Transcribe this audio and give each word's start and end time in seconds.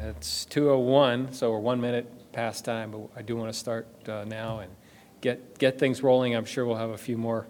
It's 0.00 0.46
2:01, 0.46 1.32
so 1.32 1.52
we're 1.52 1.60
one 1.60 1.80
minute 1.80 2.32
past 2.32 2.64
time, 2.64 2.90
but 2.90 3.02
I 3.14 3.22
do 3.22 3.36
want 3.36 3.52
to 3.52 3.56
start 3.56 3.86
uh, 4.08 4.24
now 4.24 4.58
and 4.58 4.72
get 5.20 5.60
get 5.60 5.78
things 5.78 6.02
rolling. 6.02 6.34
I'm 6.34 6.44
sure 6.44 6.66
we'll 6.66 6.74
have 6.74 6.90
a 6.90 6.98
few 6.98 7.16
more 7.16 7.46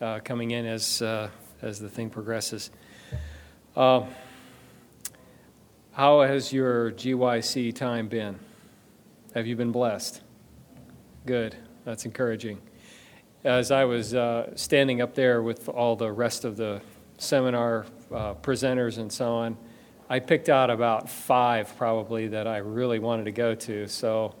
uh, 0.00 0.20
coming 0.24 0.50
in 0.50 0.66
as 0.66 1.02
uh, 1.02 1.28
as 1.62 1.78
the 1.78 1.88
thing 1.88 2.10
progresses. 2.10 2.70
Uh, 3.76 4.04
how 5.92 6.22
has 6.22 6.52
your 6.52 6.90
GYC 6.92 7.74
time 7.74 8.08
been? 8.08 8.38
Have 9.34 9.46
you 9.46 9.56
been 9.56 9.72
blessed? 9.72 10.22
Good. 11.26 11.56
That's 11.84 12.04
encouraging. 12.04 12.60
As 13.44 13.70
I 13.70 13.84
was 13.84 14.14
uh, 14.14 14.56
standing 14.56 15.00
up 15.00 15.14
there 15.14 15.42
with 15.42 15.68
all 15.68 15.96
the 15.96 16.10
rest 16.10 16.44
of 16.44 16.56
the 16.56 16.80
seminar 17.18 17.86
uh, 18.12 18.34
presenters 18.34 18.98
and 18.98 19.12
so 19.12 19.32
on, 19.34 19.56
I 20.08 20.18
picked 20.18 20.48
out 20.48 20.70
about 20.70 21.08
five 21.08 21.76
probably 21.76 22.28
that 22.28 22.46
I 22.46 22.58
really 22.58 22.98
wanted 22.98 23.24
to 23.24 23.32
go 23.32 23.54
to. 23.54 23.86
So 23.86 24.34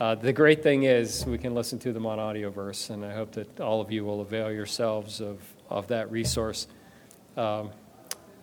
uh, 0.00 0.16
the 0.16 0.32
great 0.32 0.62
thing 0.62 0.82
is 0.82 1.24
we 1.24 1.38
can 1.38 1.54
listen 1.54 1.78
to 1.78 1.92
them 1.92 2.04
on 2.04 2.18
audioverse, 2.18 2.90
and 2.90 3.04
I 3.04 3.14
hope 3.14 3.32
that 3.32 3.60
all 3.60 3.80
of 3.80 3.92
you 3.92 4.04
will 4.04 4.20
avail 4.20 4.50
yourselves 4.50 5.20
of, 5.20 5.40
of 5.70 5.86
that 5.88 6.10
resource. 6.10 6.66
Um, 7.36 7.70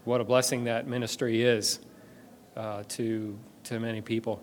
what 0.05 0.21
a 0.21 0.23
blessing 0.23 0.63
that 0.63 0.87
ministry 0.87 1.43
is 1.43 1.79
uh, 2.55 2.83
to, 2.89 3.37
to 3.65 3.79
many 3.81 3.99
people. 3.99 4.41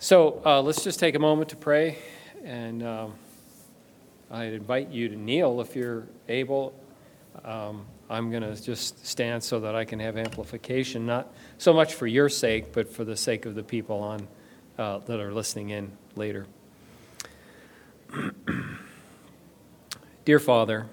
So 0.00 0.42
uh, 0.44 0.60
let's 0.62 0.82
just 0.82 0.98
take 0.98 1.14
a 1.14 1.20
moment 1.20 1.50
to 1.50 1.56
pray, 1.56 1.98
and 2.44 2.82
um, 2.82 3.14
i 4.32 4.44
invite 4.44 4.90
you 4.90 5.10
to 5.10 5.16
kneel 5.16 5.60
if 5.60 5.76
you're 5.76 6.08
able. 6.28 6.74
Um, 7.44 7.86
I'm 8.08 8.30
going 8.32 8.42
to 8.42 8.60
just 8.60 9.06
stand 9.06 9.44
so 9.44 9.60
that 9.60 9.76
I 9.76 9.84
can 9.84 10.00
have 10.00 10.16
amplification, 10.16 11.06
not 11.06 11.32
so 11.58 11.72
much 11.72 11.94
for 11.94 12.08
your 12.08 12.28
sake, 12.28 12.72
but 12.72 12.92
for 12.92 13.04
the 13.04 13.16
sake 13.16 13.46
of 13.46 13.54
the 13.54 13.62
people 13.62 14.00
on 14.00 14.26
uh, 14.78 14.98
that 14.98 15.20
are 15.20 15.32
listening 15.32 15.70
in 15.70 15.92
later. 16.16 16.46
Dear 20.24 20.38
Father, 20.38 20.86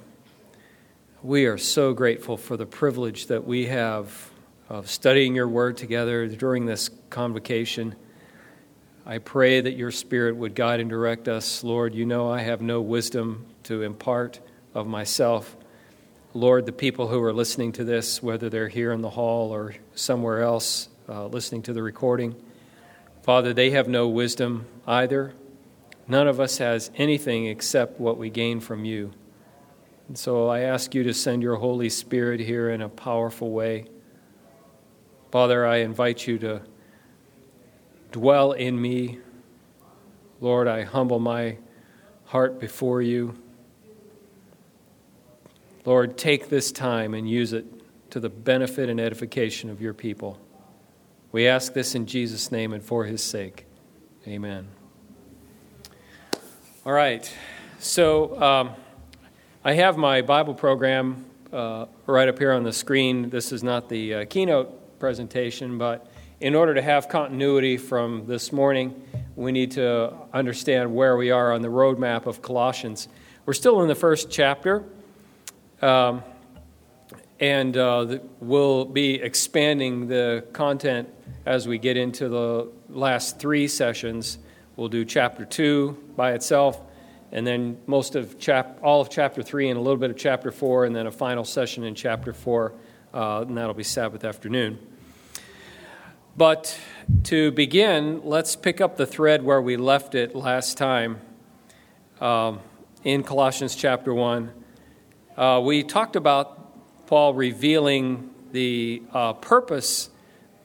we 1.24 1.46
are 1.46 1.58
so 1.58 1.94
grateful 1.94 2.38
for 2.38 2.58
the 2.58 2.66
privilege 2.66 3.28
that 3.28 3.46
we 3.46 3.66
have 3.66 4.30
of 4.70 4.90
studying 4.90 5.36
your 5.36 5.48
word 5.48 5.78
together 5.78 6.28
during 6.28 6.66
this 6.66 6.90
convocation. 7.10 7.96
I 9.06 9.20
pray 9.20 9.62
that 9.62 9.74
your 9.74 9.92
Spirit 9.92 10.36
would 10.36 10.54
guide 10.54 10.80
and 10.80 10.90
direct 10.90 11.28
us. 11.28 11.64
Lord, 11.64 11.96
you 11.96 12.06
know 12.06 12.30
I 12.30 12.42
have 12.42 12.62
no 12.62 12.82
wisdom 12.82 13.46
to 13.64 13.84
impart 13.84 14.40
of 14.74 14.86
myself. 14.86 15.56
Lord, 16.34 16.66
the 16.66 16.72
people 16.72 17.08
who 17.08 17.22
are 17.24 17.34
listening 17.34 17.72
to 17.74 17.84
this, 17.84 18.22
whether 18.22 18.50
they're 18.50 18.68
here 18.68 18.92
in 18.92 19.02
the 19.02 19.10
hall 19.10 19.52
or 19.52 19.76
somewhere 19.96 20.42
else 20.42 20.90
uh, 21.10 21.28
listening 21.28 21.62
to 21.64 21.74
the 21.74 21.82
recording, 21.82 22.36
Father, 23.28 23.52
they 23.52 23.72
have 23.72 23.90
no 23.90 24.08
wisdom 24.08 24.66
either. 24.88 25.34
None 26.08 26.30
of 26.30 26.40
us 26.40 26.60
has 26.60 26.92
anything 26.96 27.46
except 27.46 28.00
what 28.00 28.18
we 28.18 28.30
gain 28.30 28.62
from 28.62 28.86
you. 28.86 29.12
And 30.08 30.18
so 30.18 30.48
I 30.48 30.62
ask 30.62 30.96
you 30.96 31.04
to 31.04 31.14
send 31.14 31.44
your 31.44 31.58
Holy 31.58 31.90
Spirit 31.90 32.40
here 32.40 32.70
in 32.70 32.82
a 32.82 32.88
powerful 32.88 33.52
way. 33.52 33.88
Father, 35.30 35.66
I 35.66 35.80
invite 35.80 36.26
you 36.26 36.40
to 36.40 36.62
dwell 38.14 38.54
in 38.54 38.82
me. 38.82 39.20
Lord, 40.40 40.70
I 40.70 40.84
humble 40.84 41.20
my 41.20 41.58
heart 42.28 42.62
before 42.62 43.02
you. 43.02 43.36
Lord, 45.84 46.18
take 46.18 46.48
this 46.48 46.72
time 46.72 47.14
and 47.14 47.30
use 47.30 47.52
it 47.52 47.66
to 48.12 48.22
the 48.22 48.30
benefit 48.30 48.88
and 48.88 49.02
edification 49.02 49.70
of 49.70 49.82
your 49.82 49.94
people. 49.94 50.40
We 51.38 51.48
ask 51.48 51.74
this 51.74 51.94
in 51.94 52.08
Jesus' 52.08 52.52
name 52.52 52.74
and 52.74 52.84
for 52.84 53.06
his 53.06 53.24
sake. 53.24 53.68
Amen. 54.28 54.70
All 56.84 56.94
right. 56.94 57.32
So 57.78 58.42
um, 58.42 58.72
I 59.64 59.74
have 59.74 59.98
my 59.98 60.24
Bible 60.24 60.56
program 60.56 61.26
uh, 61.54 61.86
right 62.08 62.28
up 62.28 62.40
here 62.40 62.54
on 62.54 62.64
the 62.64 62.74
screen. 62.74 63.30
This 63.30 63.52
is 63.52 63.62
not 63.62 63.88
the 63.88 64.16
uh, 64.16 64.26
keynote 64.26 64.98
presentation, 64.98 65.78
but 65.78 66.12
in 66.40 66.56
order 66.56 66.74
to 66.74 66.82
have 66.82 67.08
continuity 67.08 67.78
from 67.78 68.26
this 68.26 68.52
morning, 68.52 69.00
we 69.36 69.52
need 69.52 69.70
to 69.74 70.16
understand 70.34 70.96
where 70.96 71.18
we 71.18 71.30
are 71.30 71.54
on 71.54 71.62
the 71.62 71.68
roadmap 71.68 72.26
of 72.26 72.42
Colossians. 72.42 73.10
We're 73.46 73.54
still 73.54 73.84
in 73.84 73.88
the 73.88 73.94
first 73.94 74.32
chapter. 74.32 74.86
Um, 75.84 76.24
and 77.40 77.78
uh, 77.78 78.18
we'll 78.40 78.86
be 78.86 79.22
expanding 79.22 80.08
the 80.08 80.44
content 80.52 81.10
as 81.46 81.68
we 81.68 81.78
get 81.78 81.98
into 81.98 82.30
the 82.30 82.72
last 82.90 83.40
three 83.40 83.68
sessions. 83.68 84.38
We'll 84.76 84.90
do 84.90 85.06
chapter 85.06 85.46
two 85.46 85.98
by 86.16 86.34
itself, 86.34 86.82
and 87.32 87.46
then 87.46 87.78
most 87.88 88.16
of 88.16 88.38
chap- 88.38 88.80
all 88.84 89.02
of 89.02 89.10
chapter 89.10 89.42
three 89.42 89.70
and 89.70 89.78
a 89.78 89.82
little 89.82 89.98
bit 89.98 90.12
of 90.12 90.18
chapter 90.18 90.52
four, 90.52 90.86
and 90.86 90.96
then 90.96 91.08
a 91.08 91.12
final 91.12 91.44
session 91.44 91.84
in 91.84 91.96
chapter 91.96 92.34
four, 92.34 92.74
uh, 93.14 93.46
and 93.48 93.58
that'll 93.58 93.74
be 93.74 93.84
Sabbath 93.84 94.24
afternoon. 94.24 94.78
But 96.38 96.80
to 97.24 97.52
begin, 97.52 98.22
let's 98.24 98.56
pick 98.56 98.80
up 98.80 98.96
the 98.96 99.08
thread 99.08 99.44
where 99.44 99.60
we 99.60 99.76
left 99.76 100.14
it 100.14 100.36
last 100.36 100.78
time 100.78 101.20
um, 102.22 102.60
in 103.04 103.24
Colossians 103.24 103.76
chapter 103.76 104.14
1. 104.14 104.52
Uh, 105.36 105.62
we 105.64 105.84
talked 105.84 106.16
about 106.16 107.08
Paul 107.08 107.34
revealing 107.34 108.30
the 108.52 109.02
uh, 109.14 109.34
purpose 109.34 110.12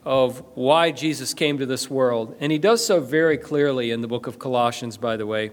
of 0.04 0.42
why 0.54 0.90
Jesus 0.90 1.32
came 1.34 1.58
to 1.58 1.66
this 1.66 1.88
world. 1.88 2.36
And 2.40 2.50
he 2.50 2.58
does 2.58 2.84
so 2.84 3.00
very 3.00 3.38
clearly 3.38 3.90
in 3.90 4.00
the 4.00 4.08
book 4.08 4.26
of 4.26 4.38
Colossians, 4.38 4.96
by 4.96 5.16
the 5.16 5.26
way. 5.26 5.50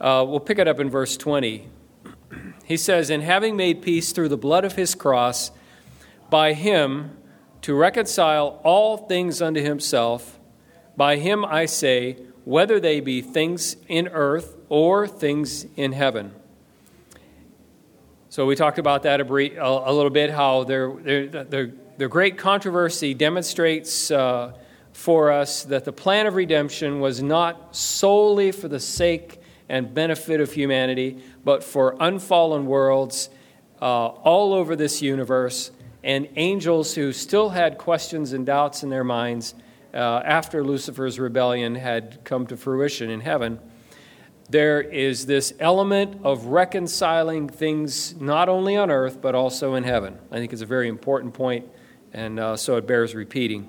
Uh, 0.00 0.24
we'll 0.28 0.40
pick 0.40 0.58
it 0.58 0.68
up 0.68 0.80
in 0.80 0.90
verse 0.90 1.16
20. 1.16 1.68
He 2.64 2.76
says, 2.76 3.10
And 3.10 3.22
having 3.22 3.56
made 3.56 3.80
peace 3.80 4.10
through 4.10 4.28
the 4.28 4.36
blood 4.36 4.64
of 4.64 4.74
his 4.74 4.96
cross, 4.96 5.52
by 6.28 6.52
him 6.52 7.16
to 7.62 7.74
reconcile 7.74 8.60
all 8.64 8.96
things 8.96 9.40
unto 9.40 9.62
himself, 9.62 10.40
by 10.96 11.16
him 11.16 11.44
I 11.44 11.66
say, 11.66 12.16
whether 12.44 12.80
they 12.80 13.00
be 13.00 13.22
things 13.22 13.76
in 13.86 14.08
earth 14.08 14.56
or 14.68 15.06
things 15.06 15.66
in 15.76 15.92
heaven. 15.92 16.34
So 18.28 18.46
we 18.46 18.54
talked 18.56 18.78
about 18.78 19.04
that 19.04 19.20
a, 19.20 19.24
brief, 19.24 19.56
a, 19.56 19.60
a 19.60 19.92
little 19.92 20.10
bit, 20.10 20.30
how 20.30 20.64
they're, 20.64 20.92
they're, 20.92 21.44
they're 21.44 21.72
the 21.98 22.08
great 22.08 22.36
controversy 22.36 23.14
demonstrates 23.14 24.10
uh, 24.10 24.52
for 24.92 25.30
us 25.30 25.64
that 25.64 25.84
the 25.84 25.92
plan 25.92 26.26
of 26.26 26.34
redemption 26.34 27.00
was 27.00 27.22
not 27.22 27.74
solely 27.74 28.52
for 28.52 28.68
the 28.68 28.80
sake 28.80 29.40
and 29.68 29.92
benefit 29.94 30.40
of 30.40 30.52
humanity, 30.52 31.22
but 31.44 31.64
for 31.64 31.96
unfallen 32.00 32.66
worlds 32.66 33.30
uh, 33.80 34.06
all 34.06 34.52
over 34.52 34.76
this 34.76 35.02
universe 35.02 35.70
and 36.04 36.28
angels 36.36 36.94
who 36.94 37.12
still 37.12 37.50
had 37.50 37.78
questions 37.78 38.32
and 38.32 38.46
doubts 38.46 38.82
in 38.82 38.90
their 38.90 39.04
minds 39.04 39.54
uh, 39.92 40.22
after 40.24 40.62
Lucifer's 40.62 41.18
rebellion 41.18 41.74
had 41.74 42.22
come 42.24 42.46
to 42.46 42.56
fruition 42.56 43.10
in 43.10 43.20
heaven. 43.20 43.58
There 44.48 44.80
is 44.80 45.26
this 45.26 45.52
element 45.58 46.20
of 46.22 46.46
reconciling 46.46 47.48
things 47.48 48.14
not 48.20 48.48
only 48.48 48.76
on 48.76 48.90
earth, 48.90 49.20
but 49.20 49.34
also 49.34 49.74
in 49.74 49.82
heaven. 49.82 50.18
I 50.30 50.36
think 50.36 50.52
it's 50.52 50.62
a 50.62 50.66
very 50.66 50.88
important 50.88 51.34
point 51.34 51.66
and 52.16 52.40
uh, 52.40 52.56
so 52.56 52.76
it 52.76 52.86
bears 52.86 53.14
repeating. 53.14 53.68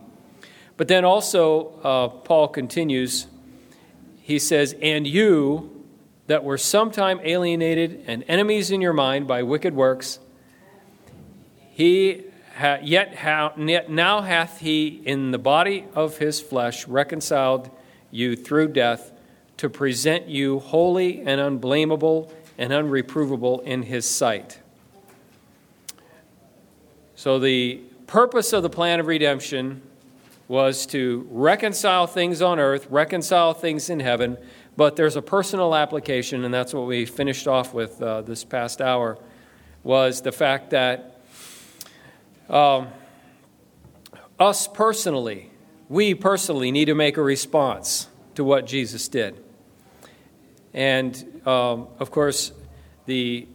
But 0.77 0.87
then 0.87 1.03
also, 1.03 1.79
uh, 1.83 2.07
Paul 2.07 2.47
continues, 2.47 3.27
he 4.21 4.39
says, 4.39 4.73
And 4.81 5.05
you 5.05 5.85
that 6.27 6.43
were 6.43 6.57
sometime 6.57 7.19
alienated 7.23 8.03
and 8.07 8.23
enemies 8.27 8.71
in 8.71 8.81
your 8.81 8.93
mind 8.93 9.27
by 9.27 9.43
wicked 9.43 9.75
works, 9.75 10.19
he 11.71 12.23
ha- 12.55 12.79
yet, 12.81 13.17
ha- 13.17 13.53
yet 13.57 13.89
now 13.89 14.21
hath 14.21 14.61
he 14.61 15.01
in 15.03 15.31
the 15.31 15.37
body 15.37 15.85
of 15.93 16.17
his 16.17 16.39
flesh 16.39 16.87
reconciled 16.87 17.69
you 18.11 18.35
through 18.35 18.69
death 18.69 19.11
to 19.57 19.69
present 19.69 20.27
you 20.27 20.59
holy 20.59 21.21
and 21.21 21.41
unblameable 21.41 22.31
and 22.57 22.71
unreprovable 22.71 23.61
in 23.63 23.83
his 23.83 24.07
sight. 24.07 24.59
So 27.15 27.39
the 27.39 27.81
purpose 28.07 28.53
of 28.53 28.63
the 28.63 28.69
plan 28.69 28.99
of 28.99 29.07
redemption 29.07 29.81
was 30.47 30.85
to 30.87 31.27
reconcile 31.29 32.07
things 32.07 32.41
on 32.41 32.57
earth, 32.57 32.87
reconcile 32.89 33.53
things 33.53 33.89
in 33.89 33.99
heaven, 33.99 34.37
but 34.77 34.95
there's 34.95 35.17
a 35.17 35.21
personal 35.21 35.75
application, 35.75 36.45
and 36.45 36.53
that's 36.53 36.73
what 36.73 36.87
we 36.87 37.05
finished 37.05 37.47
off 37.47 37.73
with 37.73 38.01
uh, 38.01 38.21
this 38.21 38.45
past 38.45 38.79
hour. 38.81 39.17
was 39.83 40.21
the 40.21 40.31
fact 40.31 40.69
that 40.69 41.21
um, 42.49 42.87
us 44.39 44.67
personally, 44.67 45.51
we 45.89 46.13
personally 46.13 46.71
need 46.71 46.85
to 46.85 46.95
make 46.95 47.17
a 47.17 47.21
response 47.21 48.07
to 48.35 48.43
what 48.43 48.65
Jesus 48.65 49.07
did. 49.09 49.43
And 50.73 51.41
um, 51.45 51.87
of 51.99 52.11
course, 52.11 52.53
the 53.05 53.47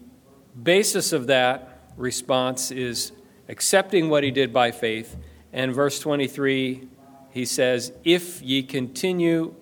basis 0.60 1.12
of 1.12 1.28
that 1.28 1.84
response 1.96 2.70
is 2.70 3.12
accepting 3.48 4.08
what 4.08 4.24
he 4.24 4.30
did 4.30 4.52
by 4.52 4.70
faith. 4.70 5.16
And 5.52 5.74
verse 5.74 5.98
23, 5.98 6.88
he 7.30 7.44
says, 7.44 7.92
If 8.04 8.42
ye 8.42 8.62
continue 8.62 9.54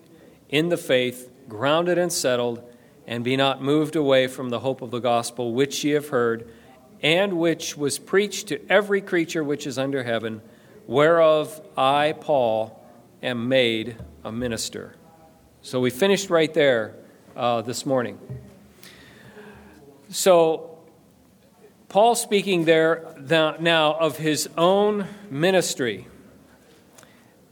in 0.49 0.69
the 0.69 0.77
faith, 0.77 1.31
grounded 1.47 1.97
and 1.97 2.11
settled, 2.11 2.63
and 3.07 3.23
be 3.23 3.35
not 3.35 3.61
moved 3.61 3.95
away 3.95 4.27
from 4.27 4.49
the 4.49 4.59
hope 4.59 4.81
of 4.81 4.91
the 4.91 4.99
gospel 4.99 5.53
which 5.53 5.83
ye 5.83 5.91
have 5.91 6.09
heard, 6.09 6.49
and 7.01 7.33
which 7.33 7.75
was 7.75 7.97
preached 7.97 8.47
to 8.47 8.71
every 8.71 9.01
creature 9.01 9.43
which 9.43 9.65
is 9.65 9.77
under 9.77 10.03
heaven, 10.03 10.41
whereof 10.87 11.61
I, 11.75 12.13
Paul, 12.19 12.79
am 13.23 13.49
made 13.49 13.97
a 14.23 14.31
minister. 14.31 14.95
So 15.61 15.79
we 15.79 15.89
finished 15.89 16.29
right 16.29 16.53
there 16.53 16.95
uh, 17.35 17.61
this 17.61 17.85
morning. 17.85 18.19
So, 20.09 20.70
Paul 21.91 22.15
speaking 22.15 22.63
there 22.63 23.13
now 23.19 23.93
of 23.95 24.15
his 24.15 24.47
own 24.57 25.07
ministry. 25.29 26.07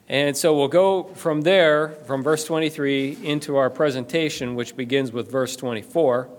And 0.07 0.37
so 0.37 0.55
we'll 0.55 0.69
go 0.69 1.03
from 1.03 1.41
there, 1.41 1.89
from 2.07 2.23
verse 2.23 2.45
23, 2.45 3.17
into 3.21 3.57
our 3.57 3.69
presentation, 3.69 4.55
which 4.55 4.77
begins 4.77 5.11
with 5.11 5.29
verse 5.29 5.57
24. 5.57 6.29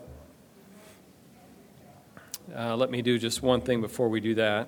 Uh, 2.56 2.74
let 2.74 2.90
me 2.90 3.02
do 3.02 3.18
just 3.18 3.42
one 3.42 3.60
thing 3.60 3.82
before 3.82 4.08
we 4.08 4.18
do 4.18 4.34
that. 4.36 4.66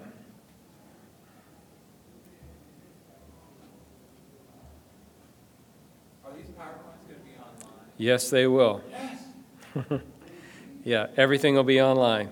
Are 6.22 6.32
these 6.36 6.48
PowerPoints 6.48 7.08
going 7.08 7.18
to 7.18 7.24
be 7.24 7.30
online? 7.38 7.94
Yes, 7.96 8.28
they 8.28 8.46
will. 8.46 8.82
Yes. 8.90 10.02
yeah, 10.84 11.06
everything 11.16 11.54
will 11.54 11.64
be 11.64 11.80
online. 11.80 12.28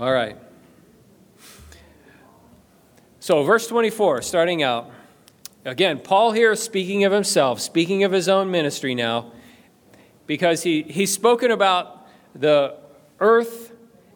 All 0.00 0.12
right. 0.12 0.36
So, 3.20 3.44
verse 3.44 3.66
24, 3.68 4.22
starting 4.22 4.62
out. 4.62 4.90
Again, 5.64 6.00
Paul 6.00 6.32
here 6.32 6.56
speaking 6.56 7.04
of 7.04 7.12
himself, 7.12 7.60
speaking 7.60 8.02
of 8.02 8.10
his 8.10 8.28
own 8.28 8.50
ministry 8.50 8.96
now, 8.96 9.30
because 10.26 10.64
he, 10.64 10.82
he's 10.82 11.12
spoken 11.12 11.52
about 11.52 12.08
the 12.34 12.74
earth 13.20 13.72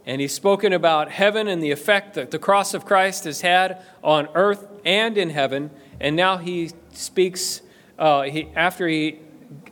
and 0.06 0.20
he's 0.20 0.32
spoken 0.34 0.72
about 0.72 1.10
heaven 1.10 1.46
and 1.46 1.62
the 1.62 1.70
effect 1.70 2.14
that 2.14 2.30
the 2.30 2.38
cross 2.38 2.74
of 2.74 2.84
Christ 2.84 3.24
has 3.24 3.42
had 3.42 3.82
on 4.02 4.28
earth 4.34 4.66
and 4.84 5.18
in 5.18 5.30
heaven. 5.30 5.70
And 6.00 6.16
now 6.16 6.38
he 6.38 6.70
speaks, 6.92 7.60
uh, 7.98 8.22
he, 8.22 8.48
after 8.56 8.88
he 8.88 9.20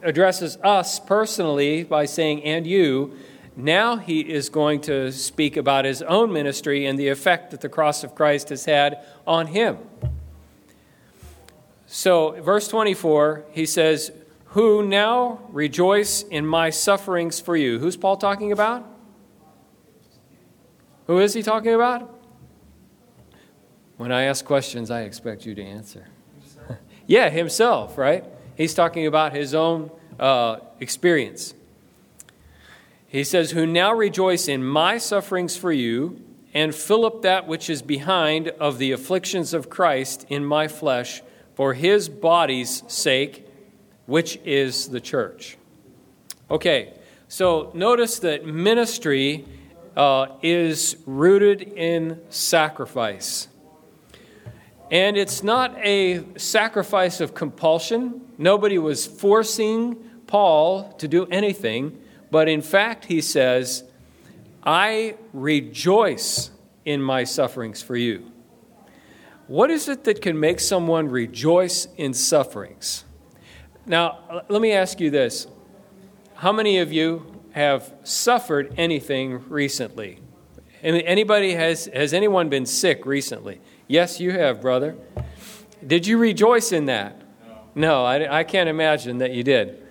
addresses 0.02 0.58
us 0.58 1.00
personally 1.00 1.82
by 1.82 2.04
saying, 2.04 2.44
and 2.44 2.66
you, 2.66 3.16
now 3.56 3.96
he 3.96 4.20
is 4.20 4.48
going 4.48 4.80
to 4.82 5.12
speak 5.12 5.56
about 5.56 5.84
his 5.84 6.02
own 6.02 6.32
ministry 6.32 6.86
and 6.86 6.98
the 6.98 7.08
effect 7.08 7.52
that 7.52 7.60
the 7.60 7.68
cross 7.68 8.02
of 8.02 8.14
Christ 8.14 8.48
has 8.48 8.64
had 8.64 9.04
on 9.26 9.48
him. 9.48 9.78
So, 11.86 12.32
verse 12.42 12.66
24, 12.66 13.44
he 13.52 13.66
says, 13.66 14.10
Who 14.46 14.84
now 14.84 15.40
rejoice 15.50 16.22
in 16.22 16.46
my 16.46 16.70
sufferings 16.70 17.40
for 17.40 17.56
you. 17.56 17.78
Who's 17.78 17.96
Paul 17.96 18.16
talking 18.16 18.50
about? 18.50 18.84
Who 21.06 21.20
is 21.20 21.34
he 21.34 21.42
talking 21.42 21.74
about? 21.74 22.10
When 23.96 24.10
I 24.10 24.22
ask 24.22 24.44
questions, 24.44 24.90
I 24.90 25.02
expect 25.02 25.46
you 25.46 25.54
to 25.54 25.62
answer. 25.62 26.08
yeah, 27.06 27.30
himself, 27.30 27.96
right? 27.96 28.24
He's 28.56 28.74
talking 28.74 29.06
about 29.06 29.32
his 29.32 29.54
own 29.54 29.92
uh, 30.18 30.58
experience. 30.80 31.54
He 33.14 33.22
says, 33.22 33.52
Who 33.52 33.64
now 33.64 33.92
rejoice 33.92 34.48
in 34.48 34.64
my 34.64 34.98
sufferings 34.98 35.56
for 35.56 35.70
you, 35.70 36.20
and 36.52 36.74
fill 36.74 37.06
up 37.06 37.22
that 37.22 37.46
which 37.46 37.70
is 37.70 37.80
behind 37.80 38.48
of 38.48 38.78
the 38.78 38.90
afflictions 38.90 39.54
of 39.54 39.70
Christ 39.70 40.26
in 40.28 40.44
my 40.44 40.66
flesh 40.66 41.22
for 41.54 41.74
his 41.74 42.08
body's 42.08 42.82
sake, 42.88 43.46
which 44.06 44.40
is 44.44 44.88
the 44.88 45.00
church. 45.00 45.56
Okay, 46.50 46.92
so 47.28 47.70
notice 47.72 48.18
that 48.18 48.46
ministry 48.46 49.44
uh, 49.96 50.26
is 50.42 50.96
rooted 51.06 51.62
in 51.62 52.20
sacrifice. 52.30 53.46
And 54.90 55.16
it's 55.16 55.44
not 55.44 55.78
a 55.78 56.24
sacrifice 56.36 57.20
of 57.20 57.32
compulsion. 57.32 58.22
Nobody 58.38 58.78
was 58.78 59.06
forcing 59.06 59.94
Paul 60.26 60.92
to 60.94 61.06
do 61.06 61.26
anything. 61.26 62.00
But 62.34 62.48
in 62.48 62.62
fact, 62.62 63.04
he 63.04 63.20
says, 63.20 63.84
I 64.64 65.14
rejoice 65.32 66.50
in 66.84 67.00
my 67.00 67.22
sufferings 67.22 67.80
for 67.80 67.94
you. 67.94 68.32
What 69.46 69.70
is 69.70 69.88
it 69.88 70.02
that 70.02 70.20
can 70.20 70.40
make 70.40 70.58
someone 70.58 71.08
rejoice 71.08 71.86
in 71.96 72.12
sufferings? 72.12 73.04
Now, 73.86 74.42
let 74.48 74.60
me 74.60 74.72
ask 74.72 74.98
you 74.98 75.10
this. 75.10 75.46
How 76.34 76.50
many 76.50 76.78
of 76.78 76.92
you 76.92 77.40
have 77.52 77.94
suffered 78.02 78.74
anything 78.76 79.48
recently? 79.48 80.18
Anybody 80.82 81.52
has 81.52 81.84
has 81.94 82.12
anyone 82.12 82.48
been 82.48 82.66
sick 82.66 83.06
recently? 83.06 83.60
Yes, 83.86 84.18
you 84.18 84.32
have, 84.32 84.60
brother. 84.60 84.96
Did 85.86 86.04
you 86.04 86.18
rejoice 86.18 86.72
in 86.72 86.86
that? 86.86 87.16
No, 87.76 88.02
no 88.02 88.04
I, 88.04 88.40
I 88.40 88.42
can't 88.42 88.68
imagine 88.68 89.18
that 89.18 89.30
you 89.30 89.44
did. 89.44 89.86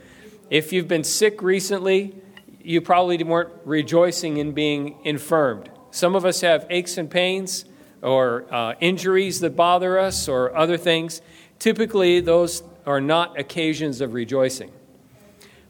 If 0.49 0.73
you've 0.73 0.89
been 0.89 1.05
sick 1.05 1.41
recently, 1.41 2.15
you 2.63 2.81
probably 2.81 3.21
weren't 3.23 3.51
rejoicing 3.65 4.37
in 4.37 4.53
being 4.53 4.97
infirmed. 5.03 5.69
Some 5.91 6.15
of 6.15 6.25
us 6.25 6.41
have 6.41 6.65
aches 6.69 6.97
and 6.97 7.09
pains 7.09 7.65
or 8.01 8.45
uh, 8.53 8.73
injuries 8.79 9.39
that 9.41 9.55
bother 9.55 9.99
us 9.99 10.27
or 10.27 10.55
other 10.55 10.77
things. 10.77 11.21
Typically, 11.59 12.19
those 12.19 12.63
are 12.85 12.99
not 12.99 13.39
occasions 13.39 14.01
of 14.01 14.13
rejoicing. 14.13 14.71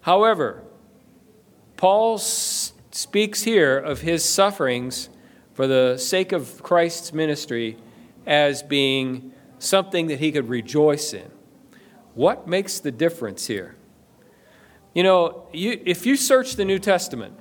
However, 0.01 0.63
Paul 1.77 2.17
speaks 2.17 3.43
here 3.43 3.77
of 3.77 4.01
his 4.01 4.23
sufferings 4.23 5.09
for 5.53 5.67
the 5.67 5.97
sake 5.97 6.31
of 6.31 6.61
Christ's 6.63 7.13
ministry 7.13 7.77
as 8.25 8.63
being 8.63 9.33
something 9.59 10.07
that 10.07 10.19
he 10.19 10.31
could 10.31 10.49
rejoice 10.49 11.13
in. 11.13 11.29
What 12.15 12.47
makes 12.47 12.79
the 12.79 12.91
difference 12.91 13.47
here? 13.47 13.75
You 14.93 15.01
know, 15.01 15.47
you, 15.51 15.81
if 15.85 16.05
you 16.05 16.15
search 16.15 16.55
the 16.55 16.65
New 16.65 16.77
Testament, 16.77 17.35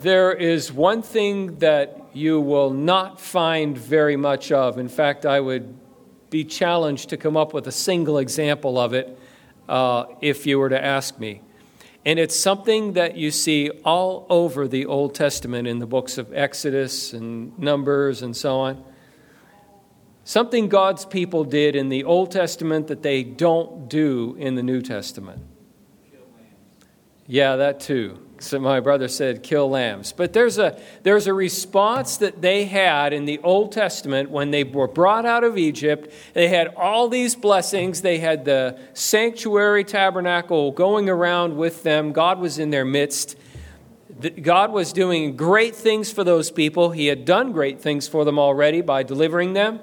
there 0.00 0.32
is 0.32 0.72
one 0.72 1.02
thing 1.02 1.58
that 1.58 2.00
you 2.12 2.40
will 2.40 2.70
not 2.70 3.20
find 3.20 3.78
very 3.78 4.16
much 4.16 4.50
of. 4.50 4.78
In 4.78 4.88
fact, 4.88 5.24
I 5.24 5.38
would 5.38 5.72
be 6.30 6.44
challenged 6.44 7.10
to 7.10 7.16
come 7.16 7.36
up 7.36 7.54
with 7.54 7.68
a 7.68 7.72
single 7.72 8.18
example 8.18 8.78
of 8.78 8.92
it 8.92 9.18
uh, 9.68 10.06
if 10.20 10.46
you 10.46 10.58
were 10.58 10.68
to 10.68 10.84
ask 10.84 11.18
me. 11.18 11.42
And 12.04 12.18
it's 12.18 12.36
something 12.36 12.94
that 12.94 13.16
you 13.16 13.30
see 13.30 13.70
all 13.84 14.26
over 14.28 14.66
the 14.66 14.86
Old 14.86 15.14
Testament 15.14 15.68
in 15.68 15.78
the 15.78 15.86
books 15.86 16.18
of 16.18 16.32
Exodus 16.32 17.12
and 17.12 17.56
Numbers 17.58 18.22
and 18.22 18.36
so 18.36 18.58
on. 18.58 18.84
Something 20.26 20.68
God's 20.68 21.04
people 21.04 21.44
did 21.44 21.76
in 21.76 21.88
the 21.88 22.02
Old 22.02 22.32
Testament 22.32 22.88
that 22.88 23.04
they 23.04 23.22
don't 23.22 23.88
do 23.88 24.34
in 24.40 24.56
the 24.56 24.62
New 24.62 24.82
Testament. 24.82 25.40
Yeah, 27.28 27.54
that 27.54 27.78
too. 27.78 28.18
So 28.40 28.58
my 28.58 28.80
brother 28.80 29.06
said, 29.06 29.44
kill 29.44 29.70
lambs. 29.70 30.10
But 30.10 30.32
there's 30.32 30.58
a, 30.58 30.80
there's 31.04 31.28
a 31.28 31.32
response 31.32 32.16
that 32.16 32.42
they 32.42 32.64
had 32.64 33.12
in 33.12 33.24
the 33.24 33.38
Old 33.38 33.70
Testament 33.70 34.28
when 34.28 34.50
they 34.50 34.64
were 34.64 34.88
brought 34.88 35.26
out 35.26 35.44
of 35.44 35.56
Egypt. 35.56 36.12
They 36.34 36.48
had 36.48 36.74
all 36.74 37.08
these 37.08 37.36
blessings. 37.36 38.02
They 38.02 38.18
had 38.18 38.44
the 38.44 38.80
sanctuary 38.94 39.84
tabernacle 39.84 40.72
going 40.72 41.08
around 41.08 41.56
with 41.56 41.84
them. 41.84 42.10
God 42.10 42.40
was 42.40 42.58
in 42.58 42.70
their 42.70 42.84
midst. 42.84 43.36
God 44.42 44.72
was 44.72 44.92
doing 44.92 45.36
great 45.36 45.76
things 45.76 46.10
for 46.10 46.24
those 46.24 46.50
people. 46.50 46.90
He 46.90 47.06
had 47.06 47.24
done 47.24 47.52
great 47.52 47.80
things 47.80 48.08
for 48.08 48.24
them 48.24 48.40
already 48.40 48.80
by 48.80 49.04
delivering 49.04 49.52
them. 49.52 49.78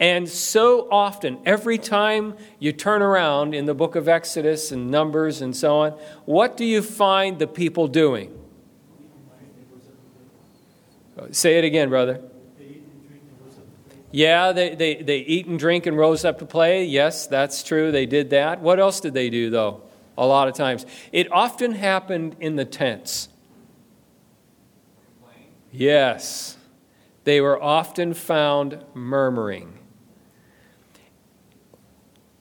And 0.00 0.26
so 0.26 0.88
often, 0.90 1.38
every 1.44 1.76
time 1.76 2.34
you 2.58 2.72
turn 2.72 3.02
around 3.02 3.54
in 3.54 3.66
the 3.66 3.74
book 3.74 3.96
of 3.96 4.08
Exodus 4.08 4.72
and 4.72 4.90
Numbers 4.90 5.42
and 5.42 5.54
so 5.54 5.76
on, 5.76 5.90
what 6.24 6.56
do 6.56 6.64
you 6.64 6.80
find 6.80 7.38
the 7.38 7.46
people 7.46 7.86
doing? 7.86 8.34
Say 11.32 11.58
it 11.58 11.64
again, 11.64 11.90
brother. 11.90 12.22
Yeah, 14.10 14.52
they, 14.52 14.74
they, 14.74 14.94
they 15.02 15.18
eat 15.18 15.46
and 15.46 15.58
drink 15.58 15.84
and 15.84 15.96
rose 15.98 16.24
up 16.24 16.38
to 16.38 16.46
play. 16.46 16.84
Yes, 16.84 17.26
that's 17.26 17.62
true. 17.62 17.92
They 17.92 18.06
did 18.06 18.30
that. 18.30 18.62
What 18.62 18.80
else 18.80 19.00
did 19.00 19.12
they 19.12 19.28
do, 19.28 19.50
though? 19.50 19.82
A 20.16 20.26
lot 20.26 20.48
of 20.48 20.54
times. 20.54 20.86
It 21.12 21.30
often 21.30 21.72
happened 21.72 22.36
in 22.40 22.56
the 22.56 22.64
tents. 22.64 23.28
Yes. 25.70 26.56
They 27.24 27.42
were 27.42 27.62
often 27.62 28.14
found 28.14 28.82
murmuring. 28.94 29.79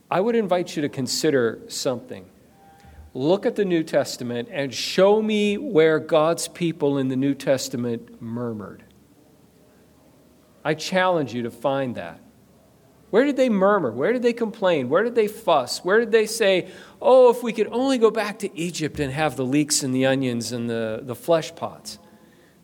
I 0.10 0.20
would 0.20 0.36
invite 0.36 0.76
you 0.76 0.82
to 0.82 0.90
consider 0.90 1.60
something. 1.68 2.26
Look 3.14 3.46
at 3.46 3.56
the 3.56 3.66
New 3.66 3.84
Testament 3.84 4.50
and 4.52 4.74
show 4.74 5.22
me 5.22 5.58
where 5.58 6.00
God's 6.00 6.48
people 6.48 6.98
in 6.98 7.08
the 7.08 7.16
New 7.16 7.34
Testament 7.34 8.22
murmured. 8.22 8.84
I 10.64 10.74
challenge 10.74 11.34
you 11.34 11.44
to 11.44 11.52
find 11.52 11.96
that. 11.96 12.20
Where 13.10 13.26
did 13.26 13.38
they 13.38 13.50
murmur? 13.50 13.92
Where 13.92 14.14
did 14.14 14.22
they 14.22 14.34
complain? 14.34 14.90
Where 14.90 15.04
did 15.04 15.16
they 15.16 15.28
fuss? 15.28 15.84
Where 15.84 16.00
did 16.00 16.12
they 16.12 16.28
say, 16.28 16.70
oh, 17.02 17.32
if 17.32 17.42
we 17.42 17.54
could 17.54 17.68
only 17.72 17.98
go 17.98 18.12
back 18.12 18.40
to 18.40 18.56
Egypt 18.58 19.00
and 19.00 19.12
have 19.12 19.36
the 19.36 19.46
leeks 19.46 19.82
and 19.82 19.96
the 19.96 20.06
onions 20.06 20.52
and 20.52 20.70
the, 20.70 21.02
the 21.04 21.16
flesh 21.16 21.56
pots? 21.56 21.98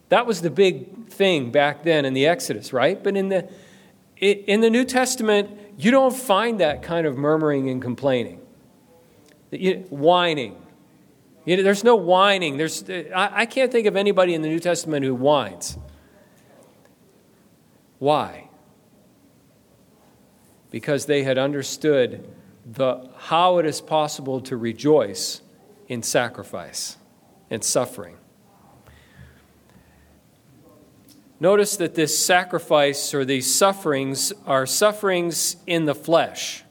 That 0.10 0.28
was 0.28 0.42
the 0.42 0.52
big 0.52 1.08
thing 1.08 1.52
back 1.52 1.84
then 1.84 2.06
in 2.06 2.14
the 2.14 2.28
Exodus, 2.28 2.72
right? 2.72 3.04
But 3.04 3.18
in 3.18 3.30
the, 3.30 3.50
in 4.18 4.62
the 4.62 4.70
New 4.70 4.86
Testament, 4.86 5.50
you 5.78 5.92
don't 5.92 6.16
find 6.16 6.60
that 6.60 6.82
kind 6.82 7.06
of 7.06 7.18
murmuring 7.18 7.70
and 7.70 7.82
complaining, 7.82 8.42
whining. 9.90 10.56
You 11.46 11.58
know, 11.58 11.64
there's 11.64 11.84
no 11.84 11.96
whining. 11.96 12.58
There's, 12.58 12.90
I, 13.14 13.46
can't 13.46 13.72
think 13.72 13.86
of 13.88 13.96
anybody 13.96 14.34
in 14.34 14.42
the 14.42 14.48
New 14.48 14.60
Testament 14.60 15.06
who 15.06 15.14
whines. 15.14 15.78
Why? 18.00 18.50
Because 20.72 21.06
they 21.06 21.24
had 21.24 21.38
understood 21.38 22.28
the, 22.66 23.10
how 23.18 23.60
it 23.60 23.66
is 23.66 23.80
possible 23.80 24.42
to 24.42 24.58
rejoice 24.58 25.42
in 25.88 26.02
sacrifice 26.02 26.98
and 27.50 27.64
suffering. 27.64 28.18
Notice 31.40 31.78
that 31.78 31.96
this 31.96 32.18
sacrifice 32.18 33.14
or 33.14 33.26
these 33.26 33.54
sufferings 33.54 34.32
are 34.46 34.66
sufferings 34.66 35.58
in 35.68 35.86
the 35.86 35.96
flesh. 35.96 36.64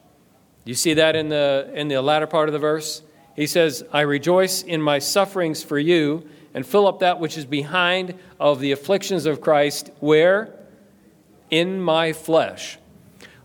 You 0.63 0.73
see 0.73 0.95
that 0.95 1.15
in 1.15 1.29
the, 1.29 1.69
in 1.73 1.87
the 1.87 2.01
latter 2.01 2.25
part 2.25 2.49
of 2.49 2.53
the 2.53 2.59
verse? 2.59 3.03
He 3.35 3.45
says, 3.45 3.83
I 3.93 4.01
rejoice 4.01 4.63
in 4.63 4.81
my 4.81 4.97
sufferings 4.99 5.61
for 5.61 5.77
you 5.77 6.27
and 6.55 6.65
fill 6.65 6.87
up 6.87 6.99
that 6.99 7.19
which 7.19 7.37
is 7.37 7.45
behind 7.45 8.15
of 8.39 8.59
the 8.59 8.71
afflictions 8.71 9.25
of 9.25 9.41
Christ. 9.41 9.91
Where? 9.99 10.55
In 11.51 11.79
my 11.79 12.13
flesh. 12.13 12.79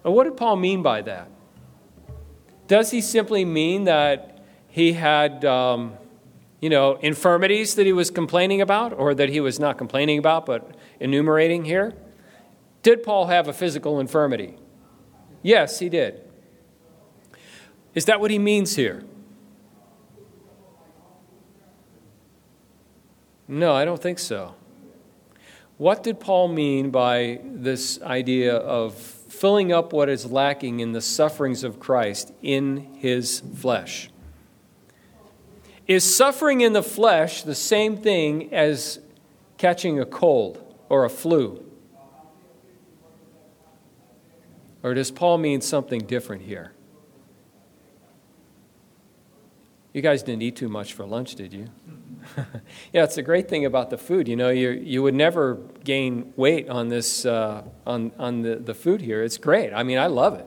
Well, 0.03 0.15
what 0.15 0.25
did 0.25 0.37
Paul 0.37 0.57
mean 0.57 0.83
by 0.83 1.03
that? 1.03 1.29
Does 2.67 2.93
he 2.93 3.01
simply 3.03 3.45
mean 3.45 3.85
that 3.85 4.39
he 4.69 4.93
had, 4.93 5.45
um, 5.45 5.95
you 6.61 6.71
know, 6.71 6.95
infirmities 7.03 7.75
that 7.75 7.85
he 7.85 7.93
was 7.93 8.11
complaining 8.11 8.61
about, 8.61 8.93
or 8.93 9.13
that 9.15 9.29
he 9.29 9.41
was 9.41 9.59
not 9.59 9.77
complaining 9.77 10.19
about, 10.19 10.47
but 10.47 10.71
enumerating 11.01 11.65
here? 11.65 11.95
Did 12.83 13.03
Paul 13.03 13.27
have 13.27 13.49
a 13.49 13.53
physical 13.53 13.99
infirmity? 13.99 14.57
Yes, 15.43 15.79
he 15.79 15.89
did. 15.89 16.23
Is 17.95 18.05
that 18.05 18.21
what 18.21 18.31
he 18.31 18.39
means 18.39 18.77
here? 18.77 19.03
No, 23.49 23.75
I 23.75 23.85
don't 23.85 24.01
think 24.01 24.21
so. 24.21 24.55
What 25.77 26.03
did 26.03 26.21
Paul 26.21 26.49
mean 26.49 26.91
by 26.91 27.41
this 27.43 28.01
idea 28.03 28.55
of 28.55 28.95
filling 28.95 29.73
up 29.73 29.93
what 29.93 30.09
is 30.09 30.31
lacking 30.31 30.81
in 30.81 30.93
the 30.93 31.01
sufferings 31.01 31.65
of 31.65 31.81
Christ 31.81 32.33
in 32.43 32.95
his 32.95 33.41
flesh? 33.57 34.11
Is 35.89 36.05
suffering 36.05 36.61
in 36.61 36.75
the 36.75 36.83
flesh 36.83 37.43
the 37.43 37.55
same 37.55 37.97
thing 37.97 38.55
as 38.55 39.01
catching 39.59 39.99
a 39.99 40.07
cold? 40.07 40.70
Or 40.91 41.07
a 41.07 41.09
flu? 41.09 41.65
Or 44.83 44.93
does 44.93 45.11
Paul 45.11 45.39
mean 45.39 45.63
something 45.63 46.01
different 46.01 46.43
here? 46.43 46.73
You 49.93 50.03
guys 50.03 50.23
didn't 50.23 50.43
eat 50.43 50.57
too 50.57 50.69
much 50.69 50.93
for 50.93 51.05
lunch, 51.05 51.35
did 51.35 51.53
you? 51.53 51.69
yeah, 52.93 53.05
it's 53.05 53.17
a 53.17 53.23
great 53.23 53.49
thing 53.49 53.65
about 53.65 53.91
the 53.91 53.99
food. 53.99 54.29
You 54.29 54.37
know, 54.37 54.51
you, 54.51 54.71
you 54.71 55.03
would 55.03 55.15
never 55.15 55.55
gain 55.85 56.33
weight 56.37 56.69
on 56.69 56.89
this 56.89 57.25
uh, 57.25 57.65
on 57.87 58.13
on 58.19 58.43
the, 58.43 58.57
the 58.57 58.75
food 58.75 59.01
here. 59.01 59.23
It's 59.23 59.39
great. 59.39 59.73
I 59.73 59.83
mean, 59.83 59.99
I 59.99 60.07
love 60.07 60.35
it. 60.35 60.47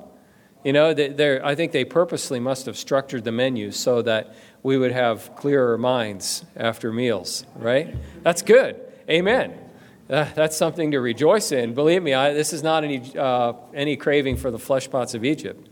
You 0.64 0.72
know, 0.72 0.94
they 0.94 1.42
I 1.42 1.56
think 1.56 1.74
they 1.74 1.84
purposely 1.84 2.40
must 2.40 2.68
have 2.68 2.78
structured 2.78 3.26
the 3.26 3.34
menu 3.34 3.72
so 3.72 4.02
that 4.04 4.34
we 4.62 4.78
would 4.78 4.94
have 4.94 5.36
clearer 5.36 5.78
minds 5.78 6.46
after 6.56 6.94
meals. 6.94 7.46
Right? 7.56 7.96
That's 8.24 8.42
good. 8.42 8.80
Amen 9.10 9.64
uh, 10.10 10.26
that's 10.36 10.58
something 10.58 10.92
to 10.92 11.00
rejoice 11.00 11.52
in. 11.52 11.74
Believe 11.74 12.04
me, 12.04 12.14
I, 12.14 12.34
this 12.34 12.52
is 12.52 12.62
not 12.62 12.84
any, 12.84 13.02
uh, 13.18 13.54
any 13.74 13.96
craving 13.96 14.36
for 14.36 14.52
the 14.52 14.60
flesh 14.60 14.90
pots 14.90 15.14
of 15.14 15.24
Egypt. 15.24 15.70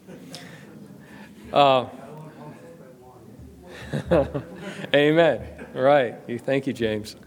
Uh, 1.52 1.88
amen. 4.96 5.48
Right. 5.74 6.16
Thank 6.46 6.66
you, 6.66 6.74
James. 6.74 7.18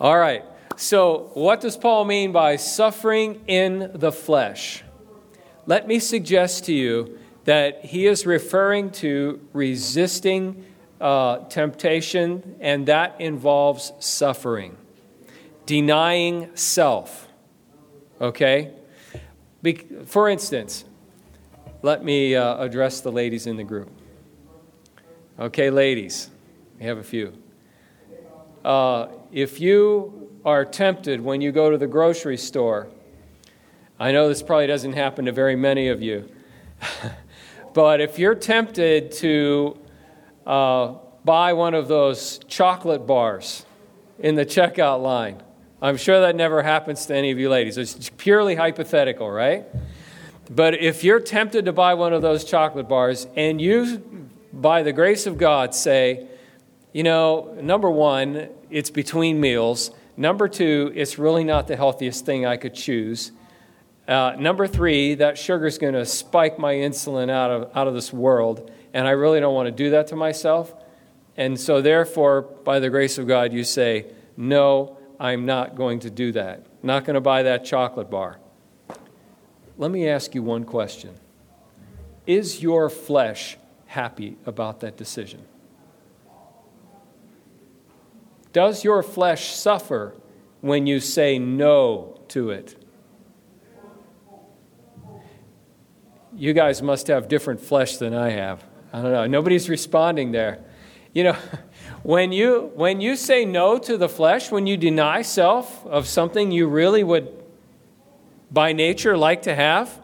All 0.00 0.16
right. 0.16 0.44
So, 0.76 1.30
what 1.34 1.60
does 1.60 1.76
Paul 1.76 2.04
mean 2.04 2.30
by 2.32 2.56
suffering 2.56 3.42
in 3.46 3.90
the 3.94 4.12
flesh? 4.12 4.84
Let 5.66 5.88
me 5.88 5.98
suggest 5.98 6.66
to 6.66 6.72
you 6.72 7.18
that 7.44 7.84
he 7.86 8.06
is 8.06 8.24
referring 8.24 8.90
to 8.90 9.40
resisting 9.52 10.64
uh, 11.00 11.38
temptation, 11.48 12.56
and 12.60 12.86
that 12.86 13.20
involves 13.20 13.92
suffering 13.98 14.76
denying 15.66 16.50
self. 16.54 17.28
Okay? 18.20 18.72
Be- 19.62 19.86
for 20.06 20.28
instance, 20.28 20.84
let 21.82 22.04
me 22.04 22.34
uh, 22.34 22.62
address 22.62 23.00
the 23.00 23.12
ladies 23.12 23.46
in 23.46 23.56
the 23.56 23.64
group. 23.64 23.90
Okay, 25.38 25.68
ladies, 25.68 26.30
we 26.78 26.86
have 26.86 26.98
a 26.98 27.02
few. 27.02 27.36
Uh, 28.64 29.08
if 29.32 29.60
you 29.60 30.30
are 30.44 30.64
tempted 30.64 31.20
when 31.20 31.40
you 31.40 31.52
go 31.52 31.70
to 31.70 31.76
the 31.76 31.86
grocery 31.86 32.36
store, 32.36 32.88
I 33.98 34.12
know 34.12 34.28
this 34.28 34.42
probably 34.42 34.66
doesn't 34.66 34.94
happen 34.94 35.26
to 35.26 35.32
very 35.32 35.56
many 35.56 35.88
of 35.88 36.00
you, 36.02 36.30
but 37.74 38.00
if 38.00 38.18
you're 38.18 38.34
tempted 38.34 39.12
to 39.12 39.78
uh, 40.46 40.94
buy 41.24 41.52
one 41.52 41.74
of 41.74 41.88
those 41.88 42.40
chocolate 42.48 43.06
bars 43.06 43.66
in 44.18 44.36
the 44.36 44.46
checkout 44.46 45.02
line, 45.02 45.42
I'm 45.80 45.98
sure 45.98 46.20
that 46.22 46.36
never 46.36 46.62
happens 46.62 47.04
to 47.06 47.14
any 47.14 47.30
of 47.30 47.38
you 47.38 47.50
ladies. 47.50 47.76
It's 47.76 48.10
purely 48.16 48.54
hypothetical, 48.54 49.30
right? 49.30 49.66
But 50.48 50.74
if 50.74 51.04
you're 51.04 51.20
tempted 51.20 51.66
to 51.66 51.72
buy 51.72 51.94
one 51.94 52.14
of 52.14 52.22
those 52.22 52.44
chocolate 52.44 52.88
bars 52.88 53.26
and 53.36 53.60
you, 53.60 54.30
by 54.54 54.82
the 54.82 54.92
grace 54.92 55.26
of 55.26 55.36
God, 55.36 55.74
say, 55.74 56.28
you 56.94 57.02
know, 57.02 57.58
number 57.60 57.90
one, 57.90 58.48
it's 58.70 58.90
between 58.90 59.38
meals. 59.38 59.90
Number 60.16 60.48
two, 60.48 60.92
it's 60.94 61.18
really 61.18 61.44
not 61.44 61.66
the 61.66 61.76
healthiest 61.76 62.24
thing 62.24 62.46
I 62.46 62.56
could 62.56 62.74
choose. 62.74 63.32
Uh, 64.08 64.34
number 64.38 64.66
three, 64.66 65.14
that 65.16 65.36
sugar 65.36 65.66
is 65.66 65.76
going 65.76 65.92
to 65.92 66.06
spike 66.06 66.58
my 66.58 66.72
insulin 66.72 67.28
out 67.28 67.50
of, 67.50 67.76
out 67.76 67.86
of 67.86 67.92
this 67.92 68.12
world, 68.12 68.70
and 68.94 69.06
I 69.06 69.10
really 69.10 69.40
don't 69.40 69.54
want 69.54 69.66
to 69.66 69.72
do 69.72 69.90
that 69.90 70.06
to 70.06 70.16
myself. 70.16 70.72
And 71.36 71.60
so, 71.60 71.82
therefore, 71.82 72.42
by 72.42 72.78
the 72.78 72.88
grace 72.88 73.18
of 73.18 73.26
God, 73.26 73.52
you 73.52 73.62
say, 73.62 74.06
no, 74.36 74.95
I'm 75.18 75.46
not 75.46 75.76
going 75.76 76.00
to 76.00 76.10
do 76.10 76.32
that. 76.32 76.66
Not 76.82 77.04
going 77.04 77.14
to 77.14 77.20
buy 77.20 77.42
that 77.44 77.64
chocolate 77.64 78.10
bar. 78.10 78.38
Let 79.78 79.90
me 79.90 80.08
ask 80.08 80.34
you 80.34 80.42
one 80.42 80.64
question 80.64 81.14
Is 82.26 82.62
your 82.62 82.88
flesh 82.88 83.56
happy 83.86 84.36
about 84.46 84.80
that 84.80 84.96
decision? 84.96 85.44
Does 88.52 88.84
your 88.84 89.02
flesh 89.02 89.54
suffer 89.54 90.14
when 90.62 90.86
you 90.86 90.98
say 91.00 91.38
no 91.38 92.20
to 92.28 92.50
it? 92.50 92.82
You 96.34 96.52
guys 96.52 96.82
must 96.82 97.06
have 97.08 97.28
different 97.28 97.60
flesh 97.60 97.96
than 97.96 98.14
I 98.14 98.30
have. 98.30 98.64
I 98.92 99.02
don't 99.02 99.12
know. 99.12 99.26
Nobody's 99.26 99.68
responding 99.68 100.32
there. 100.32 100.64
You 101.12 101.24
know, 101.24 101.36
when 102.06 102.30
you, 102.30 102.70
when 102.76 103.00
you 103.00 103.16
say 103.16 103.44
no 103.44 103.78
to 103.80 103.96
the 103.96 104.08
flesh, 104.08 104.52
when 104.52 104.64
you 104.64 104.76
deny 104.76 105.22
self 105.22 105.84
of 105.86 106.06
something 106.06 106.52
you 106.52 106.68
really 106.68 107.02
would, 107.02 107.28
by 108.48 108.72
nature, 108.72 109.16
like 109.16 109.42
to 109.42 109.52
have, 109.52 110.00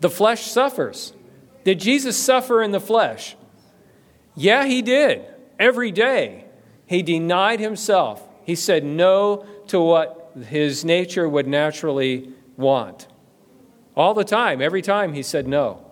the 0.00 0.08
flesh 0.08 0.46
suffers. 0.46 1.12
Did 1.62 1.78
Jesus 1.78 2.16
suffer 2.16 2.62
in 2.62 2.70
the 2.70 2.80
flesh? 2.80 3.36
Yeah, 4.34 4.64
he 4.64 4.80
did. 4.80 5.26
Every 5.58 5.90
day. 5.90 6.46
He 6.86 7.02
denied 7.02 7.60
himself. 7.60 8.26
He 8.46 8.54
said 8.54 8.82
no 8.82 9.44
to 9.66 9.78
what 9.82 10.32
his 10.48 10.86
nature 10.86 11.28
would 11.28 11.46
naturally 11.46 12.32
want. 12.56 13.08
All 13.94 14.14
the 14.14 14.24
time, 14.24 14.62
every 14.62 14.80
time, 14.80 15.12
he 15.12 15.22
said 15.22 15.46
no. 15.46 15.84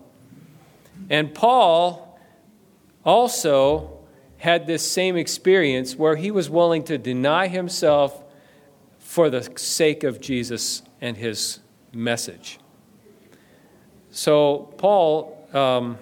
And 1.10 1.34
Paul 1.34 2.18
also 3.04 3.98
had 4.42 4.66
this 4.66 4.90
same 4.90 5.16
experience 5.16 5.94
where 5.94 6.16
he 6.16 6.28
was 6.28 6.50
willing 6.50 6.82
to 6.82 6.98
deny 6.98 7.46
himself 7.46 8.24
for 8.98 9.30
the 9.30 9.48
sake 9.56 10.02
of 10.02 10.20
Jesus 10.20 10.82
and 11.00 11.16
his 11.16 11.60
message. 11.92 12.58
So, 14.10 14.74
Paul. 14.78 15.38
Um, 15.52 15.96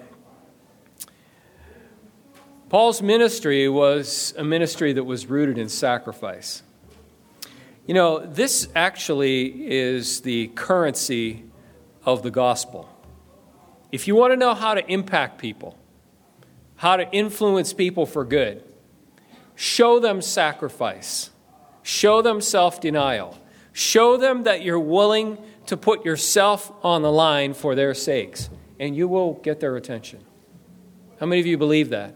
Paul's 2.69 3.01
ministry 3.01 3.69
was 3.69 4.33
a 4.35 4.43
ministry 4.43 4.93
that 4.93 5.03
was 5.03 5.27
rooted 5.27 5.59
in 5.59 5.69
sacrifice. 5.69 6.63
You 7.85 7.93
know, 7.93 8.25
this 8.25 8.69
actually 8.73 9.69
is 9.69 10.21
the 10.21 10.47
currency 10.55 11.43
of 12.05 12.23
the 12.23 12.31
gospel. 12.31 12.89
If 13.91 14.07
you 14.07 14.15
want 14.15 14.31
to 14.31 14.37
know 14.37 14.55
how 14.55 14.73
to 14.73 14.91
impact 14.91 15.37
people, 15.37 15.77
how 16.81 16.97
to 16.97 17.07
influence 17.11 17.73
people 17.73 18.07
for 18.07 18.25
good, 18.25 18.63
show 19.53 19.99
them 19.99 20.19
sacrifice, 20.19 21.29
show 21.83 22.23
them 22.23 22.41
self 22.41 22.81
denial, 22.81 23.37
show 23.71 24.17
them 24.17 24.41
that 24.43 24.63
you're 24.63 24.79
willing 24.79 25.37
to 25.67 25.77
put 25.77 26.03
yourself 26.03 26.71
on 26.81 27.03
the 27.03 27.11
line 27.11 27.53
for 27.53 27.75
their 27.75 27.93
sakes, 27.93 28.49
and 28.79 28.95
you 28.95 29.07
will 29.07 29.33
get 29.43 29.59
their 29.59 29.75
attention. 29.75 30.23
How 31.19 31.27
many 31.27 31.39
of 31.39 31.45
you 31.45 31.55
believe 31.55 31.89
that? 31.89 32.15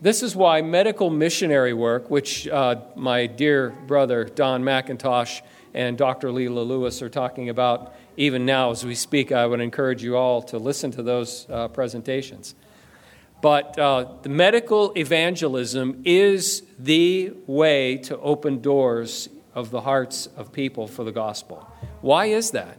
This 0.00 0.22
is 0.22 0.34
why 0.34 0.62
medical 0.62 1.10
missionary 1.10 1.74
work, 1.74 2.10
which 2.10 2.48
uh, 2.48 2.76
my 2.96 3.26
dear 3.26 3.76
brother 3.86 4.24
Don 4.24 4.62
Mackintosh 4.62 5.42
and 5.74 5.98
Dr. 5.98 6.28
Leela 6.28 6.66
Lewis 6.66 7.02
are 7.02 7.10
talking 7.10 7.50
about 7.50 7.94
even 8.16 8.46
now 8.46 8.70
as 8.70 8.86
we 8.86 8.94
speak, 8.94 9.32
I 9.32 9.44
would 9.44 9.60
encourage 9.60 10.02
you 10.02 10.16
all 10.16 10.40
to 10.44 10.56
listen 10.56 10.90
to 10.92 11.02
those 11.02 11.46
uh, 11.50 11.68
presentations. 11.68 12.54
But 13.42 13.78
uh, 13.78 14.06
the 14.22 14.28
medical 14.28 14.92
evangelism 14.96 16.02
is 16.04 16.62
the 16.78 17.32
way 17.46 17.96
to 17.98 18.18
open 18.18 18.60
doors 18.60 19.28
of 19.54 19.70
the 19.70 19.80
hearts 19.80 20.26
of 20.36 20.52
people 20.52 20.86
for 20.86 21.04
the 21.04 21.12
gospel. 21.12 21.66
Why 22.00 22.26
is 22.26 22.50
that? 22.52 22.78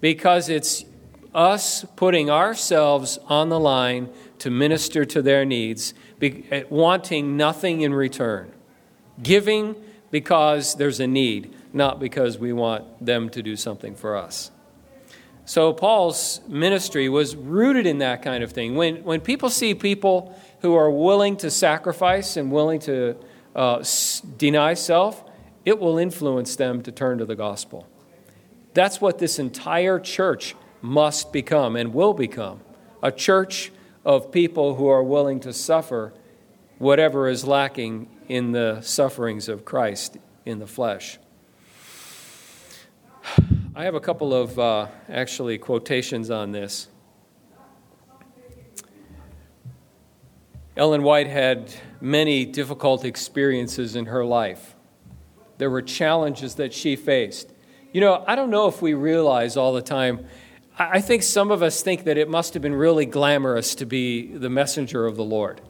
Because 0.00 0.48
it's 0.48 0.84
us 1.34 1.84
putting 1.96 2.30
ourselves 2.30 3.18
on 3.26 3.48
the 3.48 3.58
line 3.58 4.10
to 4.38 4.50
minister 4.50 5.04
to 5.04 5.22
their 5.22 5.44
needs, 5.44 5.94
eh, 6.20 6.64
wanting 6.68 7.36
nothing 7.36 7.80
in 7.80 7.94
return. 7.94 8.52
Giving 9.22 9.76
because 10.10 10.74
there's 10.76 11.00
a 11.00 11.06
need, 11.06 11.54
not 11.72 11.98
because 11.98 12.38
we 12.38 12.52
want 12.52 13.04
them 13.04 13.28
to 13.30 13.42
do 13.42 13.56
something 13.56 13.94
for 13.94 14.16
us. 14.16 14.50
So 15.46 15.72
Paul's 15.72 16.40
ministry 16.48 17.08
was 17.08 17.36
rooted 17.36 17.86
in 17.86 17.98
that 17.98 18.22
kind 18.22 18.42
of 18.42 18.52
thing. 18.52 18.76
When, 18.76 19.04
when 19.04 19.20
people 19.20 19.50
see 19.50 19.74
people 19.74 20.38
who 20.60 20.74
are 20.74 20.90
willing 20.90 21.36
to 21.38 21.50
sacrifice 21.50 22.36
and 22.36 22.50
willing 22.50 22.80
to 22.80 23.16
uh, 23.54 23.76
s- 23.76 24.20
deny 24.20 24.74
self, 24.74 25.22
it 25.64 25.78
will 25.78 25.98
influence 25.98 26.56
them 26.56 26.82
to 26.82 26.92
turn 26.92 27.18
to 27.18 27.26
the 27.26 27.36
gospel. 27.36 27.86
That's 28.72 29.00
what 29.00 29.18
this 29.18 29.38
entire 29.38 30.00
church 30.00 30.54
must 30.80 31.32
become 31.32 31.76
and 31.76 31.94
will 31.94 32.14
become 32.14 32.60
a 33.02 33.12
church 33.12 33.70
of 34.04 34.32
people 34.32 34.74
who 34.76 34.88
are 34.88 35.02
willing 35.02 35.40
to 35.40 35.52
suffer 35.52 36.12
whatever 36.78 37.28
is 37.28 37.44
lacking 37.44 38.08
in 38.28 38.52
the 38.52 38.80
sufferings 38.80 39.48
of 39.48 39.64
Christ 39.64 40.16
in 40.44 40.58
the 40.58 40.66
flesh. 40.66 41.18
I 43.76 43.84
have 43.84 43.96
a 43.96 44.00
couple 44.00 44.32
of 44.32 44.56
uh, 44.56 44.86
actually 45.08 45.58
quotations 45.58 46.30
on 46.30 46.52
this. 46.52 46.88
Ellen 50.76 51.02
White 51.02 51.26
had 51.26 51.74
many 52.00 52.44
difficult 52.44 53.04
experiences 53.04 53.96
in 53.96 54.06
her 54.06 54.24
life. 54.24 54.76
There 55.58 55.70
were 55.70 55.82
challenges 55.82 56.54
that 56.54 56.72
she 56.72 56.94
faced. 56.94 57.52
You 57.92 58.00
know, 58.00 58.24
I 58.28 58.36
don't 58.36 58.50
know 58.50 58.68
if 58.68 58.80
we 58.80 58.94
realize 58.94 59.56
all 59.56 59.72
the 59.72 59.82
time 59.82 60.26
I 60.76 61.00
think 61.00 61.22
some 61.22 61.52
of 61.52 61.62
us 61.62 61.82
think 61.82 62.02
that 62.04 62.18
it 62.18 62.28
must 62.28 62.54
have 62.54 62.62
been 62.62 62.74
really 62.74 63.06
glamorous 63.06 63.76
to 63.76 63.86
be 63.86 64.36
the 64.36 64.50
messenger 64.50 65.06
of 65.06 65.14
the 65.14 65.22
Lord. 65.22 65.60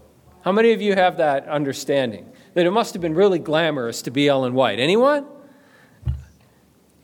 How 0.43 0.53
many 0.53 0.73
of 0.73 0.81
you 0.81 0.95
have 0.95 1.19
that 1.19 1.47
understanding? 1.47 2.33
That 2.55 2.65
it 2.65 2.71
must 2.71 2.95
have 2.95 3.03
been 3.03 3.15
really 3.15 3.39
glamorous 3.39 4.01
to 4.03 4.11
be 4.11 4.29
Ellen 4.29 4.55
White. 4.55 4.79
Anyone? 4.79 5.27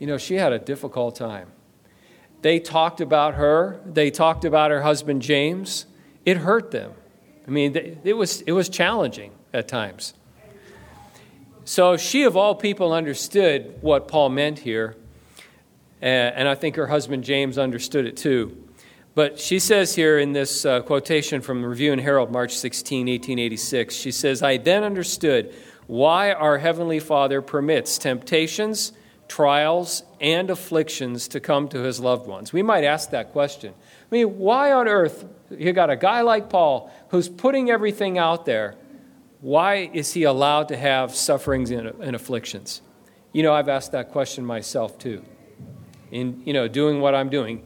You 0.01 0.09
know, 0.09 0.19
she 0.19 0.35
had 0.35 0.53
a 0.53 0.59
difficult 0.59 1.15
time. 1.15 1.53
They 2.43 2.59
talked 2.59 3.01
about 3.01 3.35
her, 3.35 3.81
they 3.87 4.11
talked 4.11 4.45
about 4.45 4.73
her 4.73 4.83
husband 4.83 5.23
James. 5.23 5.87
It 6.27 6.39
hurt 6.39 6.73
them. 6.73 6.95
I 7.47 7.51
mean, 7.51 7.77
it 8.03 8.17
was, 8.17 8.41
it 8.43 8.53
was 8.53 8.69
challenging 8.69 9.33
at 9.53 9.69
times. 9.69 10.15
So 11.65 11.97
she, 11.97 12.25
of 12.25 12.37
all 12.37 12.57
people, 12.57 12.93
understood 12.93 13.79
what 13.81 14.09
Paul 14.09 14.31
meant 14.31 14.59
here 14.59 14.97
and 16.03 16.49
I 16.49 16.55
think 16.55 16.77
her 16.77 16.87
husband 16.87 17.25
James 17.25 17.59
understood 17.59 18.07
it 18.07 18.17
too. 18.17 18.57
But 19.15 19.39
she 19.39 19.59
says 19.59 19.95
here 19.95 20.19
in 20.19 20.33
this 20.33 20.65
uh, 20.65 20.81
quotation 20.83 21.41
from 21.41 21.63
the 21.63 21.69
Review 21.69 21.93
and 21.93 22.01
Herald, 22.01 22.31
March 22.31 22.57
16, 22.57 23.01
1886, 23.01 23.95
she 23.95 24.13
says, 24.13 24.43
I 24.43 24.57
then 24.57 24.85
understood 24.85 25.55
why 25.87 26.33
our 26.33 26.59
Heavenly 26.59 27.01
Father 27.01 27.43
permits 27.43 27.99
temptations, 27.99 28.93
trials, 29.31 30.03
and 30.21 30.51
afflictions 30.51 31.29
to 31.29 31.41
come 31.41 31.69
to 31.69 31.79
his 31.79 32.01
loved 32.01 32.27
ones. 32.27 32.53
We 32.53 32.63
might 32.63 32.83
ask 32.83 33.11
that 33.11 33.31
question. 33.31 33.73
I 33.73 34.15
mean, 34.15 34.39
why 34.39 34.73
on 34.73 34.89
earth, 34.89 35.25
you 35.51 35.73
got 35.73 35.89
a 35.89 35.97
guy 35.97 36.23
like 36.23 36.51
Paul 36.51 36.93
who's 37.11 37.29
putting 37.29 37.71
everything 37.71 38.19
out 38.19 38.45
there, 38.45 38.75
why 39.41 39.89
is 39.93 40.13
he 40.13 40.25
allowed 40.25 40.69
to 40.69 40.77
have 40.77 41.15
sufferings 41.15 41.71
and, 41.71 42.15
afflictions? 42.15 42.83
You 43.33 43.45
know, 43.45 43.55
I've 43.55 43.69
asked 43.69 43.93
that 43.93 44.11
question 44.11 44.45
myself 44.45 44.99
too 44.99 45.25
in 46.11 46.43
you 46.45 46.53
know 46.53 46.67
doing 46.67 47.01
what 47.01 47.15
I'm 47.15 47.31
doing. 47.31 47.63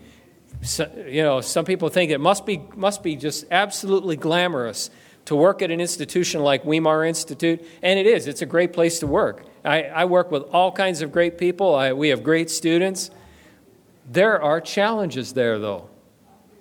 So, 0.61 0.91
you 1.09 1.23
know, 1.23 1.41
some 1.41 1.65
people 1.65 1.89
think 1.89 2.11
it 2.11 2.21
must 2.21 2.45
be 2.45 2.63
must 2.77 3.03
be 3.03 3.17
just 3.17 3.47
absolutely 3.51 4.17
glamorous 4.17 4.91
to 5.25 5.35
work 5.35 5.63
at 5.63 5.71
an 5.71 5.81
institution 5.81 6.43
like 6.43 6.65
Weimar 6.65 7.09
Institute, 7.09 7.65
and 7.83 7.99
it 7.99 8.07
is. 8.07 8.27
It's 8.27 8.43
a 8.43 8.47
great 8.47 8.75
place 8.75 8.99
to 8.99 9.07
work. 9.07 9.47
I, 9.65 9.85
I 9.85 10.05
work 10.05 10.31
with 10.31 10.43
all 10.53 10.71
kinds 10.71 11.01
of 11.01 11.11
great 11.11 11.39
people. 11.39 11.75
I, 11.75 11.93
we 11.93 12.09
have 12.11 12.23
great 12.23 12.51
students. 12.51 13.11
There 14.11 14.41
are 14.41 14.61
challenges 14.61 15.33
there, 15.33 15.59
though, 15.59 15.89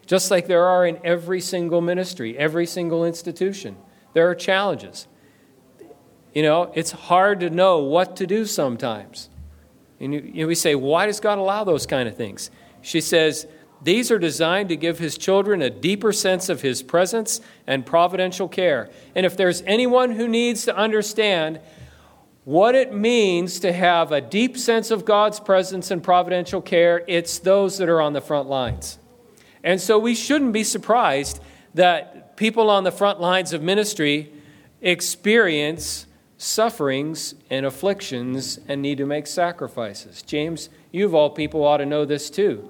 just 0.05 0.31
like 0.31 0.47
there 0.47 0.65
are 0.65 0.85
in 0.85 0.99
every 1.03 1.41
single 1.41 1.81
ministry, 1.81 2.37
every 2.37 2.65
single 2.65 3.05
institution. 3.05 3.75
There 4.13 4.29
are 4.29 4.35
challenges. 4.35 5.07
You 6.33 6.43
know, 6.43 6.71
it's 6.73 6.91
hard 6.91 7.41
to 7.41 7.49
know 7.49 7.79
what 7.79 8.15
to 8.17 8.27
do 8.27 8.45
sometimes. 8.45 9.29
And 9.99 10.13
you, 10.13 10.21
you 10.21 10.41
know, 10.43 10.47
we 10.47 10.55
say, 10.55 10.73
why 10.75 11.05
does 11.05 11.19
God 11.19 11.37
allow 11.37 11.63
those 11.63 11.85
kind 11.85 12.07
of 12.07 12.15
things? 12.15 12.49
She 12.81 13.01
says, 13.01 13.47
these 13.81 14.11
are 14.11 14.19
designed 14.19 14.69
to 14.69 14.77
give 14.77 14.97
his 14.99 15.17
children 15.17 15.61
a 15.61 15.69
deeper 15.69 16.13
sense 16.13 16.47
of 16.47 16.61
his 16.61 16.81
presence 16.81 17.41
and 17.67 17.85
providential 17.85 18.47
care. 18.47 18.89
And 19.13 19.25
if 19.25 19.35
there's 19.35 19.61
anyone 19.63 20.11
who 20.11 20.27
needs 20.27 20.63
to 20.65 20.75
understand 20.75 21.59
what 22.45 22.75
it 22.75 22.93
means 22.93 23.60
to 23.62 23.71
have 23.71 24.12
a 24.12 24.19
deep 24.19 24.58
sense 24.58 24.91
of 24.91 25.06
God's 25.06 25.39
presence 25.39 25.91
and 25.91 26.03
providential 26.03 26.62
care, 26.62 27.03
it's 27.08 27.39
those 27.39 27.77
that 27.77 27.88
are 27.89 28.01
on 28.01 28.13
the 28.13 28.21
front 28.21 28.49
lines. 28.49 28.99
And 29.63 29.79
so 29.79 29.97
we 29.97 30.13
shouldn't 30.13 30.51
be 30.51 30.63
surprised 30.63 31.39
that 31.73 32.36
people 32.36 32.69
on 32.69 32.84
the 32.84 32.91
front 32.91 33.21
lines 33.21 33.53
of 33.53 33.62
ministry 33.62 34.32
experience 34.82 36.06
sufferings 36.38 37.36
and 37.49 37.65
afflictions 37.65 38.60
and 38.67 38.82
need 38.82 38.97
to 38.97 39.06
make 39.06 39.25
sacrifices. 39.25 40.21
James, 40.21 40.69
you 40.91 41.06
of 41.06 41.15
all 41.15 41.29
people 41.29 41.63
ought 41.63 41.77
to 41.77 41.86
know 41.86 42.03
this 42.03 42.29
too, 42.29 42.69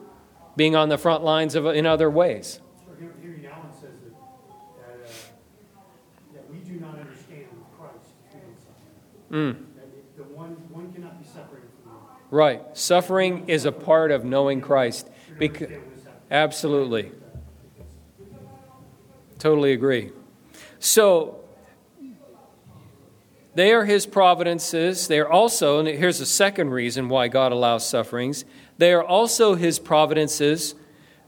being 0.55 0.75
on 0.75 0.89
the 0.89 0.97
front 0.97 1.23
lines 1.23 1.55
of, 1.55 1.65
in 1.65 1.87
other 1.87 2.09
ways. 2.09 2.59
Mm. 9.33 9.55
the 10.15 10.23
one, 10.23 10.51
one 10.71 10.93
cannot 10.93 11.19
be 11.19 11.27
separated 11.27 11.69
from 11.83 11.93
the 11.93 12.35
Right. 12.35 12.61
Suffering 12.77 13.49
is 13.49 13.65
a 13.65 13.71
part 13.71 14.11
of 14.11 14.23
knowing 14.23 14.61
Christ. 14.61 15.09
Absolutely. 16.31 17.11
Totally 19.39 19.73
agree. 19.73 20.11
So, 20.79 21.43
they 23.55 23.71
are 23.73 23.85
his 23.85 24.05
providences. 24.05 25.07
They 25.07 25.19
are 25.19 25.29
also, 25.29 25.79
and 25.79 25.87
here's 25.87 26.19
a 26.21 26.25
second 26.25 26.69
reason 26.69 27.09
why 27.09 27.27
God 27.27 27.51
allows 27.51 27.87
sufferings, 27.87 28.45
they 28.77 28.93
are 28.93 29.03
also 29.03 29.55
his 29.55 29.79
providences, 29.79 30.75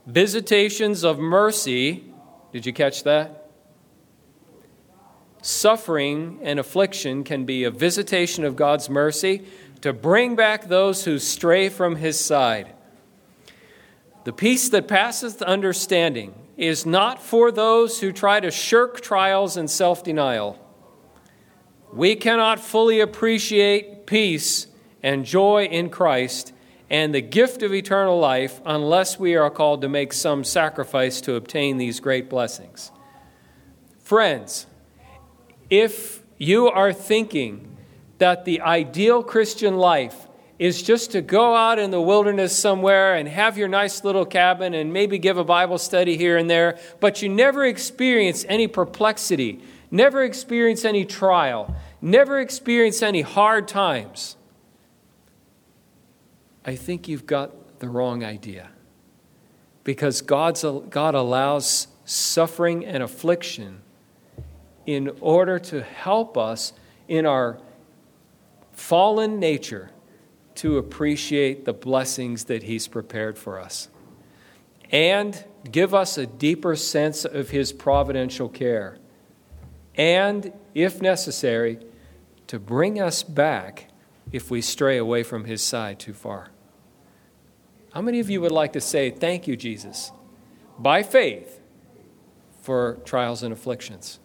visitations 0.06 1.04
of 1.04 1.18
mercy. 1.18 2.12
Did 2.52 2.66
you 2.66 2.72
catch 2.72 3.04
that? 3.04 3.45
Suffering 5.46 6.40
and 6.42 6.58
affliction 6.58 7.22
can 7.22 7.44
be 7.44 7.62
a 7.62 7.70
visitation 7.70 8.44
of 8.44 8.56
God's 8.56 8.90
mercy 8.90 9.44
to 9.80 9.92
bring 9.92 10.34
back 10.34 10.66
those 10.66 11.04
who 11.04 11.20
stray 11.20 11.68
from 11.68 11.94
his 11.94 12.18
side. 12.18 12.74
The 14.24 14.32
peace 14.32 14.68
that 14.70 14.88
passeth 14.88 15.40
understanding 15.42 16.34
is 16.56 16.84
not 16.84 17.22
for 17.22 17.52
those 17.52 18.00
who 18.00 18.10
try 18.10 18.40
to 18.40 18.50
shirk 18.50 19.00
trials 19.00 19.56
and 19.56 19.70
self 19.70 20.02
denial 20.02 20.58
we 21.92 22.16
cannot 22.16 22.60
fully 22.60 23.00
appreciate 23.00 24.06
peace 24.06 24.66
and 25.02 25.24
joy 25.24 25.64
in 25.64 25.88
Christ 25.88 26.52
and 26.90 27.14
the 27.14 27.22
gift 27.22 27.62
of 27.62 27.72
eternal 27.72 28.18
life 28.18 28.60
unless 28.66 29.18
we 29.18 29.36
are 29.36 29.50
called 29.50 29.80
to 29.82 29.88
make 29.88 30.12
some 30.12 30.44
sacrifice 30.44 31.20
to 31.22 31.34
obtain 31.34 31.78
these 31.78 32.00
great 32.00 32.28
blessings. 32.28 32.90
Friends, 34.00 34.66
if 35.70 36.22
you 36.38 36.68
are 36.68 36.92
thinking 36.92 37.76
that 38.18 38.44
the 38.44 38.60
ideal 38.60 39.22
Christian 39.22 39.76
life 39.76 40.26
is 40.58 40.82
just 40.82 41.12
to 41.12 41.20
go 41.20 41.54
out 41.54 41.78
in 41.78 41.90
the 41.90 42.00
wilderness 42.00 42.56
somewhere 42.56 43.14
and 43.14 43.28
have 43.28 43.58
your 43.58 43.68
nice 43.68 44.04
little 44.04 44.24
cabin 44.24 44.72
and 44.72 44.92
maybe 44.92 45.18
give 45.18 45.36
a 45.36 45.44
Bible 45.44 45.76
study 45.76 46.16
here 46.16 46.38
and 46.38 46.48
there, 46.48 46.78
but 46.98 47.20
you 47.20 47.28
never 47.28 47.64
experience 47.64 48.44
any 48.48 48.66
perplexity, 48.66 49.60
never 49.90 50.22
experience 50.22 50.84
any 50.84 51.04
trial, 51.04 51.74
never 52.00 52.40
experience 52.40 53.02
any 53.02 53.20
hard 53.20 53.68
times, 53.68 54.36
I 56.64 56.74
think 56.74 57.06
you've 57.06 57.26
got 57.26 57.78
the 57.78 57.88
wrong 57.88 58.24
idea. 58.24 58.70
Because 59.84 60.20
God's, 60.20 60.64
God 60.90 61.14
allows 61.14 61.86
suffering 62.04 62.84
and 62.84 63.02
affliction 63.02 63.82
in 64.86 65.16
order 65.20 65.58
to 65.58 65.82
help 65.82 66.38
us 66.38 66.72
in 67.08 67.26
our 67.26 67.58
fallen 68.72 69.38
nature 69.38 69.90
to 70.54 70.78
appreciate 70.78 71.64
the 71.64 71.72
blessings 71.72 72.44
that 72.44 72.62
He's 72.62 72.88
prepared 72.88 73.36
for 73.36 73.60
us 73.60 73.88
and 74.90 75.44
give 75.70 75.94
us 75.94 76.16
a 76.16 76.26
deeper 76.26 76.76
sense 76.76 77.24
of 77.24 77.50
His 77.50 77.72
providential 77.72 78.48
care. 78.48 78.98
And, 79.96 80.52
if 80.74 81.00
necessary, 81.00 81.78
to 82.46 82.58
bring 82.58 83.00
us 83.00 83.22
back 83.22 83.88
if 84.30 84.50
we 84.50 84.60
stray 84.60 84.98
away 84.98 85.22
from 85.22 85.44
His 85.44 85.62
side 85.62 85.98
too 85.98 86.12
far. 86.12 86.50
How 87.92 88.02
many 88.02 88.20
of 88.20 88.28
you 88.30 88.40
would 88.42 88.52
like 88.52 88.74
to 88.74 88.80
say, 88.80 89.10
Thank 89.10 89.48
you, 89.48 89.56
Jesus, 89.56 90.12
by 90.78 91.02
faith 91.02 91.60
for 92.60 92.98
trials 93.04 93.42
and 93.42 93.52
afflictions? 93.52 94.20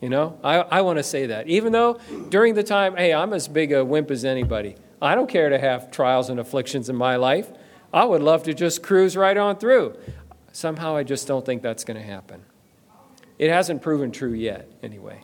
You 0.00 0.08
know, 0.08 0.38
I, 0.42 0.56
I 0.60 0.80
want 0.80 0.98
to 0.98 1.02
say 1.02 1.26
that. 1.26 1.46
Even 1.46 1.72
though 1.72 2.00
during 2.30 2.54
the 2.54 2.62
time, 2.62 2.96
hey, 2.96 3.12
I'm 3.12 3.32
as 3.32 3.48
big 3.48 3.72
a 3.72 3.84
wimp 3.84 4.10
as 4.10 4.24
anybody. 4.24 4.76
I 5.02 5.14
don't 5.14 5.28
care 5.28 5.50
to 5.50 5.58
have 5.58 5.90
trials 5.90 6.30
and 6.30 6.40
afflictions 6.40 6.88
in 6.88 6.96
my 6.96 7.16
life. 7.16 7.50
I 7.92 8.04
would 8.04 8.22
love 8.22 8.42
to 8.44 8.54
just 8.54 8.82
cruise 8.82 9.16
right 9.16 9.36
on 9.36 9.56
through. 9.56 9.96
Somehow 10.52 10.96
I 10.96 11.02
just 11.02 11.28
don't 11.28 11.44
think 11.44 11.62
that's 11.62 11.84
going 11.84 11.98
to 11.98 12.02
happen. 12.06 12.42
It 13.38 13.50
hasn't 13.50 13.82
proven 13.82 14.10
true 14.10 14.32
yet, 14.32 14.70
anyway. 14.82 15.22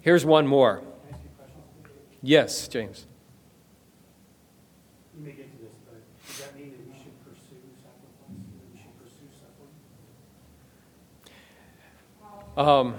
Here's 0.00 0.24
one 0.24 0.46
more. 0.46 0.82
Yes, 2.22 2.68
James. 2.68 3.06
You 5.16 5.24
may 5.24 5.32
get 5.32 5.50
to 5.52 5.58
this, 5.62 5.74
but 5.84 6.02
does 6.26 6.38
that 6.38 6.56
mean 6.56 6.72
that 6.72 6.86
we 6.86 6.94
should 6.94 7.24
pursue 7.24 7.60
sacrifice, 7.82 8.18
that 8.28 8.72
we 8.72 8.78
should 8.78 8.96
pursue 8.98 9.28
suffering? 9.38 9.68
Um, 12.56 12.94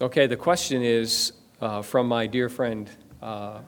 okay, 0.00 0.26
the 0.26 0.36
question 0.36 0.82
is 0.82 1.32
uh, 1.60 1.80
from 1.80 2.08
my 2.08 2.26
dear 2.26 2.48
friend, 2.48 2.90
uh, 3.22 3.60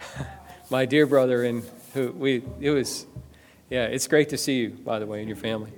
my 0.70 0.86
dear 0.86 1.06
brother, 1.06 1.44
and 1.44 1.62
who 1.92 2.10
we 2.10 2.42
it 2.58 2.70
was, 2.70 3.06
yeah, 3.70 3.84
it's 3.84 4.08
great 4.08 4.30
to 4.30 4.36
see 4.36 4.56
you, 4.56 4.70
by 4.70 4.98
the 4.98 5.06
way, 5.06 5.20
and 5.20 5.28
your 5.28 5.36
family. 5.36 5.72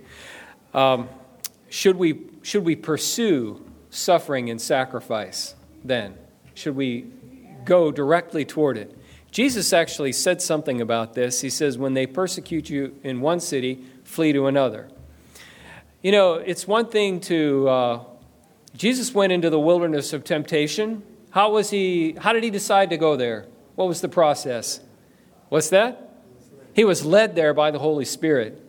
Um, 0.73 1.11
should 1.69 1.97
we 1.97 2.23
should 2.40 2.64
we 2.64 2.77
pursue 2.77 3.62
suffering 3.90 4.49
and 4.49 4.59
sacrifice? 4.59 5.55
Then 5.85 6.16
should 6.55 6.77
we 6.77 7.11
go 7.66 7.92
directly 7.92 8.47
toward 8.47 8.79
it? 8.79 8.97
Jesus 9.31 9.75
actually 9.75 10.12
said 10.12 10.40
something 10.40 10.81
about 10.81 11.12
this. 11.12 11.42
He 11.42 11.51
says, 11.51 11.77
When 11.77 11.92
they 11.92 12.07
persecute 12.07 12.71
you 12.71 12.99
in 13.03 13.21
one 13.21 13.40
city, 13.40 13.85
flee 14.03 14.33
to 14.33 14.47
another. 14.47 14.88
You 16.01 16.11
know, 16.11 16.35
it's 16.37 16.66
one 16.66 16.88
thing 16.88 17.21
to. 17.21 17.69
Uh, 17.69 18.05
Jesus 18.76 19.14
went 19.14 19.32
into 19.32 19.50
the 19.50 19.58
wilderness 19.58 20.12
of 20.12 20.24
temptation. 20.24 21.02
How 21.30 21.50
was 21.50 21.70
he? 21.70 22.12
How 22.18 22.32
did 22.32 22.44
he 22.44 22.50
decide 22.50 22.90
to 22.90 22.96
go 22.96 23.16
there? 23.16 23.46
What 23.74 23.88
was 23.88 24.00
the 24.00 24.08
process? 24.08 24.80
What's 25.48 25.70
that? 25.70 26.22
He 26.74 26.84
was 26.84 27.04
led 27.04 27.34
there 27.34 27.54
by 27.54 27.70
the 27.70 27.78
Holy 27.78 28.04
Spirit. 28.04 28.62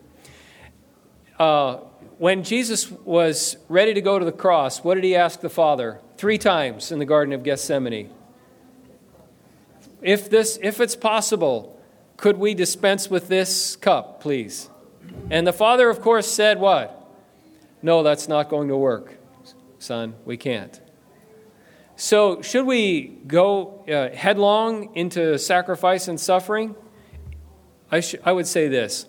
Uh, 1.37 1.77
when 2.17 2.43
Jesus 2.43 2.89
was 2.89 3.57
ready 3.69 3.93
to 3.93 4.01
go 4.01 4.17
to 4.17 4.25
the 4.25 4.31
cross, 4.31 4.83
what 4.83 4.95
did 4.95 5.03
he 5.03 5.15
ask 5.15 5.41
the 5.41 5.49
Father? 5.49 5.99
Three 6.17 6.37
times 6.37 6.91
in 6.91 6.99
the 6.99 7.05
Garden 7.05 7.33
of 7.33 7.43
Gethsemane 7.43 8.09
if 10.01 10.29
this 10.29 10.59
if 10.61 10.79
it's 10.79 10.95
possible 10.95 11.79
could 12.17 12.37
we 12.37 12.53
dispense 12.53 13.09
with 13.09 13.27
this 13.27 13.75
cup 13.75 14.21
please 14.21 14.69
and 15.29 15.45
the 15.45 15.53
father 15.53 15.89
of 15.89 16.01
course 16.01 16.31
said 16.31 16.59
what 16.59 17.05
no 17.81 18.03
that's 18.03 18.27
not 18.27 18.49
going 18.49 18.67
to 18.67 18.77
work 18.77 19.16
son 19.79 20.15
we 20.25 20.37
can't 20.37 20.81
so 21.95 22.41
should 22.41 22.65
we 22.65 23.19
go 23.27 23.83
uh, 23.87 24.15
headlong 24.15 24.95
into 24.95 25.37
sacrifice 25.37 26.07
and 26.07 26.19
suffering 26.19 26.75
I, 27.91 28.01
sh- 28.01 28.15
I 28.23 28.31
would 28.31 28.47
say 28.47 28.67
this 28.67 29.07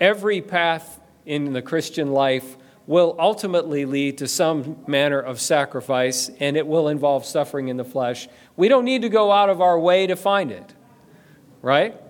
every 0.00 0.40
path 0.40 1.00
in 1.26 1.52
the 1.52 1.62
christian 1.62 2.12
life 2.12 2.56
will 2.86 3.16
ultimately 3.18 3.86
lead 3.86 4.18
to 4.18 4.28
some 4.28 4.76
manner 4.86 5.18
of 5.18 5.40
sacrifice 5.40 6.30
and 6.40 6.56
it 6.56 6.66
will 6.66 6.88
involve 6.88 7.24
suffering 7.24 7.68
in 7.68 7.76
the 7.76 7.84
flesh 7.84 8.28
we 8.56 8.68
don't 8.68 8.84
need 8.84 9.02
to 9.02 9.08
go 9.08 9.32
out 9.32 9.50
of 9.50 9.60
our 9.60 9.78
way 9.78 10.06
to 10.06 10.16
find 10.16 10.52
it, 10.52 10.74
right? 11.62 12.00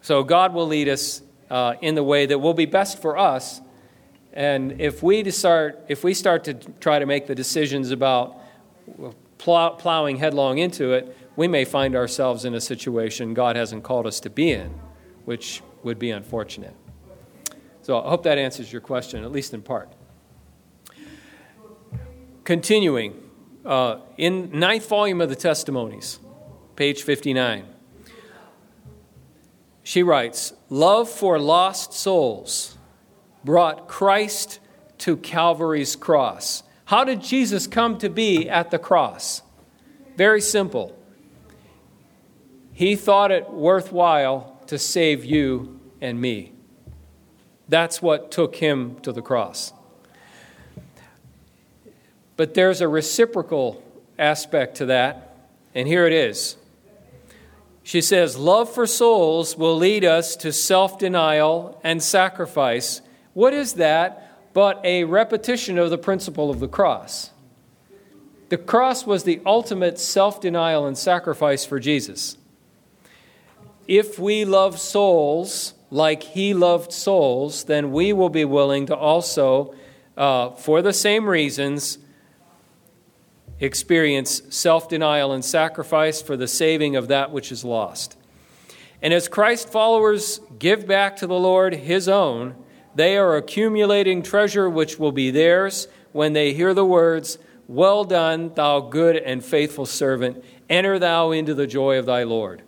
So 0.00 0.22
God 0.22 0.54
will 0.54 0.66
lead 0.66 0.88
us 0.88 1.22
uh, 1.50 1.74
in 1.80 1.94
the 1.94 2.02
way 2.02 2.26
that 2.26 2.38
will 2.38 2.54
be 2.54 2.66
best 2.66 3.00
for 3.00 3.18
us. 3.18 3.60
And 4.32 4.80
if 4.80 5.02
we 5.02 5.30
start, 5.30 5.84
if 5.88 6.04
we 6.04 6.14
start 6.14 6.44
to 6.44 6.54
try 6.54 6.98
to 6.98 7.06
make 7.06 7.26
the 7.26 7.34
decisions 7.34 7.90
about 7.90 8.40
plow, 9.38 9.70
plowing 9.70 10.16
headlong 10.16 10.58
into 10.58 10.92
it, 10.92 11.16
we 11.36 11.48
may 11.48 11.64
find 11.64 11.94
ourselves 11.94 12.44
in 12.44 12.54
a 12.54 12.60
situation 12.60 13.34
God 13.34 13.56
hasn't 13.56 13.84
called 13.84 14.06
us 14.06 14.20
to 14.20 14.30
be 14.30 14.50
in, 14.50 14.74
which 15.24 15.62
would 15.82 15.98
be 15.98 16.10
unfortunate. 16.10 16.74
So 17.82 18.00
I 18.00 18.08
hope 18.08 18.22
that 18.22 18.38
answers 18.38 18.72
your 18.72 18.80
question, 18.80 19.24
at 19.24 19.32
least 19.32 19.52
in 19.52 19.62
part. 19.62 19.92
Continuing, 22.44 23.20
uh, 23.64 23.98
in 24.16 24.58
ninth 24.58 24.88
volume 24.88 25.20
of 25.20 25.28
the 25.28 25.36
Testimonies, 25.36 26.18
page 26.76 27.02
59. 27.02 27.66
She 29.82 30.02
writes, 30.02 30.52
Love 30.68 31.08
for 31.08 31.38
lost 31.38 31.92
souls 31.92 32.78
brought 33.44 33.88
Christ 33.88 34.60
to 34.98 35.16
Calvary's 35.16 35.96
cross. 35.96 36.62
How 36.86 37.04
did 37.04 37.22
Jesus 37.22 37.66
come 37.66 37.98
to 37.98 38.08
be 38.08 38.48
at 38.48 38.70
the 38.70 38.78
cross? 38.78 39.42
Very 40.16 40.40
simple. 40.40 40.98
He 42.72 42.96
thought 42.96 43.30
it 43.30 43.50
worthwhile 43.50 44.60
to 44.66 44.78
save 44.78 45.24
you 45.24 45.80
and 46.00 46.20
me. 46.20 46.52
That's 47.68 48.02
what 48.02 48.30
took 48.30 48.56
him 48.56 48.96
to 49.00 49.12
the 49.12 49.22
cross. 49.22 49.72
But 52.36 52.54
there's 52.54 52.80
a 52.80 52.88
reciprocal 52.88 53.82
aspect 54.18 54.76
to 54.76 54.86
that, 54.86 55.36
and 55.74 55.86
here 55.86 56.06
it 56.06 56.12
is. 56.12 56.56
She 57.82 58.00
says, 58.00 58.36
Love 58.36 58.72
for 58.72 58.86
souls 58.86 59.56
will 59.56 59.76
lead 59.76 60.04
us 60.04 60.36
to 60.36 60.52
self 60.52 60.98
denial 60.98 61.80
and 61.82 62.02
sacrifice. 62.02 63.00
What 63.34 63.54
is 63.54 63.74
that 63.74 64.52
but 64.52 64.80
a 64.84 65.04
repetition 65.04 65.78
of 65.78 65.90
the 65.90 65.98
principle 65.98 66.50
of 66.50 66.60
the 66.60 66.68
cross? 66.68 67.30
The 68.50 68.58
cross 68.58 69.06
was 69.06 69.24
the 69.24 69.40
ultimate 69.46 69.98
self 69.98 70.40
denial 70.40 70.86
and 70.86 70.98
sacrifice 70.98 71.64
for 71.64 71.80
Jesus. 71.80 72.36
If 73.88 74.18
we 74.18 74.44
love 74.44 74.78
souls 74.78 75.74
like 75.90 76.22
he 76.22 76.54
loved 76.54 76.92
souls, 76.92 77.64
then 77.64 77.92
we 77.92 78.12
will 78.12 78.28
be 78.28 78.44
willing 78.44 78.86
to 78.86 78.96
also, 78.96 79.74
uh, 80.16 80.50
for 80.50 80.82
the 80.82 80.92
same 80.92 81.28
reasons, 81.28 81.98
experience 83.58 84.42
self 84.50 84.88
denial 84.88 85.32
and 85.32 85.44
sacrifice 85.44 86.20
for 86.20 86.36
the 86.36 86.48
saving 86.48 86.96
of 86.96 87.08
that 87.08 87.30
which 87.30 87.52
is 87.52 87.64
lost. 87.64 88.16
And 89.00 89.12
as 89.12 89.28
Christ 89.28 89.70
followers 89.70 90.40
give 90.58 90.86
back 90.86 91.16
to 91.16 91.26
the 91.26 91.38
Lord 91.38 91.74
his 91.74 92.08
own, 92.08 92.54
they 92.94 93.16
are 93.16 93.36
accumulating 93.36 94.22
treasure 94.22 94.68
which 94.68 94.98
will 94.98 95.12
be 95.12 95.30
theirs 95.30 95.88
when 96.12 96.32
they 96.32 96.52
hear 96.52 96.74
the 96.74 96.84
words, 96.84 97.38
Well 97.68 98.04
done, 98.04 98.52
thou 98.54 98.80
good 98.80 99.16
and 99.16 99.44
faithful 99.44 99.86
servant, 99.86 100.44
enter 100.68 100.98
thou 100.98 101.30
into 101.30 101.54
the 101.54 101.66
joy 101.66 101.98
of 101.98 102.06
thy 102.06 102.22
Lord. 102.22 102.62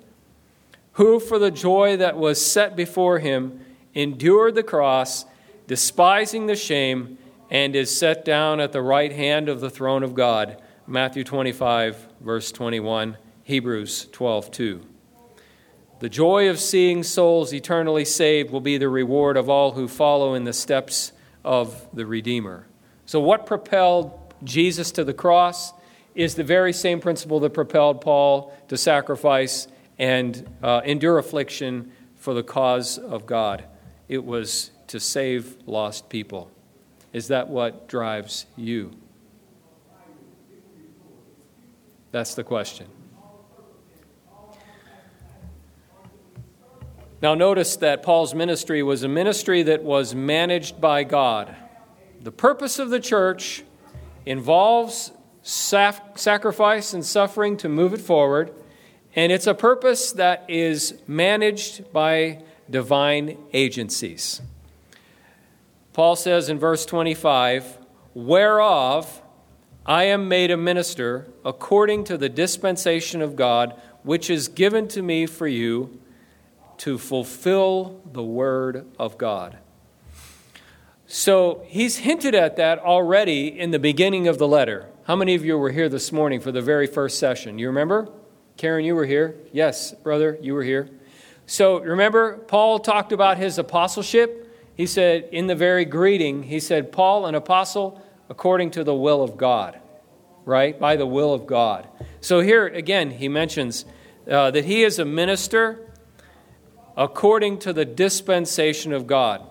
Who, 0.93 1.21
for 1.21 1.39
the 1.39 1.51
joy 1.51 1.97
that 1.97 2.17
was 2.17 2.45
set 2.45 2.77
before 2.77 3.19
him, 3.19 3.61
endured 3.95 4.55
the 4.55 4.63
cross, 4.63 5.25
despising 5.67 6.47
the 6.47 6.57
shame, 6.57 7.19
and 7.51 7.77
is 7.77 7.97
set 7.97 8.25
down 8.25 8.61
at 8.61 8.73
the 8.73 8.83
right 8.83 9.13
hand 9.13 9.49
of 9.49 9.61
the 9.61 9.71
throne 9.71 10.03
of 10.03 10.15
God. 10.15 10.61
Matthew 10.87 11.25
25, 11.25 12.09
verse 12.21 12.53
21, 12.53 13.17
Hebrews 13.43 14.09
12, 14.13 14.51
2. 14.51 14.94
The 16.05 16.11
joy 16.11 16.51
of 16.51 16.61
seeing 16.61 17.03
souls 17.03 17.55
eternally 17.55 18.05
saved 18.05 18.51
will 18.51 18.61
be 18.61 18.77
the 18.77 18.91
reward 18.91 19.39
of 19.39 19.49
all 19.49 19.73
who 19.73 19.89
follow 19.89 20.35
in 20.35 20.45
the 20.45 20.53
steps 20.53 21.13
of 21.43 21.89
the 21.95 22.05
Redeemer. 22.05 22.67
So, 23.07 23.21
what 23.21 23.47
propelled 23.47 24.13
Jesus 24.45 24.93
to 24.93 25.05
the 25.05 25.15
cross 25.15 25.73
is 26.15 26.35
the 26.35 26.45
very 26.45 26.75
same 26.75 27.01
principle 27.01 27.41
that 27.41 27.55
propelled 27.55 28.03
Paul 28.03 28.55
to 28.69 28.77
sacrifice 28.77 29.67
and 29.99 30.47
uh, 30.63 30.83
endure 30.85 31.17
affliction 31.17 31.91
for 32.17 32.35
the 32.35 32.43
cause 32.43 32.99
of 32.99 33.25
God. 33.25 33.65
It 34.07 34.27
was 34.27 34.73
to 34.89 35.01
save 35.01 35.57
lost 35.65 36.11
people. 36.11 36.51
Is 37.15 37.29
that 37.29 37.49
what 37.49 37.89
drives 37.89 38.45
you? 38.57 38.91
That's 42.13 42.35
the 42.35 42.45
question. 42.45 42.89
Now, 47.25 47.35
notice 47.35 47.77
that 47.77 48.03
Paul's 48.03 48.35
ministry 48.35 48.83
was 48.83 49.03
a 49.03 49.09
ministry 49.09 49.63
that 49.63 49.83
was 49.83 50.15
managed 50.15 50.79
by 50.79 51.05
God. 51.05 51.57
The 52.21 52.31
purpose 52.31 52.79
of 52.79 52.91
the 52.91 53.01
church 53.01 53.65
involves 54.27 55.11
sacrifice 55.43 56.93
and 56.93 57.03
suffering 57.03 57.57
to 57.57 57.69
move 57.71 57.95
it 57.95 58.03
forward, 58.03 58.53
and 59.17 59.33
it's 59.33 59.47
a 59.47 59.55
purpose 59.55 60.13
that 60.13 60.45
is 60.49 61.01
managed 61.07 61.91
by 61.95 62.43
divine 62.69 63.39
agencies. 63.55 64.43
Paul 65.95 66.17
says 66.17 66.51
in 66.51 66.59
verse 66.59 66.85
25, 66.85 67.79
Whereof 68.13 69.23
I 69.87 70.05
am 70.05 70.29
made 70.29 70.51
a 70.51 70.59
minister 70.59 71.33
according 71.43 72.05
to 72.05 72.19
the 72.19 72.29
dispensation 72.29 73.23
of 73.23 73.35
God, 73.35 73.81
which 74.03 74.29
is 74.29 74.47
given 74.47 74.89
to 74.89 75.01
me 75.01 75.25
for 75.25 75.47
you 75.47 76.01
to 76.85 76.99
fulfill 76.99 77.99
the 78.13 78.23
word 78.23 78.85
of 78.99 79.17
God. 79.17 79.57
So 81.07 81.63
he's 81.67 81.97
hinted 81.97 82.35
at 82.35 82.57
that 82.57 82.79
already 82.79 83.59
in 83.59 83.71
the 83.71 83.79
beginning 83.79 84.29
of 84.29 84.37
the 84.37 84.47
letter. 84.47 84.91
How 85.05 85.17
many 85.17 85.35
of 85.35 85.43
you 85.43 85.57
were 85.57 85.71
here 85.71 85.89
this 85.89 86.13
morning 86.13 86.41
for 86.41 86.53
the 86.53 86.61
very 86.61 86.87
first 86.87 87.19
session? 87.19 87.59
You 87.59 87.69
remember? 87.69 88.11
Karen, 88.59 88.85
you 88.85 88.95
were 88.95 89.07
here? 89.07 89.35
Yes, 89.51 89.95
brother, 89.95 90.39
you 90.43 90.53
were 90.53 90.63
here. 90.63 90.91
So 91.47 91.79
remember, 91.79 92.37
Paul 92.37 92.79
talked 92.81 93.13
about 93.13 93.39
his 93.39 93.57
apostleship. 93.57 94.55
He 94.75 94.85
said, 94.85 95.31
in 95.33 95.47
the 95.47 95.55
very 95.55 95.87
greeting, 95.87 96.43
he 96.43 96.61
said, 96.61 96.93
Paul, 96.93 97.25
an 97.25 97.35
apostle 97.35 98.03
according 98.29 98.73
to 98.73 98.85
the 98.85 98.95
will 98.95 99.23
of 99.23 99.39
God, 99.39 99.81
right? 100.45 100.79
By 100.79 100.97
the 100.97 101.07
will 101.07 101.33
of 101.33 101.47
God. 101.47 101.89
So 102.21 102.41
here 102.41 102.67
again, 102.67 103.11
he 103.13 103.29
mentions 103.31 103.87
uh, 104.31 104.51
that 104.51 104.67
he 104.67 104.83
is 104.83 104.99
a 104.99 105.07
minister 105.07 105.81
according 106.97 107.59
to 107.61 107.73
the 107.73 107.85
dispensation 107.85 108.93
of 108.93 109.07
God. 109.07 109.47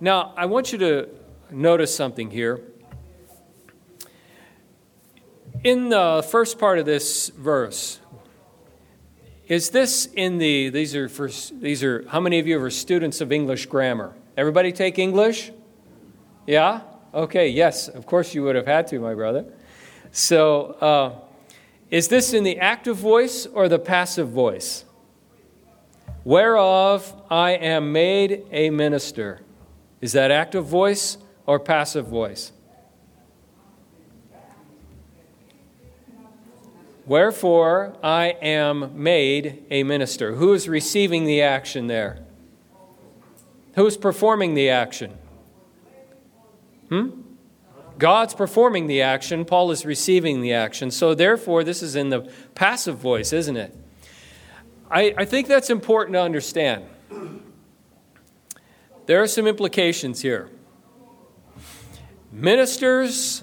Now, 0.00 0.32
I 0.36 0.46
want 0.46 0.72
you 0.72 0.78
to 0.78 1.08
notice 1.50 1.94
something 1.94 2.30
here. 2.30 2.60
In 5.64 5.88
the 5.88 6.26
first 6.30 6.58
part 6.58 6.78
of 6.78 6.86
this 6.86 7.28
verse, 7.30 8.00
is 9.48 9.70
this 9.70 10.06
in 10.06 10.38
the 10.38 10.68
these 10.68 10.94
are 10.94 11.08
for 11.08 11.28
these 11.28 11.82
are 11.82 12.06
how 12.08 12.20
many 12.20 12.38
of 12.38 12.46
you 12.46 12.62
are 12.62 12.70
students 12.70 13.20
of 13.20 13.32
English 13.32 13.66
grammar? 13.66 14.14
Everybody 14.36 14.72
take 14.72 14.98
English? 14.98 15.50
Yeah? 16.46 16.82
Okay, 17.14 17.48
yes, 17.48 17.88
of 17.88 18.06
course 18.06 18.34
you 18.34 18.42
would 18.42 18.54
have 18.54 18.66
had 18.66 18.86
to, 18.88 19.00
my 19.00 19.14
brother. 19.14 19.46
So, 20.12 20.72
uh, 20.80 21.12
is 21.90 22.08
this 22.08 22.34
in 22.34 22.44
the 22.44 22.58
active 22.58 22.96
voice 22.96 23.46
or 23.46 23.68
the 23.68 23.78
passive 23.78 24.28
voice? 24.28 24.84
Whereof 26.24 27.14
I 27.30 27.52
am 27.52 27.92
made 27.92 28.44
a 28.50 28.70
minister. 28.70 29.40
Is 30.00 30.12
that 30.12 30.30
active 30.30 30.66
voice 30.66 31.18
or 31.46 31.58
passive 31.58 32.06
voice? 32.06 32.52
Wherefore 37.06 37.96
I 38.02 38.36
am 38.42 39.02
made 39.02 39.64
a 39.70 39.82
minister. 39.82 40.34
Who 40.34 40.52
is 40.52 40.68
receiving 40.68 41.24
the 41.24 41.40
action 41.40 41.86
there? 41.86 42.18
Who 43.76 43.86
is 43.86 43.96
performing 43.96 44.54
the 44.54 44.68
action? 44.68 45.16
Hmm? 46.90 47.22
God's 47.98 48.34
performing 48.34 48.86
the 48.86 49.02
action, 49.02 49.44
Paul 49.44 49.70
is 49.70 49.84
receiving 49.84 50.40
the 50.40 50.52
action. 50.52 50.90
So, 50.90 51.14
therefore, 51.14 51.64
this 51.64 51.82
is 51.82 51.96
in 51.96 52.10
the 52.10 52.30
passive 52.54 52.96
voice, 52.98 53.32
isn't 53.32 53.56
it? 53.56 53.76
I, 54.90 55.14
I 55.18 55.24
think 55.26 55.48
that's 55.48 55.68
important 55.68 56.14
to 56.14 56.22
understand. 56.22 56.84
There 59.06 59.22
are 59.22 59.26
some 59.26 59.46
implications 59.46 60.22
here. 60.22 60.50
Ministers 62.32 63.42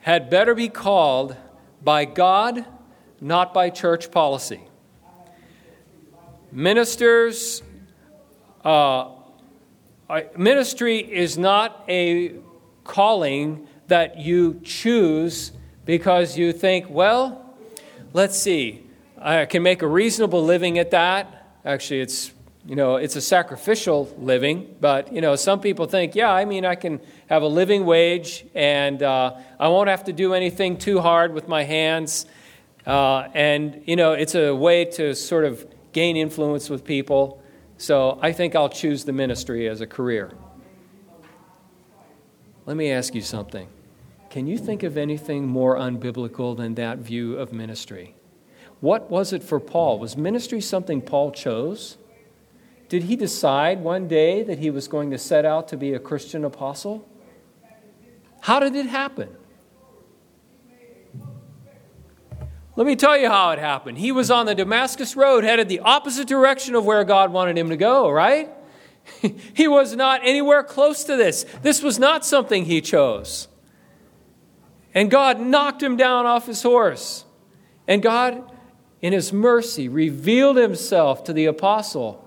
had 0.00 0.28
better 0.28 0.54
be 0.54 0.68
called 0.68 1.36
by 1.82 2.04
God, 2.04 2.64
not 3.20 3.54
by 3.54 3.70
church 3.70 4.10
policy. 4.10 4.62
Ministers, 6.50 7.62
uh, 8.64 9.10
ministry 10.36 10.98
is 10.98 11.38
not 11.38 11.84
a 11.88 12.34
calling 12.84 13.66
that 13.88 14.18
you 14.18 14.60
choose 14.62 15.52
because 15.86 16.36
you 16.36 16.52
think, 16.52 16.90
well, 16.90 17.54
let's 18.12 18.38
see, 18.38 18.81
I 19.22 19.46
can 19.46 19.62
make 19.62 19.82
a 19.82 19.86
reasonable 19.86 20.42
living 20.44 20.78
at 20.78 20.90
that. 20.90 21.58
Actually, 21.64 22.00
it's 22.00 22.32
you 22.64 22.76
know, 22.76 22.96
it's 22.96 23.16
a 23.16 23.20
sacrificial 23.20 24.14
living, 24.18 24.76
but, 24.80 25.12
you 25.12 25.20
know, 25.20 25.34
some 25.34 25.60
people 25.60 25.86
think, 25.86 26.14
yeah, 26.14 26.30
I 26.30 26.44
mean, 26.44 26.64
I 26.64 26.76
can 26.76 27.00
have 27.28 27.42
a 27.42 27.48
living 27.48 27.84
wage 27.84 28.44
and 28.54 29.02
uh, 29.02 29.34
I 29.58 29.66
won't 29.68 29.88
have 29.88 30.04
to 30.04 30.12
do 30.12 30.32
anything 30.32 30.76
too 30.76 31.00
hard 31.00 31.34
with 31.34 31.48
my 31.48 31.64
hands. 31.64 32.26
Uh, 32.86 33.28
and, 33.34 33.82
you 33.86 33.96
know, 33.96 34.12
it's 34.12 34.36
a 34.36 34.54
way 34.54 34.84
to 34.84 35.14
sort 35.14 35.44
of 35.44 35.66
gain 35.92 36.16
influence 36.16 36.70
with 36.70 36.84
people. 36.84 37.42
So 37.78 38.18
I 38.22 38.30
think 38.30 38.54
I'll 38.54 38.68
choose 38.68 39.04
the 39.04 39.12
ministry 39.12 39.68
as 39.68 39.80
a 39.80 39.86
career. 39.86 40.32
Let 42.64 42.76
me 42.76 42.92
ask 42.92 43.12
you 43.12 43.22
something. 43.22 43.68
Can 44.30 44.46
you 44.46 44.56
think 44.56 44.84
of 44.84 44.96
anything 44.96 45.48
more 45.48 45.76
unbiblical 45.76 46.56
than 46.56 46.76
that 46.76 46.98
view 46.98 47.36
of 47.36 47.52
ministry? 47.52 48.14
What 48.82 49.08
was 49.08 49.32
it 49.32 49.44
for 49.44 49.60
Paul? 49.60 50.00
Was 50.00 50.16
ministry 50.16 50.60
something 50.60 51.00
Paul 51.00 51.30
chose? 51.30 51.98
Did 52.88 53.04
he 53.04 53.14
decide 53.14 53.78
one 53.78 54.08
day 54.08 54.42
that 54.42 54.58
he 54.58 54.70
was 54.70 54.88
going 54.88 55.12
to 55.12 55.18
set 55.18 55.44
out 55.44 55.68
to 55.68 55.76
be 55.76 55.94
a 55.94 56.00
Christian 56.00 56.44
apostle? 56.44 57.08
How 58.40 58.58
did 58.58 58.74
it 58.74 58.86
happen? 58.86 59.28
Let 62.74 62.88
me 62.88 62.96
tell 62.96 63.16
you 63.16 63.28
how 63.28 63.52
it 63.52 63.60
happened. 63.60 63.98
He 63.98 64.10
was 64.10 64.32
on 64.32 64.46
the 64.46 64.54
Damascus 64.56 65.14
Road, 65.14 65.44
headed 65.44 65.68
the 65.68 65.78
opposite 65.78 66.26
direction 66.26 66.74
of 66.74 66.84
where 66.84 67.04
God 67.04 67.32
wanted 67.32 67.56
him 67.56 67.68
to 67.68 67.76
go, 67.76 68.10
right? 68.10 68.50
he 69.54 69.68
was 69.68 69.94
not 69.94 70.22
anywhere 70.24 70.64
close 70.64 71.04
to 71.04 71.14
this. 71.14 71.46
This 71.62 71.84
was 71.84 72.00
not 72.00 72.24
something 72.24 72.64
he 72.64 72.80
chose. 72.80 73.46
And 74.92 75.08
God 75.08 75.38
knocked 75.38 75.80
him 75.84 75.96
down 75.96 76.26
off 76.26 76.46
his 76.46 76.64
horse. 76.64 77.24
And 77.86 78.02
God, 78.02 78.51
in 79.02 79.12
his 79.12 79.32
mercy, 79.32 79.88
revealed 79.88 80.56
himself 80.56 81.24
to 81.24 81.32
the 81.32 81.44
apostle 81.44 82.22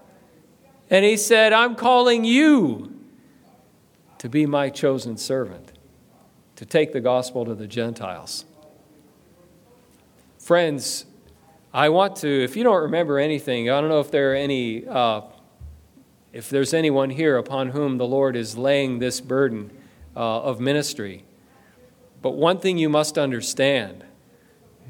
and 0.89 1.03
he 1.03 1.17
said, 1.17 1.51
I'm 1.51 1.75
calling 1.75 2.25
you 2.25 2.93
to 4.19 4.29
be 4.29 4.45
my 4.45 4.69
chosen 4.69 5.17
servant, 5.17 5.71
to 6.57 6.65
take 6.65 6.93
the 6.93 7.01
gospel 7.01 7.45
to 7.45 7.55
the 7.55 7.67
Gentiles. 7.67 8.45
Friends, 10.37 11.05
I 11.73 11.89
want 11.89 12.17
to, 12.17 12.27
if 12.43 12.55
you 12.55 12.63
don't 12.63 12.83
remember 12.83 13.17
anything, 13.17 13.69
I 13.69 13.81
don't 13.81 13.89
know 13.89 13.99
if 13.99 14.11
there 14.11 14.33
are 14.33 14.35
any, 14.35 14.85
uh, 14.87 15.21
if 16.31 16.49
there's 16.49 16.73
anyone 16.73 17.09
here 17.09 17.37
upon 17.37 17.69
whom 17.69 17.97
the 17.97 18.05
Lord 18.05 18.35
is 18.35 18.57
laying 18.57 18.99
this 18.99 19.21
burden 19.21 19.71
uh, 20.15 20.41
of 20.41 20.59
ministry. 20.59 21.23
But 22.21 22.31
one 22.31 22.59
thing 22.59 22.77
you 22.77 22.89
must 22.89 23.17
understand 23.17 24.05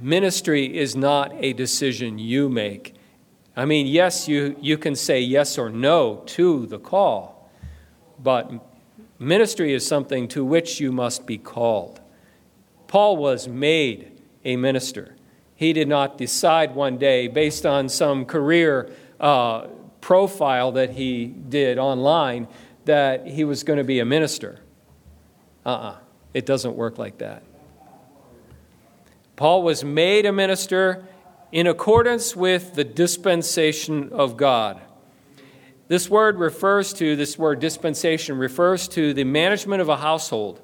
ministry 0.01 0.77
is 0.77 0.95
not 0.95 1.33
a 1.39 1.53
decision 1.53 2.19
you 2.19 2.49
make, 2.49 2.95
I 3.55 3.65
mean, 3.65 3.87
yes, 3.87 4.27
you, 4.27 4.55
you 4.59 4.77
can 4.77 4.95
say 4.95 5.21
yes 5.21 5.57
or 5.57 5.69
no 5.69 6.23
to 6.27 6.65
the 6.65 6.79
call, 6.79 7.49
but 8.21 8.51
ministry 9.17 9.73
is 9.73 9.87
something 9.87 10.27
to 10.29 10.43
which 10.43 10.81
you 10.81 10.91
must 10.91 11.25
be 11.25 11.37
called. 11.37 12.01
Paul 12.87 13.15
was 13.17 13.47
made 13.47 14.21
a 14.43 14.57
minister. 14.57 15.15
He 15.55 15.71
did 15.71 15.87
not 15.87 16.17
decide 16.17 16.75
one 16.75 16.97
day, 16.97 17.29
based 17.29 17.65
on 17.65 17.87
some 17.87 18.25
career 18.25 18.91
uh, 19.21 19.67
profile 20.01 20.73
that 20.73 20.91
he 20.91 21.25
did 21.25 21.77
online, 21.77 22.47
that 22.83 23.25
he 23.25 23.45
was 23.45 23.63
going 23.63 23.77
to 23.77 23.85
be 23.85 23.99
a 23.99 24.05
minister. 24.05 24.59
Uh 25.65 25.69
uh-uh. 25.69 25.89
uh 25.91 25.97
It 26.33 26.45
doesn't 26.45 26.75
work 26.75 26.97
like 26.97 27.19
that. 27.19 27.41
Paul 29.35 29.63
was 29.63 29.83
made 29.83 30.25
a 30.25 30.31
minister 30.31 31.05
in 31.51 31.67
accordance 31.67 32.35
with 32.35 32.75
the 32.75 32.83
dispensation 32.83 34.09
of 34.11 34.37
God. 34.37 34.81
This 35.87 36.09
word 36.09 36.39
refers 36.39 36.93
to, 36.93 37.15
this 37.15 37.37
word 37.37 37.59
dispensation 37.59 38.37
refers 38.37 38.87
to 38.89 39.13
the 39.13 39.23
management 39.23 39.81
of 39.81 39.89
a 39.89 39.97
household. 39.97 40.61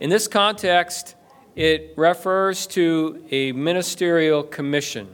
In 0.00 0.10
this 0.10 0.28
context, 0.28 1.16
it 1.54 1.92
refers 1.96 2.66
to 2.68 3.24
a 3.30 3.52
ministerial 3.52 4.42
commission. 4.42 5.08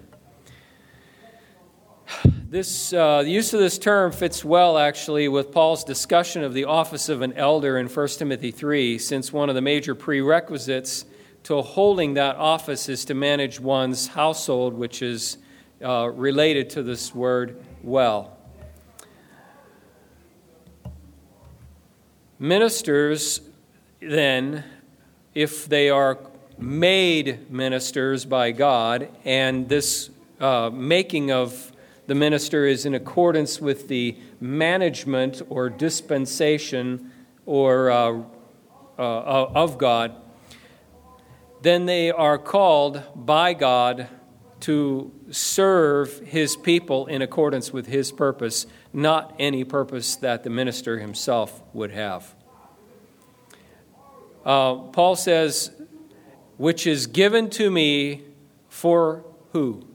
This, 2.24 2.92
uh, 2.92 3.22
the 3.22 3.30
use 3.30 3.54
of 3.54 3.60
this 3.60 3.78
term 3.78 4.10
fits 4.10 4.44
well, 4.44 4.76
actually, 4.76 5.28
with 5.28 5.52
Paul's 5.52 5.84
discussion 5.84 6.42
of 6.42 6.52
the 6.52 6.64
office 6.64 7.08
of 7.08 7.22
an 7.22 7.32
elder 7.34 7.78
in 7.78 7.86
1 7.86 8.08
Timothy 8.08 8.50
3, 8.50 8.98
since 8.98 9.32
one 9.32 9.48
of 9.48 9.54
the 9.54 9.60
major 9.60 9.94
prerequisites 9.94 11.04
to 11.44 11.62
holding 11.62 12.14
that 12.14 12.36
office 12.36 12.88
is 12.88 13.04
to 13.06 13.14
manage 13.14 13.60
one's 13.60 14.08
household, 14.08 14.74
which 14.74 15.02
is 15.02 15.38
uh, 15.82 16.10
related 16.10 16.70
to 16.70 16.82
this 16.82 17.14
word 17.14 17.62
well. 17.82 18.36
Ministers, 22.38 23.40
then, 24.00 24.64
if 25.34 25.68
they 25.68 25.90
are 25.90 26.18
made 26.58 27.50
ministers 27.50 28.24
by 28.24 28.52
God, 28.52 29.08
and 29.24 29.68
this 29.68 30.10
uh, 30.40 30.70
making 30.72 31.30
of 31.30 31.72
the 32.06 32.14
minister 32.14 32.66
is 32.66 32.86
in 32.86 32.94
accordance 32.94 33.60
with 33.60 33.88
the 33.88 34.16
management 34.40 35.42
or 35.48 35.70
dispensation 35.70 37.12
or 37.46 37.90
uh, 37.90 38.22
uh, 38.98 39.02
of 39.54 39.78
God, 39.78 40.14
then 41.62 41.86
they 41.86 42.10
are 42.10 42.38
called 42.38 43.02
by 43.14 43.54
God 43.54 44.08
to 44.60 45.12
serve 45.30 46.20
his 46.20 46.56
people 46.56 47.06
in 47.06 47.22
accordance 47.22 47.72
with 47.72 47.86
his 47.86 48.12
purpose, 48.12 48.66
not 48.92 49.34
any 49.38 49.64
purpose 49.64 50.16
that 50.16 50.44
the 50.44 50.50
minister 50.50 50.98
himself 50.98 51.62
would 51.72 51.90
have. 51.90 52.34
Uh, 54.44 54.74
Paul 54.74 55.16
says, 55.16 55.70
which 56.56 56.86
is 56.86 57.06
given 57.06 57.50
to 57.50 57.70
me 57.70 58.22
for 58.68 59.24
who? 59.52 59.86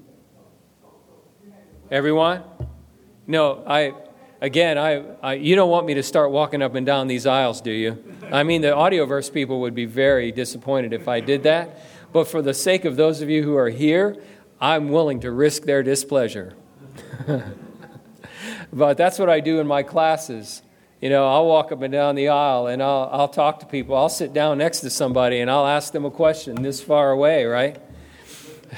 Everyone? 1.91 2.43
No, 3.27 3.63
I, 3.65 3.93
again, 4.45 4.77
I, 4.77 5.03
I, 5.23 5.33
you 5.33 5.55
don't 5.55 5.71
want 5.71 5.87
me 5.87 5.95
to 5.95 6.03
start 6.03 6.29
walking 6.29 6.61
up 6.61 6.75
and 6.75 6.85
down 6.85 7.07
these 7.07 7.25
aisles, 7.25 7.61
do 7.61 7.71
you? 7.71 8.03
I 8.31 8.43
mean, 8.43 8.61
the 8.61 8.67
audioverse 8.67 9.33
people 9.33 9.61
would 9.61 9.73
be 9.73 9.85
very 9.85 10.31
disappointed 10.31 10.93
if 10.93 11.07
I 11.07 11.19
did 11.19 11.43
that. 11.43 11.79
But 12.13 12.27
for 12.27 12.43
the 12.43 12.53
sake 12.53 12.85
of 12.85 12.95
those 12.95 13.21
of 13.21 13.29
you 13.29 13.41
who 13.41 13.57
are 13.57 13.69
here, 13.69 14.15
I'm 14.61 14.89
willing 14.89 15.19
to 15.21 15.31
risk 15.31 15.63
their 15.63 15.81
displeasure. 15.81 16.53
but 18.73 18.97
that's 18.97 19.17
what 19.17 19.31
I 19.31 19.39
do 19.39 19.59
in 19.59 19.65
my 19.65 19.81
classes. 19.81 20.61
You 21.01 21.09
know, 21.09 21.27
I'll 21.27 21.47
walk 21.47 21.71
up 21.71 21.81
and 21.81 21.91
down 21.91 22.13
the 22.13 22.29
aisle 22.29 22.67
and 22.67 22.83
I'll, 22.83 23.09
I'll 23.11 23.27
talk 23.27 23.61
to 23.61 23.65
people. 23.65 23.95
I'll 23.95 24.09
sit 24.09 24.31
down 24.31 24.59
next 24.59 24.81
to 24.81 24.91
somebody 24.91 25.39
and 25.39 25.49
I'll 25.49 25.65
ask 25.65 25.91
them 25.91 26.05
a 26.05 26.11
question 26.11 26.61
this 26.61 26.81
far 26.81 27.09
away, 27.09 27.45
right? 27.45 27.81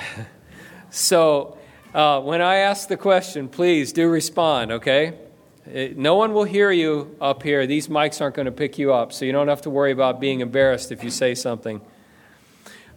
so, 0.90 1.58
uh, 1.94 2.22
when 2.22 2.42
I 2.42 2.56
ask 2.58 2.88
the 2.88 2.98
question, 2.98 3.50
please 3.50 3.92
do 3.92 4.08
respond, 4.08 4.72
okay? 4.72 5.27
It, 5.72 5.98
no 5.98 6.16
one 6.16 6.34
will 6.34 6.44
hear 6.44 6.72
you 6.72 7.16
up 7.20 7.44
here. 7.44 7.68
These 7.68 7.88
mics 7.88 8.22
aren't 8.22 8.36
going 8.36 8.46
to 8.46 8.52
pick 8.52 8.78
you 8.78 8.94
up, 8.94 9.12
so 9.12 9.26
you 9.26 9.32
don't 9.32 9.48
have 9.48 9.62
to 9.62 9.70
worry 9.70 9.92
about 9.92 10.20
being 10.20 10.40
embarrassed 10.40 10.92
if 10.92 11.04
you 11.04 11.10
say 11.10 11.36
something. 11.36 11.82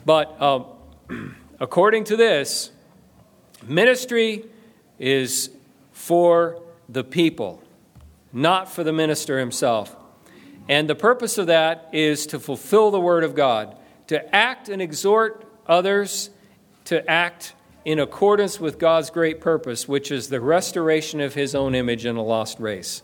But 0.05 0.41
um, 0.41 0.67
according 1.61 2.05
to 2.05 2.17
this, 2.17 2.71
ministry 3.67 4.45
is 4.99 5.51
for 5.93 6.63
the 6.89 7.05
people, 7.05 7.63
not 8.33 8.71
for 8.71 8.85
the 8.85 8.93
minister 8.93 9.39
himself. 9.39 9.97
And 10.69 10.89
the 10.89 10.95
purpose 10.95 11.39
of 11.39 11.49
that 11.49 11.89
is 11.93 12.27
to 12.27 12.39
fulfill 12.39 12.91
the 12.91 13.01
Word 13.01 13.25
of 13.25 13.35
God, 13.35 13.77
to 14.07 14.35
act 14.35 14.69
and 14.69 14.81
exhort 14.81 15.45
others 15.67 16.31
to 16.87 17.09
act 17.09 17.55
in 17.85 17.99
accordance 17.99 18.61
with 18.61 18.79
God's 18.79 19.11
great 19.11 19.41
purpose, 19.41 19.89
which 19.89 20.11
is 20.11 20.29
the 20.29 20.41
restoration 20.41 21.21
of 21.21 21.35
his 21.35 21.55
own 21.55 21.75
image 21.75 22.05
in 22.05 22.17
a 22.17 22.23
lost 22.23 22.61
race. 22.61 23.03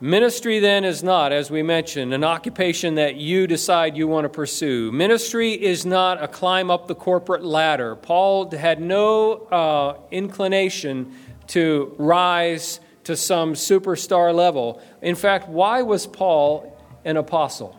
Ministry, 0.00 0.58
then, 0.58 0.84
is 0.84 1.02
not, 1.02 1.32
as 1.32 1.50
we 1.50 1.62
mentioned, 1.62 2.12
an 2.12 2.24
occupation 2.24 2.96
that 2.96 3.16
you 3.16 3.46
decide 3.46 3.96
you 3.96 4.06
want 4.06 4.24
to 4.24 4.28
pursue. 4.28 4.92
Ministry 4.92 5.52
is 5.52 5.86
not 5.86 6.22
a 6.22 6.28
climb 6.28 6.70
up 6.70 6.88
the 6.88 6.94
corporate 6.94 7.44
ladder. 7.44 7.96
Paul 7.96 8.50
had 8.50 8.80
no 8.80 9.32
uh, 9.46 9.96
inclination 10.10 11.14
to 11.48 11.94
rise 11.96 12.80
to 13.04 13.16
some 13.16 13.54
superstar 13.54 14.34
level. 14.34 14.82
In 15.00 15.14
fact, 15.14 15.48
why 15.48 15.82
was 15.82 16.06
Paul 16.06 16.76
an 17.04 17.16
apostle? 17.16 17.78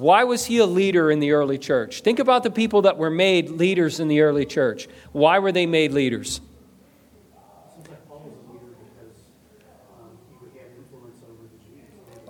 Why 0.00 0.24
was 0.24 0.46
he 0.46 0.56
a 0.56 0.64
leader 0.64 1.10
in 1.10 1.20
the 1.20 1.32
early 1.32 1.58
church? 1.58 2.00
Think 2.00 2.20
about 2.20 2.42
the 2.42 2.50
people 2.50 2.80
that 2.82 2.96
were 2.96 3.10
made 3.10 3.50
leaders 3.50 4.00
in 4.00 4.08
the 4.08 4.22
early 4.22 4.46
church. 4.46 4.88
Why 5.12 5.38
were 5.40 5.52
they 5.52 5.66
made 5.66 5.92
leaders? 5.92 6.40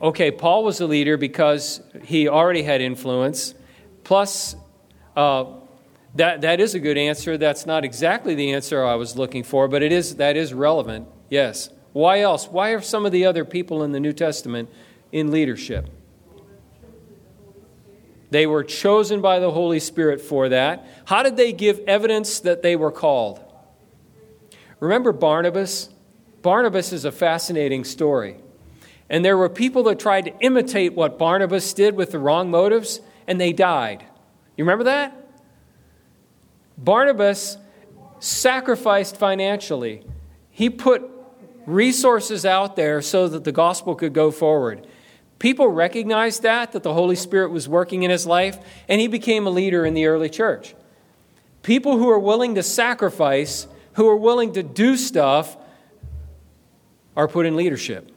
Okay, 0.02 0.32
Paul 0.32 0.64
was 0.64 0.80
a 0.80 0.86
leader 0.86 1.16
because 1.16 1.80
he 2.02 2.28
already 2.28 2.64
had 2.64 2.80
influence. 2.80 3.54
Plus, 4.02 4.56
uh, 5.14 5.44
that, 6.16 6.40
that 6.40 6.58
is 6.58 6.74
a 6.74 6.80
good 6.80 6.98
answer. 6.98 7.38
That's 7.38 7.66
not 7.66 7.84
exactly 7.84 8.34
the 8.34 8.52
answer 8.52 8.84
I 8.84 8.96
was 8.96 9.16
looking 9.16 9.44
for, 9.44 9.68
but 9.68 9.80
it 9.80 9.92
is, 9.92 10.16
that 10.16 10.36
is 10.36 10.52
relevant. 10.52 11.06
Yes. 11.28 11.70
Why 11.92 12.18
else? 12.18 12.48
Why 12.48 12.70
are 12.70 12.80
some 12.80 13.06
of 13.06 13.12
the 13.12 13.26
other 13.26 13.44
people 13.44 13.84
in 13.84 13.92
the 13.92 14.00
New 14.00 14.12
Testament 14.12 14.68
in 15.12 15.30
leadership? 15.30 15.88
They 18.30 18.46
were 18.46 18.64
chosen 18.64 19.20
by 19.20 19.40
the 19.40 19.50
Holy 19.50 19.80
Spirit 19.80 20.20
for 20.20 20.48
that. 20.48 20.86
How 21.04 21.22
did 21.22 21.36
they 21.36 21.52
give 21.52 21.80
evidence 21.80 22.40
that 22.40 22.62
they 22.62 22.76
were 22.76 22.92
called? 22.92 23.40
Remember 24.78 25.12
Barnabas? 25.12 25.90
Barnabas 26.42 26.92
is 26.92 27.04
a 27.04 27.12
fascinating 27.12 27.84
story. 27.84 28.36
And 29.08 29.24
there 29.24 29.36
were 29.36 29.48
people 29.48 29.82
that 29.84 29.98
tried 29.98 30.26
to 30.26 30.38
imitate 30.38 30.94
what 30.94 31.18
Barnabas 31.18 31.74
did 31.74 31.96
with 31.96 32.12
the 32.12 32.18
wrong 32.18 32.50
motives, 32.50 33.00
and 33.26 33.40
they 33.40 33.52
died. 33.52 34.04
You 34.56 34.64
remember 34.64 34.84
that? 34.84 35.16
Barnabas 36.78 37.58
sacrificed 38.20 39.16
financially. 39.16 40.04
He 40.50 40.70
put 40.70 41.02
resources 41.66 42.46
out 42.46 42.76
there 42.76 43.02
so 43.02 43.28
that 43.28 43.44
the 43.44 43.52
gospel 43.52 43.94
could 43.94 44.12
go 44.12 44.30
forward. 44.30 44.86
People 45.40 45.68
recognized 45.68 46.42
that, 46.42 46.72
that 46.72 46.82
the 46.82 46.92
Holy 46.92 47.16
Spirit 47.16 47.50
was 47.50 47.66
working 47.66 48.02
in 48.02 48.10
his 48.10 48.26
life, 48.26 48.58
and 48.88 49.00
he 49.00 49.08
became 49.08 49.46
a 49.46 49.50
leader 49.50 49.86
in 49.86 49.94
the 49.94 50.04
early 50.04 50.28
church. 50.28 50.74
People 51.62 51.96
who 51.96 52.10
are 52.10 52.18
willing 52.18 52.54
to 52.56 52.62
sacrifice, 52.62 53.66
who 53.94 54.06
are 54.06 54.16
willing 54.16 54.52
to 54.52 54.62
do 54.62 54.98
stuff, 54.98 55.56
are 57.16 57.26
put 57.26 57.46
in 57.46 57.56
leadership. 57.56 58.12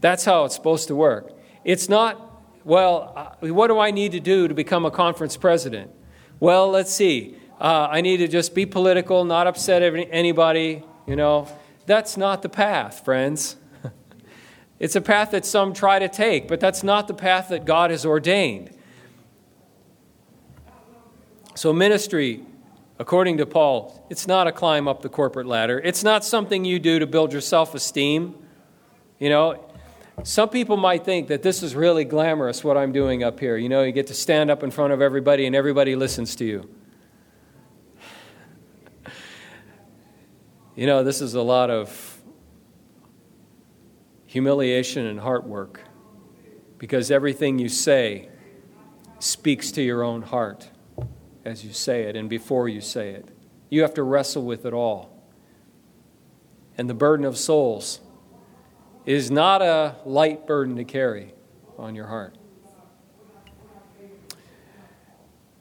That's 0.00 0.24
how 0.24 0.44
it's 0.44 0.54
supposed 0.54 0.86
to 0.88 0.94
work. 0.94 1.32
It's 1.64 1.88
not, 1.88 2.40
well, 2.64 3.12
uh, 3.16 3.48
what 3.48 3.66
do 3.66 3.80
I 3.80 3.90
need 3.90 4.12
to 4.12 4.20
do 4.20 4.46
to 4.46 4.54
become 4.54 4.86
a 4.86 4.92
conference 4.92 5.36
president? 5.36 5.90
Well, 6.38 6.70
let's 6.70 6.92
see. 6.92 7.36
Uh, 7.60 7.88
I 7.90 8.00
need 8.00 8.18
to 8.18 8.28
just 8.28 8.54
be 8.54 8.64
political, 8.64 9.24
not 9.24 9.48
upset 9.48 9.82
anybody, 9.82 10.84
you 11.06 11.16
know. 11.16 11.48
That's 11.86 12.16
not 12.16 12.42
the 12.42 12.48
path, 12.48 13.04
friends. 13.04 13.56
It's 14.80 14.96
a 14.96 15.00
path 15.02 15.32
that 15.32 15.44
some 15.44 15.74
try 15.74 15.98
to 15.98 16.08
take, 16.08 16.48
but 16.48 16.58
that's 16.58 16.82
not 16.82 17.06
the 17.06 17.14
path 17.14 17.50
that 17.50 17.66
God 17.66 17.90
has 17.90 18.06
ordained. 18.06 18.70
So, 21.54 21.74
ministry, 21.74 22.42
according 22.98 23.36
to 23.36 23.46
Paul, 23.46 24.06
it's 24.08 24.26
not 24.26 24.46
a 24.46 24.52
climb 24.52 24.88
up 24.88 25.02
the 25.02 25.10
corporate 25.10 25.46
ladder. 25.46 25.78
It's 25.78 26.02
not 26.02 26.24
something 26.24 26.64
you 26.64 26.78
do 26.78 26.98
to 26.98 27.06
build 27.06 27.30
your 27.30 27.42
self 27.42 27.74
esteem. 27.74 28.34
You 29.18 29.28
know, 29.28 29.70
some 30.22 30.48
people 30.48 30.78
might 30.78 31.04
think 31.04 31.28
that 31.28 31.42
this 31.42 31.62
is 31.62 31.74
really 31.74 32.06
glamorous, 32.06 32.64
what 32.64 32.78
I'm 32.78 32.92
doing 32.92 33.22
up 33.22 33.38
here. 33.38 33.58
You 33.58 33.68
know, 33.68 33.82
you 33.82 33.92
get 33.92 34.06
to 34.06 34.14
stand 34.14 34.50
up 34.50 34.62
in 34.62 34.70
front 34.70 34.94
of 34.94 35.02
everybody 35.02 35.44
and 35.46 35.54
everybody 35.54 35.94
listens 35.94 36.34
to 36.36 36.44
you. 36.44 36.70
You 40.76 40.86
know, 40.86 41.04
this 41.04 41.20
is 41.20 41.34
a 41.34 41.42
lot 41.42 41.68
of 41.68 42.09
humiliation 44.30 45.06
and 45.06 45.18
heart 45.18 45.44
work 45.44 45.80
because 46.78 47.10
everything 47.10 47.58
you 47.58 47.68
say 47.68 48.28
speaks 49.18 49.72
to 49.72 49.82
your 49.82 50.04
own 50.04 50.22
heart 50.22 50.70
as 51.44 51.64
you 51.64 51.72
say 51.72 52.02
it 52.02 52.14
and 52.14 52.30
before 52.30 52.68
you 52.68 52.80
say 52.80 53.10
it. 53.10 53.28
You 53.70 53.82
have 53.82 53.92
to 53.94 54.04
wrestle 54.04 54.44
with 54.44 54.64
it 54.66 54.72
all. 54.72 55.10
And 56.78 56.88
the 56.88 56.94
burden 56.94 57.26
of 57.26 57.36
souls 57.36 57.98
is 59.04 59.32
not 59.32 59.62
a 59.62 59.96
light 60.04 60.46
burden 60.46 60.76
to 60.76 60.84
carry 60.84 61.34
on 61.76 61.96
your 61.96 62.06
heart. 62.06 62.36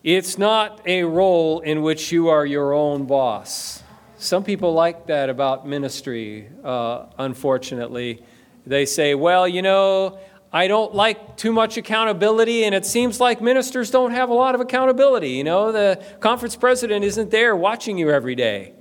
It's 0.03 0.37
not 0.37 0.79
a 0.85 1.05
role 1.05 1.61
in 1.61 1.81
which 1.81 2.11
you 2.11 2.27
are 2.27 2.45
your 2.45 2.73
own 2.73 3.07
boss. 3.07 3.81
Some 4.19 4.43
people 4.43 4.73
like 4.73 5.07
that 5.07 5.31
about 5.31 5.67
ministry, 5.67 6.49
uh, 6.63 7.07
unfortunately. 7.17 8.21
They 8.69 8.85
say, 8.85 9.15
well, 9.15 9.47
you 9.47 9.63
know, 9.63 10.19
I 10.53 10.67
don't 10.67 10.93
like 10.93 11.37
too 11.37 11.51
much 11.51 11.75
accountability, 11.75 12.65
and 12.65 12.75
it 12.75 12.85
seems 12.85 13.19
like 13.19 13.41
ministers 13.41 13.89
don't 13.89 14.11
have 14.11 14.29
a 14.29 14.33
lot 14.33 14.53
of 14.53 14.61
accountability. 14.61 15.31
You 15.31 15.43
know, 15.43 15.71
the 15.71 16.03
conference 16.19 16.55
president 16.55 17.03
isn't 17.03 17.31
there 17.31 17.55
watching 17.55 17.97
you 17.97 18.11
every 18.11 18.35
day. 18.35 18.73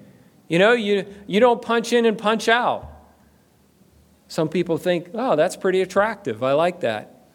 You 0.46 0.58
know, 0.58 0.72
you, 0.72 1.06
you 1.26 1.40
don't 1.40 1.62
punch 1.62 1.94
in 1.94 2.04
and 2.04 2.18
punch 2.18 2.50
out. 2.50 2.86
Some 4.28 4.50
people 4.50 4.76
think, 4.76 5.08
oh, 5.14 5.36
that's 5.36 5.56
pretty 5.56 5.80
attractive. 5.80 6.42
I 6.42 6.52
like 6.52 6.80
that. 6.80 7.30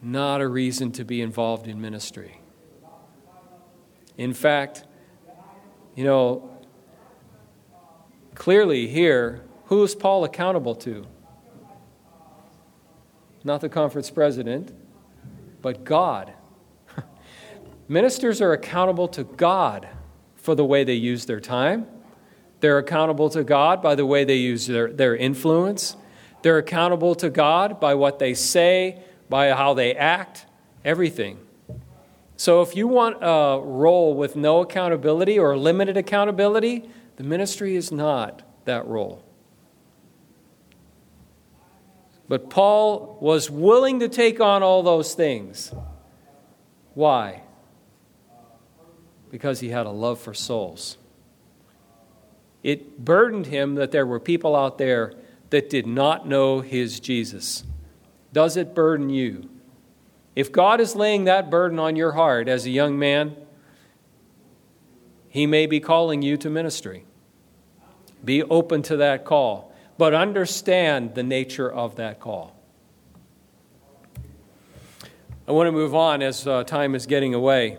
Not 0.00 0.40
a 0.40 0.48
reason 0.48 0.90
to 0.92 1.04
be 1.04 1.20
involved 1.20 1.68
in 1.68 1.82
ministry. 1.82 2.40
In 4.16 4.32
fact, 4.32 4.84
you 5.94 6.04
know, 6.04 6.50
clearly 8.34 8.86
here, 8.86 9.42
who 9.68 9.82
is 9.82 9.94
Paul 9.94 10.24
accountable 10.24 10.74
to? 10.76 11.06
Not 13.44 13.60
the 13.60 13.68
conference 13.68 14.10
president, 14.10 14.72
but 15.60 15.84
God. 15.84 16.32
Ministers 17.88 18.40
are 18.40 18.52
accountable 18.52 19.08
to 19.08 19.24
God 19.24 19.88
for 20.36 20.54
the 20.54 20.64
way 20.64 20.84
they 20.84 20.94
use 20.94 21.26
their 21.26 21.40
time. 21.40 21.86
They're 22.60 22.78
accountable 22.78 23.28
to 23.30 23.44
God 23.44 23.82
by 23.82 23.94
the 23.94 24.06
way 24.06 24.24
they 24.24 24.36
use 24.36 24.66
their, 24.66 24.90
their 24.90 25.14
influence. 25.14 25.96
They're 26.40 26.58
accountable 26.58 27.14
to 27.16 27.28
God 27.28 27.78
by 27.78 27.94
what 27.94 28.18
they 28.18 28.32
say, 28.32 29.02
by 29.28 29.50
how 29.50 29.74
they 29.74 29.94
act, 29.94 30.46
everything. 30.82 31.38
So 32.36 32.62
if 32.62 32.74
you 32.74 32.88
want 32.88 33.18
a 33.20 33.60
role 33.62 34.14
with 34.14 34.34
no 34.34 34.60
accountability 34.60 35.38
or 35.38 35.58
limited 35.58 35.98
accountability, 35.98 36.88
the 37.16 37.24
ministry 37.24 37.76
is 37.76 37.92
not 37.92 38.42
that 38.64 38.86
role. 38.86 39.27
But 42.28 42.50
Paul 42.50 43.18
was 43.20 43.50
willing 43.50 44.00
to 44.00 44.08
take 44.08 44.40
on 44.40 44.62
all 44.62 44.82
those 44.82 45.14
things. 45.14 45.72
Why? 46.94 47.42
because 49.30 49.60
he 49.60 49.68
had 49.68 49.86
a 49.86 49.90
love 49.90 50.20
for 50.20 50.34
souls. 50.34 50.96
It 52.62 53.04
burdened 53.04 53.46
him 53.46 53.76
that 53.76 53.92
there 53.92 54.06
were 54.06 54.20
people 54.20 54.56
out 54.56 54.78
there 54.78 55.14
that 55.50 55.70
did 55.70 55.86
not 55.86 56.26
know 56.26 56.60
his 56.60 57.00
Jesus. 57.00 57.64
Does 58.32 58.56
it 58.56 58.74
burden 58.74 59.10
you? 59.10 59.48
If 60.34 60.52
God 60.52 60.80
is 60.80 60.94
laying 60.94 61.24
that 61.24 61.50
burden 61.50 61.78
on 61.78 61.96
your 61.96 62.12
heart 62.12 62.48
as 62.48 62.66
a 62.66 62.70
young 62.70 62.98
man, 62.98 63.36
he 65.28 65.46
may 65.46 65.66
be 65.66 65.80
calling 65.80 66.22
you 66.22 66.36
to 66.38 66.50
ministry. 66.50 67.04
Be 68.24 68.42
open 68.42 68.82
to 68.82 68.96
that 68.96 69.24
call, 69.24 69.72
but 69.98 70.14
understand 70.14 71.14
the 71.14 71.22
nature 71.22 71.70
of 71.70 71.96
that 71.96 72.20
call. 72.20 72.56
I 75.46 75.52
want 75.52 75.66
to 75.66 75.72
move 75.72 75.94
on 75.94 76.22
as 76.22 76.46
uh, 76.46 76.64
time 76.64 76.94
is 76.94 77.06
getting 77.06 77.34
away 77.34 77.78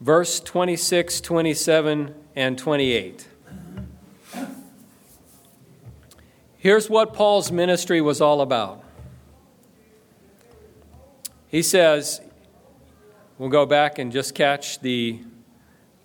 verse 0.00 0.40
26, 0.40 1.20
27, 1.20 2.14
and 2.34 2.58
28. 2.58 3.28
Here's 6.58 6.90
what 6.90 7.14
Paul's 7.14 7.52
ministry 7.52 8.00
was 8.00 8.20
all 8.20 8.40
about. 8.40 8.82
He 11.48 11.62
says, 11.62 12.20
we'll 13.38 13.48
go 13.48 13.66
back 13.66 13.98
and 13.98 14.10
just 14.10 14.34
catch 14.34 14.80
the 14.80 15.20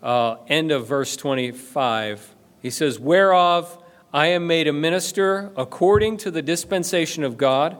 uh, 0.02 0.36
end 0.46 0.70
of 0.70 0.86
verse 0.86 1.16
25. 1.16 2.34
He 2.60 2.70
says, 2.70 2.98
Whereof 2.98 3.81
I 4.14 4.26
am 4.26 4.46
made 4.46 4.68
a 4.68 4.74
minister 4.74 5.50
according 5.56 6.18
to 6.18 6.30
the 6.30 6.42
dispensation 6.42 7.24
of 7.24 7.38
God, 7.38 7.78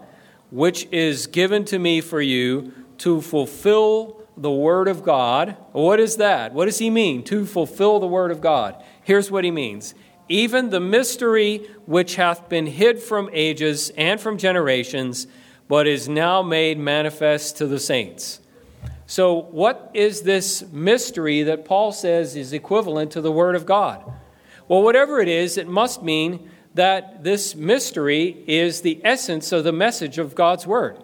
which 0.50 0.88
is 0.90 1.26
given 1.26 1.66
to 1.66 1.78
me 1.78 2.00
for 2.00 2.22
you 2.22 2.72
to 2.98 3.20
fulfill 3.20 4.22
the 4.36 4.50
Word 4.50 4.88
of 4.88 5.02
God. 5.02 5.58
What 5.72 6.00
is 6.00 6.16
that? 6.16 6.54
What 6.54 6.64
does 6.64 6.78
he 6.78 6.88
mean? 6.88 7.22
To 7.24 7.44
fulfill 7.44 8.00
the 8.00 8.06
Word 8.06 8.30
of 8.30 8.40
God. 8.40 8.82
Here's 9.02 9.30
what 9.30 9.44
he 9.44 9.50
means 9.50 9.94
even 10.28 10.70
the 10.70 10.80
mystery 10.80 11.58
which 11.84 12.14
hath 12.14 12.48
been 12.48 12.66
hid 12.66 12.98
from 12.98 13.28
ages 13.34 13.90
and 13.98 14.18
from 14.18 14.38
generations, 14.38 15.26
but 15.68 15.86
is 15.86 16.08
now 16.08 16.40
made 16.40 16.78
manifest 16.78 17.58
to 17.58 17.66
the 17.66 17.78
saints. 17.78 18.40
So, 19.06 19.34
what 19.34 19.90
is 19.92 20.22
this 20.22 20.64
mystery 20.72 21.42
that 21.42 21.66
Paul 21.66 21.92
says 21.92 22.36
is 22.36 22.54
equivalent 22.54 23.10
to 23.10 23.20
the 23.20 23.32
Word 23.32 23.54
of 23.54 23.66
God? 23.66 24.10
Well, 24.68 24.82
whatever 24.82 25.20
it 25.20 25.28
is, 25.28 25.58
it 25.58 25.68
must 25.68 26.02
mean 26.02 26.50
that 26.74 27.22
this 27.22 27.54
mystery 27.54 28.42
is 28.46 28.80
the 28.80 29.00
essence 29.04 29.52
of 29.52 29.64
the 29.64 29.72
message 29.72 30.18
of 30.18 30.34
God's 30.34 30.66
Word. 30.66 31.02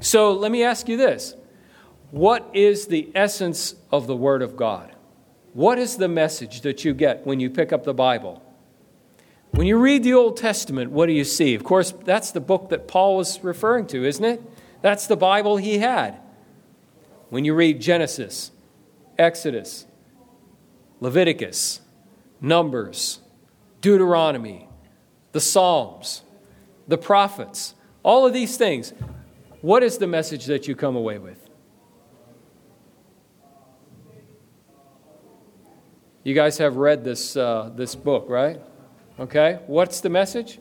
So, 0.00 0.32
let 0.32 0.52
me 0.52 0.62
ask 0.62 0.88
you 0.88 0.96
this 0.96 1.34
what 2.10 2.48
is 2.54 2.86
the 2.86 3.10
essence 3.14 3.74
of 3.90 4.06
the 4.06 4.16
Word 4.16 4.42
of 4.42 4.56
God? 4.56 4.94
What 5.52 5.78
is 5.78 5.96
the 5.96 6.08
message 6.08 6.62
that 6.62 6.84
you 6.84 6.94
get 6.94 7.26
when 7.26 7.40
you 7.40 7.50
pick 7.50 7.72
up 7.72 7.84
the 7.84 7.94
Bible? 7.94 8.42
When 9.50 9.66
you 9.66 9.78
read 9.78 10.04
the 10.04 10.14
Old 10.14 10.36
Testament, 10.36 10.90
what 10.90 11.06
do 11.06 11.12
you 11.12 11.24
see? 11.24 11.54
Of 11.54 11.64
course, 11.64 11.92
that's 12.04 12.30
the 12.30 12.40
book 12.40 12.68
that 12.68 12.86
Paul 12.86 13.16
was 13.16 13.42
referring 13.42 13.86
to, 13.88 14.04
isn't 14.04 14.24
it? 14.24 14.42
That's 14.82 15.06
the 15.06 15.16
Bible 15.16 15.56
he 15.56 15.78
had. 15.78 16.20
When 17.30 17.44
you 17.44 17.54
read 17.54 17.80
Genesis, 17.80 18.52
Exodus, 19.18 19.86
Leviticus, 21.00 21.80
Numbers, 22.40 23.20
Deuteronomy, 23.80 24.68
the 25.32 25.40
Psalms, 25.40 26.22
the 26.86 26.98
prophets, 26.98 27.74
all 28.02 28.26
of 28.26 28.32
these 28.32 28.56
things, 28.56 28.92
what 29.60 29.82
is 29.82 29.98
the 29.98 30.06
message 30.06 30.46
that 30.46 30.68
you 30.68 30.76
come 30.76 30.96
away 30.96 31.18
with? 31.18 31.48
You 36.22 36.34
guys 36.34 36.58
have 36.58 36.76
read 36.76 37.04
this, 37.04 37.36
uh, 37.36 37.70
this 37.74 37.94
book, 37.94 38.26
right? 38.28 38.60
Okay, 39.18 39.60
what's 39.66 40.00
the 40.00 40.10
message? 40.10 40.58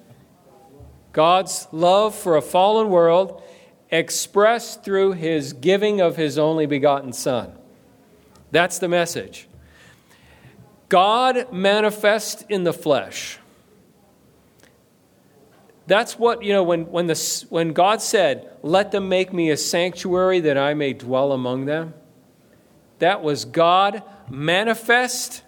God's 1.14 1.68
love 1.72 2.16
for 2.16 2.38
a 2.38 2.42
fallen 2.42 2.90
world 2.90 3.44
expressed 3.92 4.84
through 4.84 5.14
his 5.14 5.54
giving 5.54 6.02
of 6.02 6.16
his 6.16 6.38
only 6.38 6.66
begotten 6.66 7.14
Son. 7.14 7.54
That's 8.52 8.80
the 8.80 8.88
message. 8.88 9.47
God 10.90 11.52
manifest 11.52 12.46
in 12.50 12.64
the 12.64 12.74
flesh. 12.74 13.40
That's 15.86 16.20
what, 16.20 16.44
you 16.44 16.52
know, 16.52 16.64
when, 16.64 16.92
when, 16.92 17.08
the, 17.08 17.46
when 17.50 17.72
God 17.74 18.02
said, 18.02 18.52
Let 18.62 18.92
them 18.92 19.08
make 19.08 19.32
me 19.34 19.50
a 19.50 19.58
sanctuary 19.58 20.42
that 20.42 20.58
I 20.58 20.74
may 20.74 20.94
dwell 20.94 21.32
among 21.32 21.66
them, 21.66 21.94
that 23.00 23.22
was 23.22 23.46
God 23.46 24.04
manifest 24.30 25.44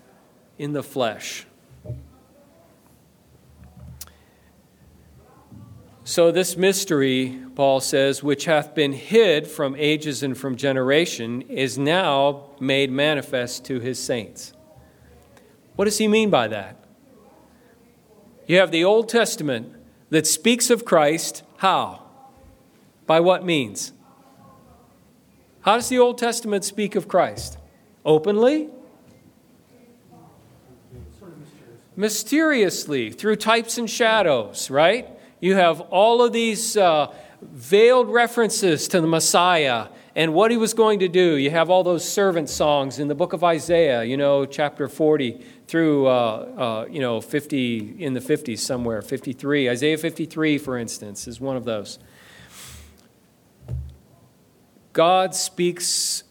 in 0.58 0.74
the 0.74 0.84
flesh. 0.84 1.46
So, 6.06 6.32
this 6.32 6.58
mystery, 6.58 7.40
Paul 7.54 7.82
says, 7.82 8.24
which 8.24 8.46
hath 8.46 8.74
been 8.74 8.94
hid 8.94 9.46
from 9.46 9.76
ages 9.78 10.24
and 10.24 10.36
from 10.36 10.56
generation, 10.56 11.44
is 11.44 11.78
now 11.78 12.46
made 12.60 12.92
manifest 12.92 13.66
to 13.66 13.80
his 13.80 14.02
saints. 14.02 14.54
What 15.80 15.86
does 15.86 15.98
he 15.98 16.10
mean 16.10 16.30
by 16.30 16.50
that? 16.50 16.76
You 18.48 18.58
have 18.58 18.70
the 18.70 18.84
Old 18.84 19.08
Testament 19.08 19.72
that 20.10 20.28
speaks 20.28 20.70
of 20.70 20.84
Christ. 20.84 21.42
How? 21.56 22.02
By 23.08 23.22
what 23.22 23.46
means? 23.46 23.94
How 25.62 25.76
does 25.76 25.88
the 25.88 25.98
Old 25.98 26.18
Testament 26.18 26.66
speak 26.66 26.98
of 26.98 27.08
Christ? 27.08 27.58
Openly? 28.04 28.68
mysteriously 31.96 33.12
through 33.12 33.36
types 33.38 33.78
and 33.78 33.90
shadows, 33.90 34.70
right? 34.70 35.08
You 35.40 35.56
have 35.56 35.80
all 35.82 36.22
of 36.22 36.32
these 36.34 36.76
uh, 36.76 37.14
veiled 37.42 38.10
references 38.10 38.88
to 38.90 39.02
the 39.02 39.08
Messiah 39.08 39.88
and 40.16 40.34
what 40.34 40.50
he 40.50 40.56
was 40.56 40.74
going 40.74 41.00
to 41.00 41.10
do. 41.10 41.36
You 41.36 41.52
have 41.52 41.70
all 41.70 41.84
those 41.84 42.08
servant 42.08 42.50
songs 42.50 43.00
in 43.00 43.10
the 43.10 43.16
book 43.16 43.34
of 43.34 43.44
Isaiah, 43.44 44.04
you 44.04 44.16
know, 44.16 44.46
chapter 44.46 44.88
40 44.88 45.46
through, 45.70 46.08
uh, 46.08 46.10
uh, 46.10 46.86
you 46.90 47.00
know, 47.00 47.22
50, 47.22 47.98
in 48.00 48.16
the 48.16 48.20
50s 48.20 48.58
somewhere, 48.58 49.04
53. 49.04 49.70
Isaiah 49.70 50.00
53, 50.00 50.58
for 50.58 50.80
instance, 50.80 51.28
is 51.28 51.40
one 51.40 51.56
of 51.56 51.64
those. 51.64 52.00
God 54.94 55.36
speaks 55.36 56.24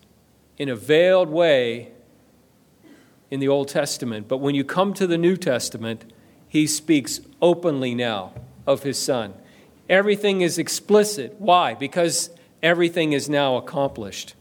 in 0.59 0.69
a 0.69 0.75
veiled 0.75 1.29
way 1.29 1.93
in 3.31 3.39
the 3.39 3.47
Old 3.47 3.69
Testament, 3.69 4.27
but 4.27 4.39
when 4.39 4.57
you 4.57 4.65
come 4.65 4.93
to 4.95 5.07
the 5.07 5.17
New 5.17 5.37
Testament, 5.37 6.13
he 6.49 6.67
speaks 6.67 7.21
openly 7.41 7.95
now 7.95 8.33
of 8.67 8.83
his 8.83 8.99
Son. 8.99 9.35
Everything 9.89 10.41
is 10.41 10.59
explicit. 10.59 11.37
Why? 11.39 11.75
Because 11.75 12.31
everything 12.61 13.13
is 13.13 13.29
now 13.29 13.57
accomplished. 13.57 14.35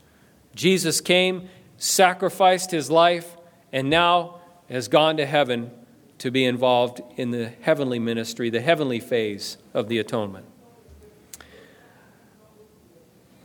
Jesus 0.55 1.01
came, 1.01 1.49
sacrificed 1.77 2.71
his 2.71 2.89
life, 2.89 3.37
and 3.71 3.91
now 3.91 4.36
has 4.69 4.87
gone 4.87 5.17
to 5.17 5.25
heaven 5.25 5.71
to 6.17 6.31
be 6.31 6.45
involved 6.45 7.01
in 7.15 7.31
the 7.31 7.49
heavenly 7.61 7.99
ministry, 7.99 8.49
the 8.49 8.61
heavenly 8.61 8.99
phase 8.99 9.57
of 9.73 9.87
the 9.87 9.99
atonement. 9.99 10.45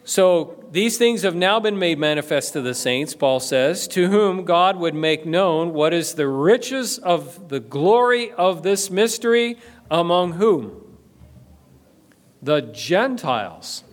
So 0.04 0.64
these 0.72 0.98
things 0.98 1.22
have 1.22 1.34
now 1.34 1.60
been 1.60 1.78
made 1.78 1.98
manifest 1.98 2.54
to 2.54 2.60
the 2.60 2.74
saints, 2.74 3.14
Paul 3.14 3.40
says, 3.40 3.86
to 3.88 4.08
whom 4.08 4.44
God 4.44 4.76
would 4.76 4.94
make 4.94 5.24
known 5.24 5.72
what 5.72 5.94
is 5.94 6.14
the 6.14 6.26
riches 6.26 6.98
of 6.98 7.48
the 7.48 7.60
glory 7.60 8.32
of 8.32 8.62
this 8.62 8.90
mystery 8.90 9.58
among 9.90 10.32
whom? 10.32 10.98
The 12.42 12.62
Gentiles. 12.62 13.84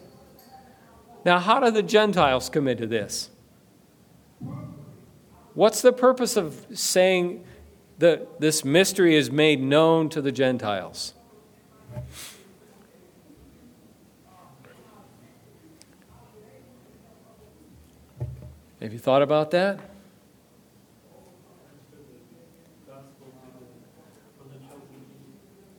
Now, 1.23 1.38
how 1.38 1.59
do 1.59 1.69
the 1.69 1.84
Gentiles 1.84 2.49
come 2.49 2.67
into 2.67 2.88
this? 2.88 3.30
What's 5.60 5.82
the 5.82 5.91
purpose 5.91 6.38
of 6.38 6.66
saying 6.74 7.43
that 7.97 8.39
this 8.39 8.64
mystery 8.64 9.18
is 9.18 9.30
made 9.30 9.62
known 9.62 10.07
to 10.07 10.22
the 10.22 10.32
Gentiles? 10.32 11.14
Have 18.82 18.93
you 18.93 18.99
thought 18.99 19.22
about 19.22 19.51
that? 19.51 19.82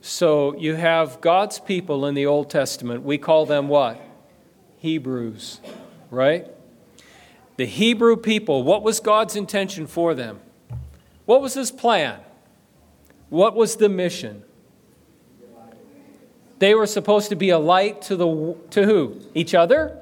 So 0.01 0.55
you 0.57 0.75
have 0.75 1.21
God's 1.21 1.59
people 1.59 2.05
in 2.05 2.13
the 2.13 2.27
Old 2.27 2.51
Testament. 2.51 3.01
We 3.01 3.17
call 3.17 3.47
them 3.47 3.67
what? 3.67 3.99
Hebrews, 4.77 5.59
right? 6.11 6.45
The 7.57 7.65
Hebrew 7.65 8.17
people, 8.17 8.63
what 8.63 8.83
was 8.83 8.99
God's 8.99 9.35
intention 9.35 9.87
for 9.87 10.13
them? 10.13 10.39
What 11.25 11.41
was 11.41 11.53
his 11.53 11.71
plan? 11.71 12.19
What 13.29 13.55
was 13.55 13.77
the 13.77 13.89
mission? 13.89 14.43
They 16.59 16.75
were 16.75 16.85
supposed 16.85 17.29
to 17.29 17.35
be 17.35 17.49
a 17.49 17.57
light 17.57 18.01
to 18.03 18.15
the 18.15 18.55
to 18.71 18.85
who? 18.85 19.19
Each 19.33 19.55
other? 19.55 19.99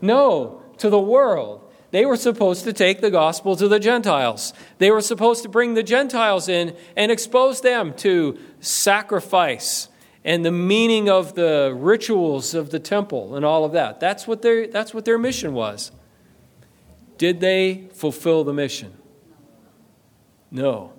No, 0.00 0.62
to 0.78 0.88
the 0.88 0.98
world. 0.98 1.62
They 1.90 2.04
were 2.04 2.16
supposed 2.16 2.64
to 2.64 2.72
take 2.72 3.00
the 3.00 3.10
gospel 3.10 3.56
to 3.56 3.68
the 3.68 3.78
Gentiles. 3.78 4.52
They 4.78 4.90
were 4.90 5.00
supposed 5.00 5.42
to 5.42 5.48
bring 5.48 5.74
the 5.74 5.82
Gentiles 5.82 6.48
in 6.48 6.76
and 6.96 7.12
expose 7.12 7.60
them 7.60 7.94
to 7.94 8.38
sacrifice 8.60 9.88
and 10.24 10.44
the 10.44 10.50
meaning 10.50 11.08
of 11.08 11.34
the 11.34 11.72
rituals 11.76 12.52
of 12.52 12.70
the 12.70 12.80
temple 12.80 13.36
and 13.36 13.44
all 13.44 13.64
of 13.64 13.72
that. 13.72 14.00
That's 14.00 14.26
what 14.26 14.42
their, 14.42 14.66
that's 14.66 14.92
what 14.92 15.04
their 15.04 15.18
mission 15.18 15.54
was. 15.54 15.92
Did 17.18 17.40
they 17.40 17.88
fulfill 17.92 18.44
the 18.44 18.52
mission? 18.52 18.96
No. 20.50 20.92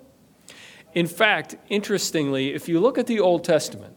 In 0.94 1.08
fact, 1.08 1.56
interestingly, 1.70 2.54
if 2.54 2.68
you 2.68 2.80
look 2.80 2.98
at 2.98 3.08
the 3.08 3.20
Old 3.20 3.44
Testament 3.44 3.96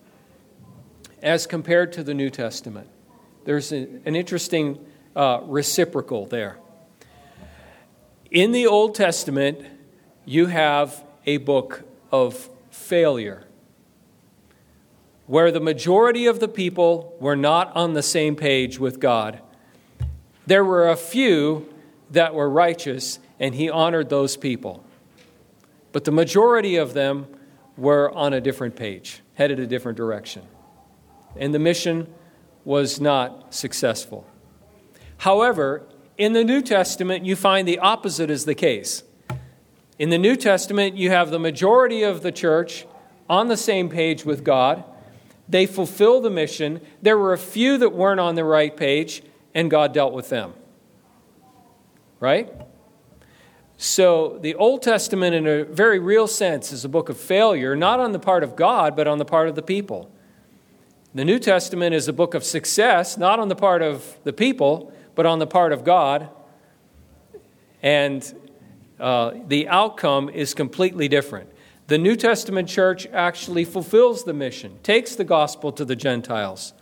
as 1.22 1.46
compared 1.46 1.92
to 1.94 2.02
the 2.02 2.14
New 2.14 2.30
Testament, 2.30 2.88
there's 3.44 3.72
an 3.72 4.02
interesting 4.04 4.84
uh, 5.16 5.40
reciprocal 5.44 6.26
there. 6.26 6.58
In 8.30 8.52
the 8.52 8.66
Old 8.66 8.94
Testament, 8.94 9.64
you 10.24 10.46
have 10.46 11.04
a 11.26 11.38
book 11.38 11.84
of 12.12 12.48
failure 12.70 13.44
where 15.26 15.50
the 15.50 15.60
majority 15.60 16.26
of 16.26 16.40
the 16.40 16.48
people 16.48 17.16
were 17.20 17.36
not 17.36 17.74
on 17.76 17.94
the 17.94 18.02
same 18.02 18.34
page 18.34 18.78
with 18.78 18.98
God. 19.00 19.40
There 20.46 20.64
were 20.64 20.88
a 20.88 20.96
few 20.96 21.69
that 22.11 22.34
were 22.34 22.50
righteous, 22.50 23.18
and 23.38 23.54
he 23.54 23.70
honored 23.70 24.08
those 24.08 24.36
people. 24.36 24.84
But 25.92 26.04
the 26.04 26.12
majority 26.12 26.76
of 26.76 26.94
them 26.94 27.26
were 27.76 28.11
on 28.12 28.32
a 28.32 28.40
different 28.40 28.76
page, 28.76 29.20
headed 29.34 29.58
a 29.58 29.66
different 29.66 29.96
direction. 29.96 30.42
And 31.36 31.54
the 31.54 31.58
mission 31.58 32.12
was 32.64 33.00
not 33.00 33.54
successful. 33.54 34.26
However, 35.18 35.82
in 36.18 36.32
the 36.32 36.44
New 36.44 36.62
Testament, 36.62 37.24
you 37.24 37.36
find 37.36 37.66
the 37.66 37.78
opposite 37.78 38.30
is 38.30 38.44
the 38.44 38.54
case. 38.54 39.02
In 39.98 40.11
the 40.11 40.18
New 40.18 40.36
Testament, 40.36 40.96
you 40.96 41.11
have 41.11 41.30
the 41.30 41.38
majority 41.38 42.02
of 42.02 42.22
the 42.22 42.32
church 42.32 42.86
on 43.28 43.48
the 43.48 43.56
same 43.56 43.88
page 43.88 44.24
with 44.24 44.44
God. 44.44 44.84
They 45.48 45.66
fulfill 45.66 46.20
the 46.20 46.30
mission. 46.30 46.80
There 47.02 47.18
were 47.18 47.32
a 47.32 47.38
few 47.38 47.78
that 47.78 47.90
weren't 47.90 48.20
on 48.20 48.34
the 48.34 48.44
right 48.44 48.76
page, 48.76 49.22
and 49.54 49.70
God 49.70 49.92
dealt 49.92 50.12
with 50.12 50.28
them. 50.28 50.54
Right? 52.20 52.52
So, 53.76 54.38
the 54.42 54.54
Old 54.56 54.82
Testament, 54.82 55.34
in 55.34 55.46
a 55.46 55.64
very 55.64 55.98
real 55.98 56.26
sense, 56.26 56.70
is 56.70 56.84
a 56.84 56.88
book 56.88 57.08
of 57.08 57.18
failure, 57.18 57.74
not 57.74 57.98
on 57.98 58.12
the 58.12 58.18
part 58.18 58.42
of 58.42 58.54
God, 58.54 58.94
but 58.94 59.08
on 59.08 59.16
the 59.16 59.24
part 59.24 59.48
of 59.48 59.54
the 59.54 59.62
people. 59.62 60.10
The 61.14 61.24
New 61.24 61.38
Testament 61.38 61.94
is 61.94 62.06
a 62.06 62.12
book 62.12 62.34
of 62.34 62.44
success, 62.44 63.16
not 63.16 63.40
on 63.40 63.48
the 63.48 63.56
part 63.56 63.82
of 63.82 64.18
the 64.22 64.32
people, 64.32 64.92
but 65.14 65.26
on 65.26 65.38
the 65.38 65.46
part 65.46 65.72
of 65.72 65.82
God. 65.82 66.28
And 67.82 68.22
uh, 69.00 69.32
the 69.48 69.66
outcome 69.68 70.28
is 70.28 70.54
completely 70.54 71.08
different. 71.08 71.50
The 71.88 71.98
New 71.98 72.14
Testament 72.14 72.68
church 72.68 73.06
actually 73.08 73.64
fulfills 73.64 74.24
the 74.24 74.32
mission, 74.34 74.78
takes 74.84 75.16
the 75.16 75.24
gospel 75.24 75.72
to 75.72 75.84
the 75.84 75.96
Gentiles. 75.96 76.74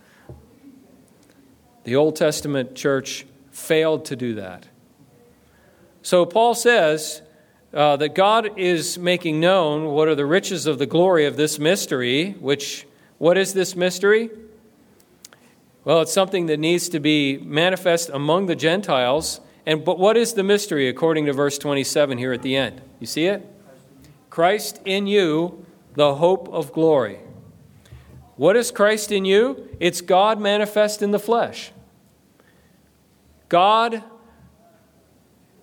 The 1.85 1.95
Old 1.95 2.15
Testament 2.15 2.75
church 2.75 3.25
failed 3.51 4.05
to 4.05 4.15
do 4.15 4.35
that. 4.35 4.67
So 6.01 6.25
Paul 6.25 6.55
says 6.55 7.21
uh, 7.73 7.97
that 7.97 8.15
God 8.15 8.57
is 8.57 8.97
making 8.97 9.39
known 9.39 9.85
what 9.85 10.07
are 10.07 10.15
the 10.15 10.25
riches 10.25 10.65
of 10.65 10.79
the 10.79 10.85
glory 10.85 11.25
of 11.25 11.37
this 11.37 11.59
mystery, 11.59 12.31
which, 12.39 12.87
what 13.17 13.37
is 13.37 13.53
this 13.53 13.75
mystery? 13.75 14.29
Well, 15.83 16.01
it's 16.01 16.13
something 16.13 16.47
that 16.47 16.57
needs 16.57 16.89
to 16.89 16.99
be 16.99 17.37
manifest 17.37 18.09
among 18.09 18.47
the 18.47 18.55
Gentiles. 18.55 19.41
And 19.65 19.83
but 19.83 19.99
what 19.99 20.17
is 20.17 20.33
the 20.33 20.43
mystery 20.43 20.87
according 20.87 21.25
to 21.25 21.33
verse 21.33 21.57
27 21.57 22.17
here 22.17 22.33
at 22.33 22.41
the 22.41 22.55
end? 22.55 22.81
You 22.99 23.07
see 23.07 23.25
it? 23.25 23.45
Christ 24.29 24.79
in 24.85 25.07
you, 25.07 25.65
the 25.95 26.15
hope 26.15 26.47
of 26.49 26.71
glory. 26.73 27.19
What 28.35 28.55
is 28.55 28.71
Christ 28.71 29.11
in 29.11 29.25
you? 29.25 29.67
It's 29.79 30.01
God 30.01 30.39
manifest 30.39 31.01
in 31.01 31.11
the 31.11 31.19
flesh. 31.19 31.71
God 33.49 34.03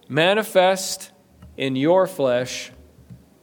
manifest 0.08 1.10
in 1.56 1.76
your 1.76 2.06
flesh 2.06 2.70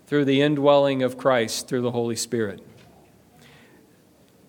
through 0.07 0.26
the 0.26 0.41
indwelling 0.41 1.03
of 1.03 1.18
Christ 1.18 1.68
through 1.68 1.82
the 1.82 1.91
Holy 1.91 2.16
Spirit. 2.16 2.61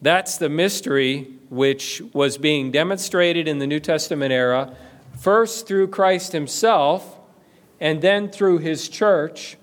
That's 0.03 0.37
the 0.37 0.49
mystery 0.49 1.39
which 1.49 2.03
was 2.13 2.37
being 2.37 2.71
demonstrated 2.71 3.49
in 3.49 3.59
the 3.59 3.67
New 3.67 3.81
Testament 3.81 4.33
era, 4.33 4.77
first 5.19 5.67
through 5.67 5.89
Christ 5.89 6.33
himself, 6.33 7.19
and 7.81 8.03
then 8.03 8.29
through 8.29 8.59
his 8.59 8.89
church. 8.89 9.57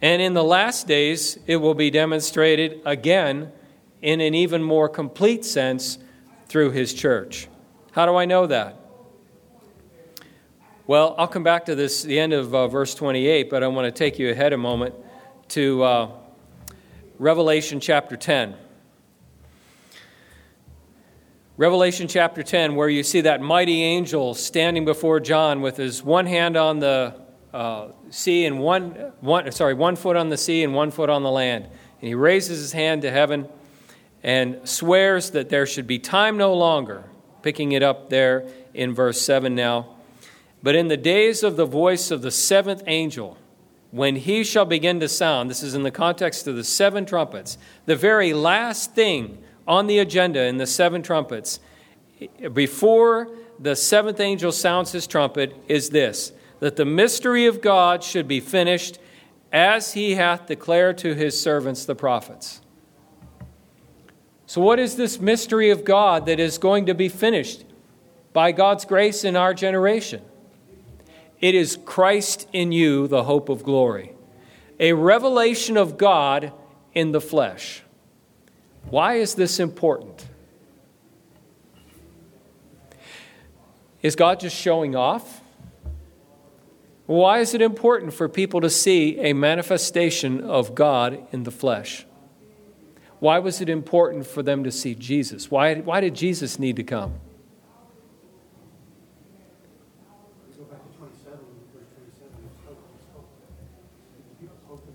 And 0.00 0.22
in 0.22 0.34
the 0.34 0.44
last 0.44 0.86
days, 0.86 1.38
it 1.46 1.56
will 1.56 1.74
be 1.74 1.90
demonstrated 1.90 2.80
again 2.84 3.52
in 4.00 4.20
an 4.20 4.34
even 4.34 4.62
more 4.62 4.88
complete 4.88 5.44
sense 5.44 5.98
through 6.48 6.70
his 6.70 6.94
church. 6.94 7.48
How 7.92 8.06
do 8.06 8.16
I 8.16 8.24
know 8.24 8.46
that? 8.46 8.81
Well, 10.84 11.14
I'll 11.16 11.28
come 11.28 11.44
back 11.44 11.66
to 11.66 11.76
this 11.76 12.02
the 12.02 12.18
end 12.18 12.32
of 12.32 12.52
uh, 12.52 12.66
verse 12.66 12.92
28, 12.96 13.48
but 13.48 13.62
I 13.62 13.68
want 13.68 13.86
to 13.86 13.96
take 13.96 14.18
you 14.18 14.30
ahead 14.30 14.52
a 14.52 14.58
moment 14.58 14.96
to 15.50 15.80
uh, 15.84 16.10
Revelation 17.20 17.78
chapter 17.78 18.16
10. 18.16 18.56
Revelation 21.56 22.08
chapter 22.08 22.42
10, 22.42 22.74
where 22.74 22.88
you 22.88 23.04
see 23.04 23.20
that 23.20 23.40
mighty 23.40 23.80
angel 23.84 24.34
standing 24.34 24.84
before 24.84 25.20
John 25.20 25.60
with 25.60 25.76
his 25.76 26.02
one 26.02 26.26
hand 26.26 26.56
on 26.56 26.80
the 26.80 27.14
uh, 27.54 27.90
sea 28.10 28.44
and 28.44 28.58
one, 28.58 29.12
one, 29.20 29.52
sorry, 29.52 29.74
one 29.74 29.94
foot 29.94 30.16
on 30.16 30.30
the 30.30 30.36
sea 30.36 30.64
and 30.64 30.74
one 30.74 30.90
foot 30.90 31.08
on 31.08 31.22
the 31.22 31.30
land. 31.30 31.64
And 31.66 32.08
he 32.08 32.16
raises 32.16 32.58
his 32.58 32.72
hand 32.72 33.02
to 33.02 33.10
heaven 33.12 33.48
and 34.24 34.68
swears 34.68 35.30
that 35.30 35.48
there 35.48 35.64
should 35.64 35.86
be 35.86 36.00
time 36.00 36.36
no 36.36 36.52
longer, 36.54 37.04
picking 37.40 37.70
it 37.70 37.84
up 37.84 38.10
there 38.10 38.48
in 38.74 38.92
verse 38.92 39.22
7 39.22 39.54
now. 39.54 39.86
But 40.62 40.76
in 40.76 40.88
the 40.88 40.96
days 40.96 41.42
of 41.42 41.56
the 41.56 41.66
voice 41.66 42.10
of 42.10 42.22
the 42.22 42.30
seventh 42.30 42.82
angel, 42.86 43.36
when 43.90 44.16
he 44.16 44.44
shall 44.44 44.64
begin 44.64 45.00
to 45.00 45.08
sound, 45.08 45.50
this 45.50 45.62
is 45.62 45.74
in 45.74 45.82
the 45.82 45.90
context 45.90 46.46
of 46.46 46.56
the 46.56 46.64
seven 46.64 47.04
trumpets, 47.04 47.58
the 47.86 47.96
very 47.96 48.32
last 48.32 48.94
thing 48.94 49.42
on 49.66 49.86
the 49.86 49.98
agenda 49.98 50.44
in 50.44 50.56
the 50.56 50.66
seven 50.66 51.02
trumpets, 51.02 51.60
before 52.52 53.28
the 53.58 53.76
seventh 53.76 54.20
angel 54.20 54.52
sounds 54.52 54.92
his 54.92 55.06
trumpet, 55.06 55.54
is 55.68 55.90
this 55.90 56.32
that 56.60 56.76
the 56.76 56.84
mystery 56.84 57.46
of 57.46 57.60
God 57.60 58.04
should 58.04 58.28
be 58.28 58.38
finished 58.38 59.00
as 59.52 59.94
he 59.94 60.14
hath 60.14 60.46
declared 60.46 60.96
to 60.96 61.12
his 61.12 61.38
servants 61.38 61.84
the 61.84 61.94
prophets. 61.96 62.60
So, 64.46 64.60
what 64.60 64.78
is 64.78 64.96
this 64.96 65.18
mystery 65.18 65.70
of 65.70 65.84
God 65.84 66.26
that 66.26 66.38
is 66.38 66.58
going 66.58 66.86
to 66.86 66.94
be 66.94 67.08
finished 67.08 67.64
by 68.32 68.52
God's 68.52 68.84
grace 68.84 69.24
in 69.24 69.34
our 69.34 69.52
generation? 69.52 70.22
It 71.42 71.54
is 71.54 71.76
Christ 71.84 72.48
in 72.54 72.72
you, 72.72 73.06
the 73.06 73.24
hope 73.24 73.50
of 73.50 73.62
glory, 73.62 74.14
a 74.80 74.94
revelation 74.94 75.76
of 75.76 75.98
God 75.98 76.52
in 76.94 77.12
the 77.12 77.20
flesh. 77.20 77.82
Why 78.88 79.16
is 79.16 79.34
this 79.34 79.60
important? 79.60 80.26
Is 84.00 84.16
God 84.16 84.40
just 84.40 84.56
showing 84.56 84.96
off? 84.96 85.42
Why 87.06 87.40
is 87.40 87.54
it 87.54 87.60
important 87.60 88.14
for 88.14 88.28
people 88.28 88.60
to 88.60 88.70
see 88.70 89.18
a 89.18 89.32
manifestation 89.32 90.40
of 90.40 90.74
God 90.74 91.26
in 91.32 91.42
the 91.42 91.50
flesh? 91.50 92.06
Why 93.18 93.38
was 93.38 93.60
it 93.60 93.68
important 93.68 94.26
for 94.26 94.42
them 94.42 94.64
to 94.64 94.72
see 94.72 94.94
Jesus? 94.94 95.50
Why, 95.50 95.74
why 95.76 96.00
did 96.00 96.14
Jesus 96.14 96.58
need 96.58 96.76
to 96.76 96.82
come? 96.82 97.14
Go 100.56 100.64
back 100.64 100.82
to 100.82 100.98
27, 100.98 101.38
verse 101.72 101.86
27, 101.94 102.34
it's 102.46 102.64
hope, 102.66 102.78
it's 102.96 103.06
hope. 103.14 103.28
Hope 104.66 104.82
is 104.88 104.94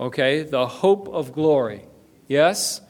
Okay, 0.00 0.42
the 0.42 0.66
hope 0.66 1.08
of 1.08 1.32
glory. 1.32 1.82
Yes? 2.28 2.80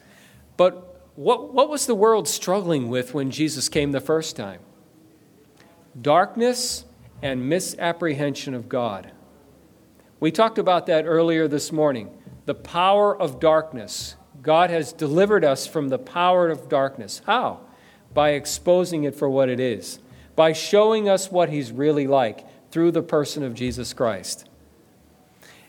But 0.56 1.10
what, 1.14 1.54
what 1.54 1.70
was 1.70 1.86
the 1.86 1.94
world 1.94 2.28
struggling 2.28 2.88
with 2.88 3.14
when 3.14 3.30
Jesus 3.30 3.68
came 3.68 3.92
the 3.92 4.00
first 4.00 4.36
time? 4.36 4.60
Darkness 6.00 6.84
and 7.22 7.48
misapprehension 7.48 8.54
of 8.54 8.68
God. 8.68 9.10
We 10.20 10.30
talked 10.30 10.58
about 10.58 10.86
that 10.86 11.06
earlier 11.06 11.48
this 11.48 11.72
morning. 11.72 12.10
The 12.46 12.54
power 12.54 13.18
of 13.20 13.40
darkness. 13.40 14.16
God 14.42 14.70
has 14.70 14.92
delivered 14.92 15.44
us 15.44 15.66
from 15.66 15.88
the 15.88 15.98
power 15.98 16.48
of 16.48 16.68
darkness. 16.68 17.22
How? 17.26 17.60
By 18.14 18.30
exposing 18.30 19.04
it 19.04 19.14
for 19.14 19.28
what 19.28 19.48
it 19.48 19.60
is, 19.60 19.98
by 20.36 20.52
showing 20.52 21.08
us 21.08 21.30
what 21.30 21.48
He's 21.48 21.72
really 21.72 22.06
like 22.06 22.46
through 22.70 22.92
the 22.92 23.02
person 23.02 23.42
of 23.42 23.54
Jesus 23.54 23.92
Christ. 23.92 24.48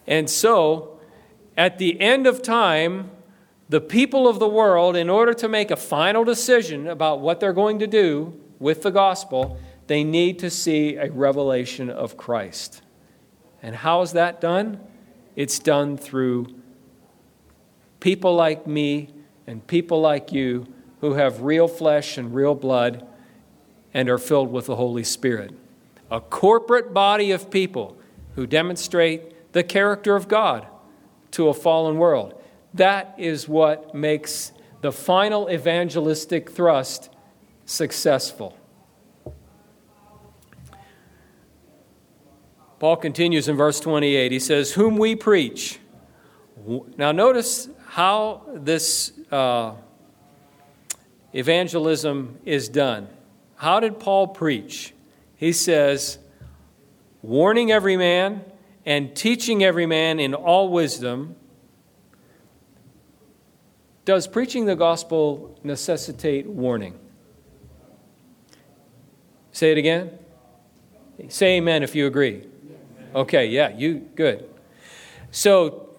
And 0.05 0.29
so, 0.29 0.98
at 1.59 1.77
the 1.77 1.99
end 1.99 2.25
of 2.25 2.41
time, 2.41 3.11
the 3.67 3.81
people 3.81 4.29
of 4.29 4.39
the 4.39 4.47
world, 4.47 4.95
in 4.95 5.09
order 5.09 5.33
to 5.33 5.49
make 5.49 5.71
a 5.71 5.75
final 5.75 6.23
decision 6.23 6.87
about 6.87 7.19
what 7.19 7.41
they're 7.41 7.51
going 7.51 7.79
to 7.79 7.85
do 7.85 8.33
with 8.59 8.81
the 8.81 8.91
gospel, 8.91 9.59
they 9.87 10.01
need 10.01 10.39
to 10.39 10.49
see 10.49 10.95
a 10.95 11.11
revelation 11.11 11.89
of 11.89 12.15
Christ. 12.15 12.81
And 13.61 13.75
how 13.75 14.01
is 14.03 14.13
that 14.13 14.39
done? 14.39 14.79
It's 15.35 15.59
done 15.59 15.97
through 15.97 16.47
people 17.99 18.33
like 18.33 18.65
me 18.65 19.09
and 19.45 19.67
people 19.67 19.99
like 19.99 20.31
you 20.31 20.65
who 21.01 21.15
have 21.15 21.41
real 21.41 21.67
flesh 21.67 22.17
and 22.17 22.33
real 22.33 22.55
blood 22.55 23.05
and 23.93 24.09
are 24.09 24.17
filled 24.17 24.49
with 24.49 24.67
the 24.67 24.77
Holy 24.77 25.03
Spirit. 25.03 25.53
A 26.09 26.21
corporate 26.21 26.93
body 26.93 27.31
of 27.31 27.51
people 27.51 27.97
who 28.35 28.47
demonstrate 28.47 29.51
the 29.51 29.63
character 29.63 30.15
of 30.15 30.29
God 30.29 30.65
to 31.31 31.49
a 31.49 31.53
fallen 31.53 31.97
world. 31.97 32.41
That 32.73 33.15
is 33.17 33.47
what 33.47 33.93
makes 33.93 34.51
the 34.81 34.91
final 34.91 35.49
evangelistic 35.49 36.49
thrust 36.49 37.09
successful. 37.65 38.57
Paul 42.79 42.95
continues 42.95 43.49
in 43.49 43.57
verse 43.57 43.79
28. 43.79 44.31
He 44.31 44.39
says, 44.39 44.71
Whom 44.71 44.97
we 44.97 45.15
preach. 45.15 45.79
Now, 46.97 47.11
notice 47.11 47.67
how 47.87 48.43
this 48.53 49.11
uh, 49.31 49.73
evangelism 51.33 52.37
is 52.45 52.69
done. 52.69 53.07
How 53.55 53.79
did 53.79 53.99
Paul 53.99 54.27
preach? 54.27 54.93
He 55.35 55.51
says, 55.51 56.19
warning 57.21 57.71
every 57.71 57.97
man 57.97 58.43
and 58.89 59.15
teaching 59.15 59.63
every 59.63 59.85
man 59.85 60.19
in 60.19 60.33
all 60.33 60.67
wisdom. 60.67 61.35
Does 64.03 64.25
preaching 64.25 64.65
the 64.65 64.75
gospel 64.75 65.59
necessitate 65.63 66.47
warning? 66.47 66.97
Say 69.51 69.71
it 69.71 69.77
again. 69.77 70.17
Say 71.27 71.57
amen 71.57 71.83
if 71.83 71.93
you 71.93 72.07
agree. 72.07 72.47
Okay, 73.13 73.45
yeah, 73.45 73.69
you 73.69 74.09
good. 74.15 74.49
So, 75.29 75.89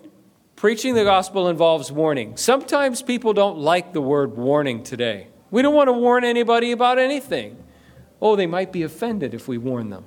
preaching 0.57 0.97
the 0.97 1.05
gospel 1.05 1.47
involves 1.47 1.93
warning. 1.93 2.37
Sometimes 2.37 3.03
people 3.03 3.33
don't 3.33 3.59
like 3.59 3.93
the 3.93 4.01
word 4.01 4.37
warning 4.37 4.83
today. 4.83 5.29
We 5.53 5.63
don't 5.63 5.75
want 5.77 5.87
to 5.87 5.93
warn 5.93 6.25
anybody 6.25 6.73
about 6.73 6.99
anything. 6.99 7.63
Oh, 8.21 8.35
they 8.35 8.49
might 8.49 8.73
be 8.73 8.83
offended 8.83 9.33
if 9.33 9.47
we 9.47 9.59
warn 9.59 9.91
them. 9.91 10.07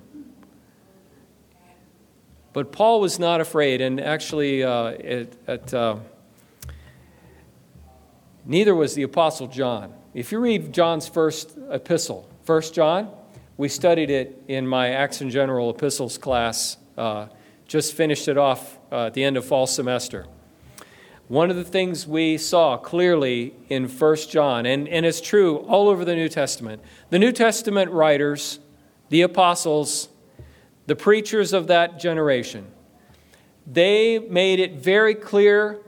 But 2.53 2.71
Paul 2.71 3.01
was 3.01 3.17
not 3.19 3.41
afraid, 3.41 3.81
and 3.81 3.99
actually, 3.99 4.63
uh, 4.63 4.85
it, 4.89 5.73
uh, 5.73 5.97
neither 8.45 8.75
was 8.75 8.93
the 8.93 9.03
Apostle 9.03 9.47
John. 9.47 9.93
If 10.13 10.31
you 10.31 10.39
read 10.39 10.71
John's 10.71 11.07
first 11.07 11.57
epistle, 11.71 12.29
First 12.43 12.75
John, 12.75 13.09
we 13.57 13.69
studied 13.69 14.09
it 14.09 14.43
in 14.47 14.67
my 14.67 14.89
Acts 14.89 15.21
and 15.21 15.31
General 15.31 15.69
Epistles 15.69 16.17
class 16.17 16.77
uh, 16.97 17.27
just 17.67 17.93
finished 17.93 18.27
it 18.27 18.37
off 18.37 18.77
uh, 18.91 19.05
at 19.07 19.13
the 19.13 19.23
end 19.23 19.37
of 19.37 19.45
fall 19.45 19.65
semester. 19.65 20.27
One 21.27 21.49
of 21.49 21.55
the 21.55 21.63
things 21.63 22.05
we 22.05 22.37
saw 22.37 22.77
clearly 22.77 23.55
in 23.69 23.87
1 23.87 24.15
John, 24.29 24.65
and, 24.65 24.87
and 24.87 25.05
it's 25.05 25.21
true 25.21 25.57
all 25.57 25.87
over 25.87 26.03
the 26.03 26.15
New 26.15 26.29
Testament, 26.29 26.81
the 27.09 27.17
New 27.17 27.31
Testament 27.31 27.91
writers, 27.91 28.59
the 29.09 29.21
apostles, 29.21 30.09
the 30.85 30.95
preachers 30.95 31.53
of 31.53 31.67
that 31.67 31.99
generation, 31.99 32.67
they 33.65 34.19
made 34.19 34.59
it 34.59 34.73
very 34.73 35.15
clear 35.15 35.79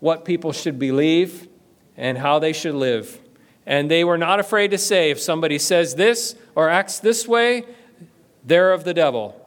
what 0.00 0.24
people 0.24 0.52
should 0.52 0.78
believe 0.78 1.48
and 1.96 2.18
how 2.18 2.38
they 2.38 2.52
should 2.52 2.74
live. 2.74 3.20
And 3.64 3.90
they 3.90 4.02
were 4.02 4.18
not 4.18 4.40
afraid 4.40 4.72
to 4.72 4.78
say 4.78 5.10
if 5.10 5.20
somebody 5.20 5.58
says 5.58 5.94
this 5.94 6.34
or 6.56 6.68
acts 6.68 6.98
this 6.98 7.28
way, 7.28 7.64
they're 8.44 8.72
of 8.72 8.82
the 8.84 8.94
devil. 8.94 9.38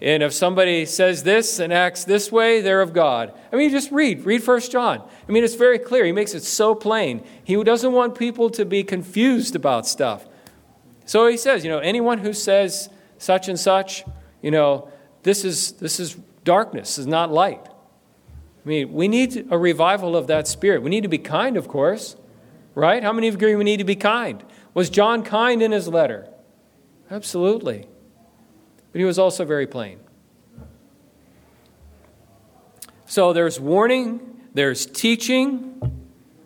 And 0.00 0.24
if 0.24 0.32
somebody 0.32 0.84
says 0.84 1.22
this 1.22 1.60
and 1.60 1.72
acts 1.72 2.02
this 2.02 2.32
way, 2.32 2.60
they're 2.60 2.80
of 2.80 2.92
God. 2.92 3.32
I 3.52 3.56
mean, 3.56 3.70
just 3.70 3.92
read. 3.92 4.24
Read 4.24 4.42
First 4.42 4.72
John. 4.72 5.00
I 5.28 5.30
mean, 5.30 5.44
it's 5.44 5.54
very 5.54 5.78
clear. 5.78 6.04
He 6.04 6.10
makes 6.10 6.34
it 6.34 6.42
so 6.42 6.74
plain. 6.74 7.22
He 7.44 7.62
doesn't 7.62 7.92
want 7.92 8.18
people 8.18 8.50
to 8.50 8.64
be 8.64 8.82
confused 8.82 9.54
about 9.54 9.86
stuff. 9.86 10.26
So 11.04 11.28
he 11.28 11.36
says, 11.36 11.64
you 11.64 11.70
know, 11.70 11.78
anyone 11.78 12.18
who 12.18 12.32
says 12.32 12.88
such 13.18 13.48
and 13.48 13.58
such, 13.58 14.04
you 14.42 14.50
know, 14.50 14.88
this 15.22 15.44
is, 15.44 15.72
this 15.72 15.98
is 15.98 16.16
darkness, 16.44 16.90
this 16.90 16.98
is 16.98 17.06
not 17.06 17.32
light. 17.32 17.62
I 17.64 18.68
mean, 18.68 18.92
we 18.92 19.08
need 19.08 19.48
a 19.50 19.58
revival 19.58 20.16
of 20.16 20.26
that 20.26 20.46
spirit. 20.46 20.82
We 20.82 20.90
need 20.90 21.02
to 21.02 21.08
be 21.08 21.18
kind, 21.18 21.56
of 21.56 21.66
course, 21.66 22.16
right? 22.74 23.02
How 23.02 23.12
many 23.12 23.28
of 23.28 23.34
you 23.34 23.38
agree 23.38 23.56
we 23.56 23.64
need 23.64 23.78
to 23.78 23.84
be 23.84 23.96
kind? 23.96 24.42
Was 24.74 24.90
John 24.90 25.22
kind 25.22 25.62
in 25.62 25.72
his 25.72 25.88
letter? 25.88 26.28
Absolutely 27.10 27.86
but 28.92 28.98
he 28.98 29.04
was 29.04 29.18
also 29.18 29.44
very 29.44 29.66
plain. 29.66 29.98
So 33.06 33.32
there's 33.32 33.58
warning, 33.58 34.20
there's 34.54 34.86
teaching. 34.86 35.80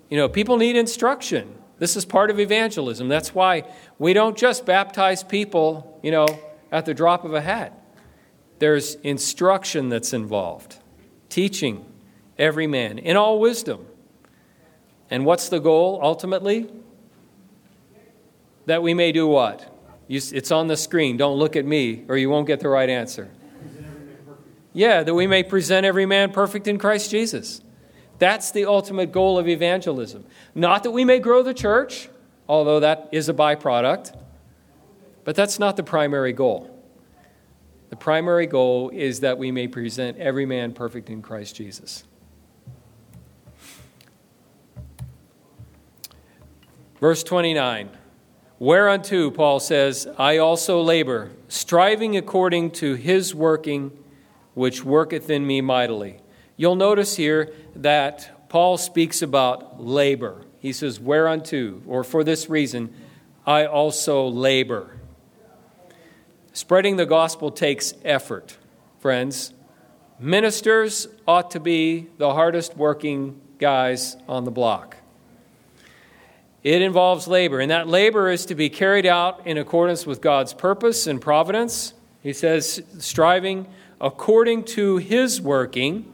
You 0.09 0.17
know, 0.17 0.29
people 0.29 0.57
need 0.57 0.77
instruction. 0.77 1.53
This 1.79 1.97
is 1.97 2.05
part 2.05 2.31
of 2.31 2.41
evangelism. 2.41 3.09
That's 3.09 3.35
why 3.35 3.65
we 3.99 4.13
don't 4.13 4.39
just 4.39 4.65
baptize 4.65 5.23
people, 5.23 6.01
you 6.03 6.11
know, 6.11 6.27
at 6.73 6.87
the 6.87 6.95
drop 6.95 7.25
of 7.25 7.35
a 7.35 7.41
hat. 7.41 7.79
There's 8.59 8.95
instruction 8.97 9.89
that's 9.89 10.13
involved, 10.13 10.77
teaching 11.29 11.85
every 12.39 12.67
man 12.67 12.99
in 12.99 13.17
all 13.17 13.39
wisdom. 13.39 13.87
And 15.11 15.25
what's 15.25 15.49
the 15.49 15.61
goal 15.61 16.01
ultimately? 16.03 16.69
That 18.67 18.83
we 18.83 18.95
may 18.95 19.13
do 19.13 19.27
what? 19.27 19.73
You, 20.09 20.21
it's 20.33 20.51
on 20.51 20.67
the 20.67 20.77
screen. 20.77 21.17
Don't 21.17 21.39
look 21.39 21.57
at 21.57 21.65
me, 21.65 22.05
or 22.09 22.17
you 22.17 22.31
won't 22.31 22.47
get 22.47 22.61
the 22.61 22.69
right 22.69 22.89
answer. 22.89 23.31
Yeah, 24.73 25.03
that 25.03 25.15
we 25.15 25.27
may 25.27 25.43
present 25.43 25.87
every 25.87 26.07
man 26.07 26.33
perfect 26.33 26.69
in 26.69 26.79
Christ 26.79 27.11
Jesus. 27.11 27.63
That's 28.19 28.51
the 28.51 28.67
ultimate 28.67 29.13
goal 29.13 29.39
of 29.39 29.49
evangelism. 29.49 30.25
Not 30.55 30.83
that 30.83 30.91
we 30.91 31.05
may 31.05 31.19
grow 31.19 31.43
the 31.43 31.55
church, 31.55 32.09
although 32.49 32.81
that 32.81 33.09
is 33.13 33.29
a 33.29 33.35
byproduct, 33.35 34.17
but 35.25 35.35
that's 35.35 35.59
not 35.59 35.77
the 35.77 35.83
primary 35.83 36.33
goal. 36.33 36.76
The 37.97 38.05
primary 38.05 38.47
goal 38.47 38.91
is 38.91 39.21
that 39.21 39.39
we 39.39 39.51
may 39.51 39.69
present 39.69 40.19
every 40.19 40.45
man 40.45 40.75
perfect 40.75 41.09
in 41.09 41.23
Christ 41.23 41.57
Jesus. 41.57 42.05
Verse 47.01 47.25
29. 47.25 47.89
Whereunto, 48.59 49.31
Paul 49.31 49.61
says, 49.61 50.07
I 50.19 50.37
also 50.37 50.83
labor, 50.83 51.31
striving 51.49 52.19
according 52.19 52.73
to 52.73 52.97
his 52.97 53.35
working, 53.35 53.91
which 54.53 54.85
worketh 54.85 55.31
in 55.31 55.47
me 55.47 55.63
mightily. 55.63 56.19
You'll 56.59 56.77
notice 56.77 57.17
here 57.17 57.55
that 57.77 58.51
Paul 58.51 58.77
speaks 58.77 59.23
about 59.23 59.83
labor. 59.83 60.45
He 60.61 60.75
says, 60.75 61.01
Whereunto, 61.01 61.81
or 61.87 62.05
for 62.05 62.23
this 62.23 62.51
reason, 62.51 62.93
I 63.47 63.65
also 63.65 64.29
labor. 64.29 64.96
Spreading 66.57 66.97
the 66.97 67.05
gospel 67.05 67.51
takes 67.51 67.93
effort, 68.03 68.57
friends. 68.99 69.53
Ministers 70.19 71.07
ought 71.29 71.51
to 71.51 71.61
be 71.61 72.07
the 72.17 72.33
hardest 72.33 72.79
working 72.79 73.39
guys 73.59 74.17
on 74.27 74.45
the 74.45 74.51
block. 74.51 74.97
It 76.65 76.81
involves 76.81 77.29
labor, 77.29 77.61
and 77.61 77.71
that 77.71 77.89
labor 77.89 78.31
is 78.31 78.47
to 78.47 78.55
be 78.55 78.71
carried 78.71 79.05
out 79.05 79.47
in 79.47 79.59
accordance 79.59 80.07
with 80.07 80.23
God's 80.23 80.55
purpose 80.55 81.07
and 81.07 81.21
providence. 81.21 81.93
He 82.23 82.33
says, 82.33 82.83
striving 83.01 83.67
according 84.01 84.65
to 84.65 84.97
his 84.97 85.43
working, 85.43 86.11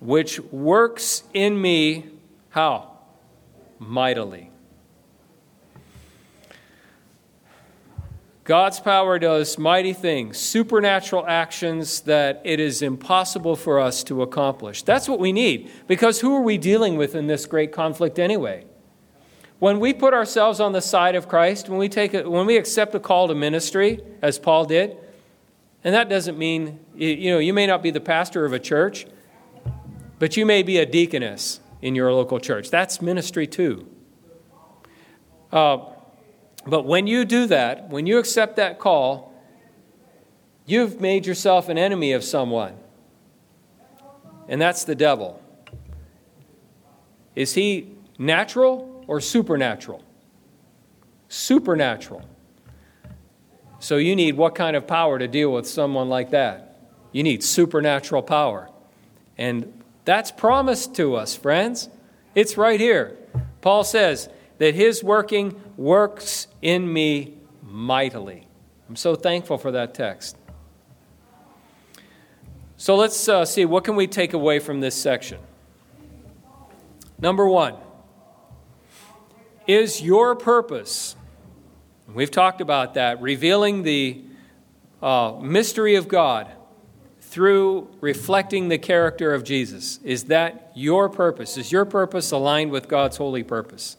which 0.00 0.40
works 0.40 1.22
in 1.34 1.60
me, 1.60 2.06
how? 2.48 2.92
Mightily. 3.78 4.48
God's 8.46 8.78
power 8.78 9.18
does 9.18 9.58
mighty 9.58 9.92
things, 9.92 10.38
supernatural 10.38 11.26
actions 11.26 12.02
that 12.02 12.40
it 12.44 12.60
is 12.60 12.80
impossible 12.80 13.56
for 13.56 13.80
us 13.80 14.04
to 14.04 14.22
accomplish. 14.22 14.84
That's 14.84 15.08
what 15.08 15.18
we 15.18 15.32
need, 15.32 15.68
because 15.88 16.20
who 16.20 16.32
are 16.36 16.40
we 16.40 16.56
dealing 16.56 16.96
with 16.96 17.16
in 17.16 17.26
this 17.26 17.44
great 17.44 17.72
conflict 17.72 18.20
anyway? 18.20 18.64
When 19.58 19.80
we 19.80 19.92
put 19.92 20.14
ourselves 20.14 20.60
on 20.60 20.70
the 20.70 20.80
side 20.80 21.16
of 21.16 21.26
Christ, 21.26 21.68
when 21.68 21.78
we, 21.78 21.88
take 21.88 22.14
a, 22.14 22.30
when 22.30 22.46
we 22.46 22.56
accept 22.56 22.94
a 22.94 23.00
call 23.00 23.26
to 23.26 23.34
ministry, 23.34 24.00
as 24.22 24.38
Paul 24.38 24.64
did, 24.64 24.96
and 25.82 25.92
that 25.92 26.08
doesn't 26.08 26.38
mean, 26.38 26.78
you 26.94 27.32
know, 27.32 27.38
you 27.38 27.52
may 27.52 27.66
not 27.66 27.82
be 27.82 27.90
the 27.90 28.00
pastor 28.00 28.44
of 28.44 28.52
a 28.52 28.60
church, 28.60 29.06
but 30.20 30.36
you 30.36 30.46
may 30.46 30.62
be 30.62 30.78
a 30.78 30.86
deaconess 30.86 31.58
in 31.82 31.96
your 31.96 32.12
local 32.12 32.38
church. 32.38 32.70
That's 32.70 33.02
ministry 33.02 33.48
too. 33.48 33.88
Uh, 35.50 35.78
but 36.66 36.84
when 36.84 37.06
you 37.06 37.24
do 37.24 37.46
that, 37.46 37.88
when 37.88 38.06
you 38.06 38.18
accept 38.18 38.56
that 38.56 38.78
call, 38.78 39.32
you've 40.66 41.00
made 41.00 41.26
yourself 41.26 41.68
an 41.68 41.78
enemy 41.78 42.12
of 42.12 42.24
someone. 42.24 42.74
And 44.48 44.60
that's 44.60 44.84
the 44.84 44.94
devil. 44.94 45.42
Is 47.34 47.54
he 47.54 47.94
natural 48.18 49.04
or 49.06 49.20
supernatural? 49.20 50.02
Supernatural. 51.28 52.22
So 53.78 53.98
you 53.98 54.16
need 54.16 54.36
what 54.36 54.54
kind 54.54 54.74
of 54.74 54.86
power 54.86 55.18
to 55.18 55.28
deal 55.28 55.52
with 55.52 55.68
someone 55.68 56.08
like 56.08 56.30
that? 56.30 56.78
You 57.12 57.22
need 57.22 57.44
supernatural 57.44 58.22
power. 58.22 58.70
And 59.38 59.82
that's 60.04 60.30
promised 60.30 60.94
to 60.96 61.14
us, 61.14 61.36
friends. 61.36 61.88
It's 62.34 62.56
right 62.56 62.80
here. 62.80 63.16
Paul 63.60 63.84
says, 63.84 64.28
that 64.58 64.74
his 64.74 65.02
working 65.04 65.60
works 65.76 66.46
in 66.62 66.92
me 66.92 67.34
mightily. 67.62 68.46
I'm 68.88 68.96
so 68.96 69.14
thankful 69.14 69.58
for 69.58 69.72
that 69.72 69.94
text. 69.94 70.36
So 72.76 72.94
let's 72.94 73.28
uh, 73.28 73.44
see 73.44 73.64
what 73.64 73.84
can 73.84 73.96
we 73.96 74.06
take 74.06 74.32
away 74.32 74.58
from 74.58 74.80
this 74.80 74.94
section. 74.94 75.38
Number 77.18 77.48
1 77.48 77.74
is 79.66 80.00
your 80.00 80.36
purpose. 80.36 81.16
We've 82.12 82.30
talked 82.30 82.60
about 82.60 82.94
that, 82.94 83.20
revealing 83.20 83.82
the 83.82 84.22
uh, 85.02 85.38
mystery 85.42 85.96
of 85.96 86.06
God 86.06 86.50
through 87.20 87.88
reflecting 88.00 88.68
the 88.68 88.78
character 88.78 89.34
of 89.34 89.42
Jesus. 89.44 89.98
Is 90.04 90.24
that 90.24 90.70
your 90.74 91.08
purpose? 91.08 91.56
Is 91.56 91.72
your 91.72 91.84
purpose 91.84 92.30
aligned 92.30 92.70
with 92.70 92.88
God's 92.88 93.16
holy 93.16 93.42
purpose? 93.42 93.96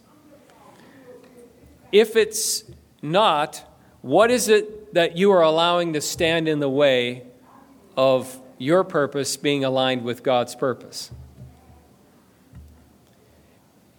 If 1.91 2.15
it's 2.15 2.63
not, 3.01 3.63
what 4.01 4.31
is 4.31 4.47
it 4.49 4.93
that 4.93 5.17
you 5.17 5.31
are 5.31 5.41
allowing 5.41 5.93
to 5.93 6.01
stand 6.01 6.47
in 6.47 6.59
the 6.59 6.69
way 6.69 7.23
of 7.95 8.39
your 8.57 8.83
purpose 8.83 9.37
being 9.37 9.63
aligned 9.63 10.03
with 10.03 10.23
God's 10.23 10.55
purpose? 10.55 11.11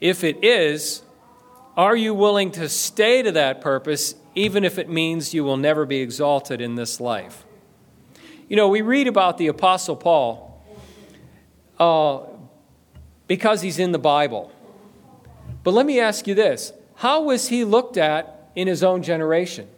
If 0.00 0.22
it 0.22 0.44
is, 0.44 1.02
are 1.76 1.96
you 1.96 2.14
willing 2.14 2.50
to 2.52 2.68
stay 2.68 3.22
to 3.22 3.32
that 3.32 3.60
purpose 3.60 4.14
even 4.34 4.64
if 4.64 4.78
it 4.78 4.88
means 4.88 5.34
you 5.34 5.42
will 5.42 5.56
never 5.56 5.84
be 5.84 5.98
exalted 5.98 6.60
in 6.60 6.74
this 6.74 7.00
life? 7.00 7.44
You 8.48 8.56
know, 8.56 8.68
we 8.68 8.80
read 8.80 9.08
about 9.08 9.38
the 9.38 9.48
Apostle 9.48 9.96
Paul 9.96 10.64
uh, 11.78 12.20
because 13.26 13.60
he's 13.60 13.78
in 13.78 13.92
the 13.92 13.98
Bible. 13.98 14.52
But 15.64 15.74
let 15.74 15.84
me 15.84 16.00
ask 16.00 16.26
you 16.26 16.34
this 16.34 16.72
how 16.98 17.22
was 17.22 17.48
he 17.48 17.64
looked 17.64 17.96
at 17.96 18.50
in 18.56 18.66
his 18.66 18.82
own 18.82 19.04
generation? 19.04 19.68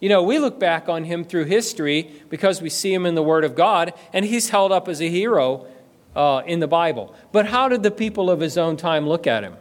You 0.00 0.08
know, 0.08 0.24
we 0.24 0.40
look 0.40 0.58
back 0.58 0.88
on 0.88 1.04
him 1.04 1.24
through 1.24 1.44
history 1.44 2.10
because 2.28 2.60
we 2.60 2.68
see 2.68 2.92
him 2.92 3.06
in 3.06 3.14
the 3.14 3.22
Word 3.22 3.44
of 3.44 3.54
God, 3.54 3.94
and 4.12 4.24
he's 4.24 4.48
held 4.48 4.72
up 4.72 4.88
as 4.88 5.00
a 5.00 5.08
hero 5.08 5.66
uh, 6.16 6.42
in 6.44 6.58
the 6.58 6.66
Bible. 6.66 7.14
But 7.30 7.46
how 7.46 7.68
did 7.68 7.84
the 7.84 7.92
people 7.92 8.28
of 8.28 8.40
his 8.40 8.58
own 8.58 8.76
time 8.76 9.08
look 9.08 9.28
at 9.28 9.44
him? 9.44 9.54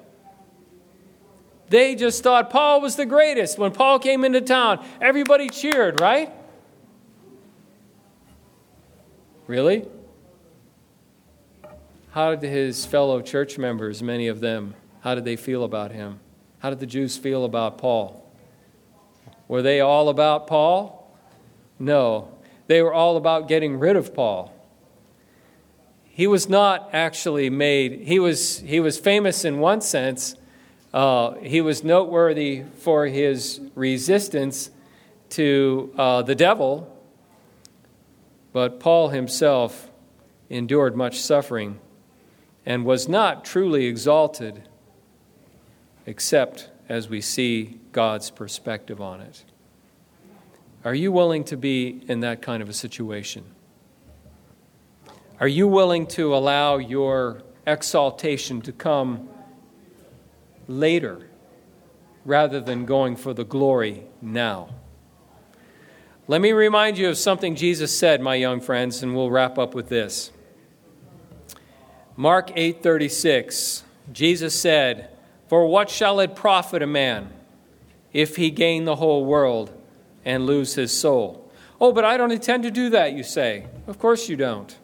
They 1.67 1.93
just 1.93 2.23
thought 2.23 2.49
Paul 2.49 2.81
was 2.81 2.95
the 2.95 3.05
greatest. 3.05 3.59
When 3.59 3.71
Paul 3.71 3.99
came 3.99 4.25
into 4.25 4.41
town, 4.41 4.83
everybody 4.99 5.47
cheered, 5.47 6.01
right? 6.01 6.33
Really? 9.45 9.85
How 12.11 12.33
did 12.33 12.49
his 12.49 12.83
fellow 12.83 13.21
church 13.21 13.59
members, 13.59 14.01
many 14.01 14.27
of 14.27 14.39
them, 14.39 14.73
how 15.01 15.13
did 15.13 15.25
they 15.25 15.35
feel 15.35 15.63
about 15.63 15.91
him? 15.91 16.19
How 16.59 16.69
did 16.69 16.79
the 16.79 16.85
Jews 16.85 17.17
feel 17.17 17.45
about 17.45 17.77
Paul? 17.77 18.25
Were 19.47 19.61
they 19.61 19.79
all 19.79 20.09
about 20.09 20.47
Paul? 20.47 21.11
No. 21.79 22.29
They 22.67 22.81
were 22.81 22.93
all 22.93 23.17
about 23.17 23.47
getting 23.47 23.79
rid 23.79 23.95
of 23.95 24.13
Paul. 24.13 24.53
He 26.03 26.27
was 26.27 26.49
not 26.49 26.89
actually 26.93 27.49
made, 27.49 28.01
he 28.01 28.19
was, 28.19 28.59
he 28.59 28.79
was 28.79 28.99
famous 28.99 29.45
in 29.45 29.59
one 29.59 29.81
sense. 29.81 30.35
Uh, 30.93 31.35
he 31.35 31.61
was 31.61 31.83
noteworthy 31.83 32.63
for 32.79 33.07
his 33.07 33.61
resistance 33.73 34.69
to 35.29 35.93
uh, 35.97 36.21
the 36.23 36.35
devil, 36.35 36.95
but 38.51 38.79
Paul 38.79 39.09
himself 39.09 39.89
endured 40.49 40.95
much 40.95 41.21
suffering 41.21 41.79
and 42.65 42.85
was 42.85 43.07
not 43.07 43.45
truly 43.45 43.85
exalted 43.85 44.68
except 46.05 46.69
as 46.87 47.07
we 47.07 47.21
see 47.21 47.79
God's 47.91 48.31
perspective 48.31 48.99
on 48.99 49.21
it. 49.21 49.43
Are 50.83 50.95
you 50.95 51.11
willing 51.11 51.43
to 51.45 51.57
be 51.57 52.01
in 52.07 52.21
that 52.21 52.41
kind 52.41 52.63
of 52.63 52.69
a 52.69 52.73
situation? 52.73 53.43
Are 55.39 55.47
you 55.47 55.67
willing 55.67 56.07
to 56.07 56.35
allow 56.35 56.77
your 56.77 57.43
exaltation 57.67 58.61
to 58.61 58.71
come 58.71 59.29
later 60.67 61.27
rather 62.25 62.59
than 62.59 62.85
going 62.85 63.15
for 63.15 63.33
the 63.33 63.45
glory 63.45 64.03
now? 64.21 64.69
Let 66.27 66.41
me 66.41 66.51
remind 66.51 66.97
you 66.97 67.09
of 67.09 67.17
something 67.17 67.55
Jesus 67.55 67.97
said, 67.97 68.21
my 68.21 68.35
young 68.35 68.61
friends, 68.61 69.01
and 69.01 69.15
we'll 69.15 69.31
wrap 69.31 69.57
up 69.57 69.73
with 69.73 69.89
this. 69.89 70.31
Mark 72.15 72.49
8:36. 72.49 73.83
Jesus 74.11 74.59
said, 74.59 75.09
for 75.49 75.65
what 75.65 75.89
shall 75.89 76.19
it 76.19 76.35
profit 76.35 76.83
a 76.83 76.87
man 76.87 77.33
if 78.13 78.35
he 78.35 78.51
gain 78.51 78.85
the 78.85 78.95
whole 78.95 79.25
world 79.25 79.73
and 80.23 80.45
lose 80.45 80.75
his 80.75 80.97
soul? 80.97 81.51
Oh, 81.81 81.91
but 81.91 82.05
I 82.05 82.17
don't 82.17 82.31
intend 82.31 82.63
to 82.63 82.71
do 82.71 82.91
that, 82.91 83.13
you 83.13 83.23
say. 83.23 83.65
Of 83.87 83.97
course 83.97 84.29
you 84.29 84.35
don't. 84.35 84.77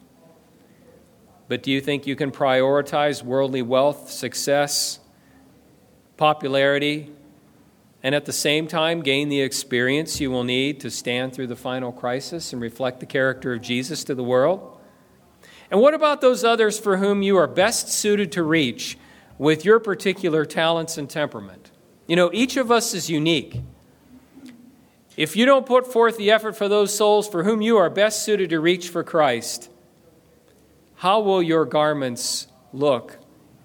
But 1.46 1.62
do 1.62 1.70
you 1.70 1.80
think 1.80 2.06
you 2.06 2.16
can 2.16 2.32
prioritize 2.32 3.22
worldly 3.22 3.62
wealth, 3.62 4.10
success, 4.10 4.98
popularity, 6.16 7.12
and 8.02 8.14
at 8.14 8.24
the 8.24 8.32
same 8.32 8.66
time 8.66 9.02
gain 9.02 9.28
the 9.28 9.42
experience 9.42 10.20
you 10.20 10.32
will 10.32 10.44
need 10.44 10.80
to 10.80 10.90
stand 10.90 11.32
through 11.32 11.46
the 11.46 11.56
final 11.56 11.92
crisis 11.92 12.52
and 12.52 12.60
reflect 12.60 12.98
the 12.98 13.06
character 13.06 13.52
of 13.52 13.62
Jesus 13.62 14.02
to 14.04 14.16
the 14.16 14.24
world? 14.24 14.80
And 15.70 15.80
what 15.80 15.94
about 15.94 16.20
those 16.20 16.42
others 16.42 16.76
for 16.76 16.96
whom 16.96 17.22
you 17.22 17.36
are 17.36 17.46
best 17.46 17.88
suited 17.88 18.32
to 18.32 18.42
reach 18.42 18.98
with 19.38 19.64
your 19.64 19.78
particular 19.78 20.44
talents 20.44 20.96
and 20.98 21.08
temperament. 21.08 21.70
You 22.06 22.16
know, 22.16 22.30
each 22.32 22.56
of 22.56 22.70
us 22.70 22.94
is 22.94 23.10
unique. 23.10 23.60
If 25.16 25.34
you 25.34 25.46
don't 25.46 25.66
put 25.66 25.90
forth 25.90 26.16
the 26.18 26.30
effort 26.30 26.56
for 26.56 26.68
those 26.68 26.94
souls 26.94 27.26
for 27.28 27.44
whom 27.44 27.62
you 27.62 27.76
are 27.78 27.88
best 27.90 28.22
suited 28.22 28.50
to 28.50 28.60
reach 28.60 28.88
for 28.90 29.02
Christ, 29.02 29.70
how 30.96 31.20
will 31.20 31.42
your 31.42 31.64
garments 31.64 32.48
look 32.72 33.18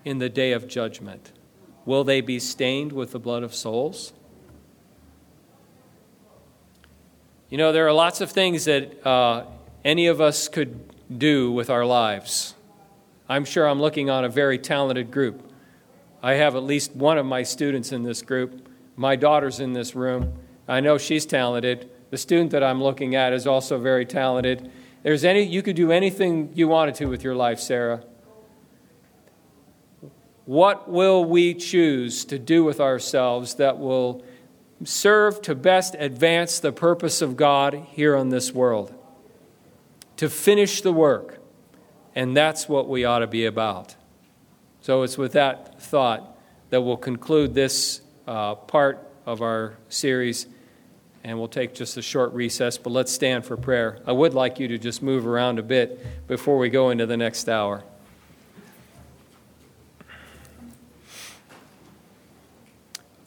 in 0.05 0.19
the 0.19 0.30
day 0.30 0.53
of 0.53 0.67
judgment? 0.67 1.32
Will 1.86 2.03
they 2.03 2.22
be 2.22 2.39
stained 2.39 2.93
with 2.93 3.11
the 3.11 3.19
blood 3.19 3.43
of 3.43 3.53
souls? 3.53 4.13
You 7.49 7.57
know, 7.57 7.74
there 7.74 7.86
are 7.86 7.93
lots 7.93 8.22
of 8.22 8.32
things 8.32 8.65
that 8.65 9.05
uh, 9.05 9.45
any 9.84 10.07
of 10.07 10.22
us 10.22 10.47
could 10.47 10.80
do 11.17 11.51
with 11.51 11.69
our 11.69 11.86
lives. 11.86 12.55
I'm 13.28 13.43
sure 13.43 13.67
I'm 13.67 13.82
looking 13.82 14.09
on 14.09 14.24
a 14.24 14.30
very 14.30 14.57
talented 14.57 15.11
group 15.11 15.51
I 16.24 16.34
have 16.34 16.55
at 16.55 16.63
least 16.63 16.95
one 16.95 17.17
of 17.17 17.26
my 17.26 17.43
students 17.43 17.91
in 17.91 18.03
this 18.03 18.22
group. 18.22 18.67
My 18.95 19.15
daughter's 19.15 19.59
in 19.59 19.74
this 19.74 19.95
room. 19.95 20.34
I 20.67 20.80
know 20.80 20.97
she's 20.97 21.26
talented. 21.26 21.89
The 22.11 22.17
student 22.17 22.51
that 22.51 22.63
I'm 22.63 22.82
looking 22.82 23.15
at 23.15 23.34
is 23.34 23.47
also 23.47 23.80
very 23.80 24.05
talented. 24.05 24.72
There's 25.03 25.26
any, 25.26 25.43
you 25.43 25.61
could 25.61 25.76
do 25.76 25.91
anything 25.91 26.51
you 26.53 26.67
wanted 26.67 26.95
to 26.95 27.05
with 27.05 27.24
your 27.24 27.36
life, 27.36 27.59
Sarah. 27.59 28.03
What 30.45 30.89
will 30.89 31.24
we 31.26 31.53
choose 31.53 32.26
to 32.26 32.38
do 32.38 32.63
with 32.63 32.80
ourselves 32.80 33.55
that 33.55 33.80
will 33.80 34.24
serve 34.84 35.41
to 35.43 35.55
best 35.55 35.95
advance 35.97 36.59
the 36.59 36.72
purpose 36.72 37.22
of 37.22 37.38
God 37.38 37.86
here 37.91 38.15
on 38.15 38.30
this 38.30 38.51
world? 38.51 38.93
To 40.17 40.30
finish 40.30 40.82
the 40.82 40.93
work. 40.93 41.39
And 42.13 42.36
that's 42.36 42.67
what 42.67 42.89
we 42.89 43.05
ought 43.05 43.19
to 43.19 43.28
be 43.28 43.45
about. 43.45 43.95
So 44.82 45.03
it's 45.03 45.15
with 45.15 45.34
that 45.34 45.79
thought 45.79 46.38
that 46.71 46.82
we'll 46.82 46.97
conclude 46.97 47.53
this 47.53 48.01
uh, 48.27 48.55
part 48.55 49.07
of 49.27 49.43
our 49.43 49.77
series 49.89 50.47
and 51.23 51.38
we'll 51.38 51.47
take 51.47 51.75
just 51.75 51.97
a 51.97 52.01
short 52.01 52.34
recess, 52.34 52.79
but 52.79 52.89
let's 52.89 53.11
stand 53.11 53.45
for 53.45 53.55
prayer. 53.55 53.99
I 54.07 54.11
would 54.11 54.34
like 54.34 54.59
you 54.59 54.67
to 54.69 54.79
just 54.79 55.03
move 55.03 55.27
around 55.27 55.59
a 55.59 55.63
bit 55.63 56.27
before 56.27 56.57
we 56.57 56.69
go 56.69 56.89
into 56.89 57.05
the 57.05 57.15
next 57.15 57.47
hour. 57.47 57.84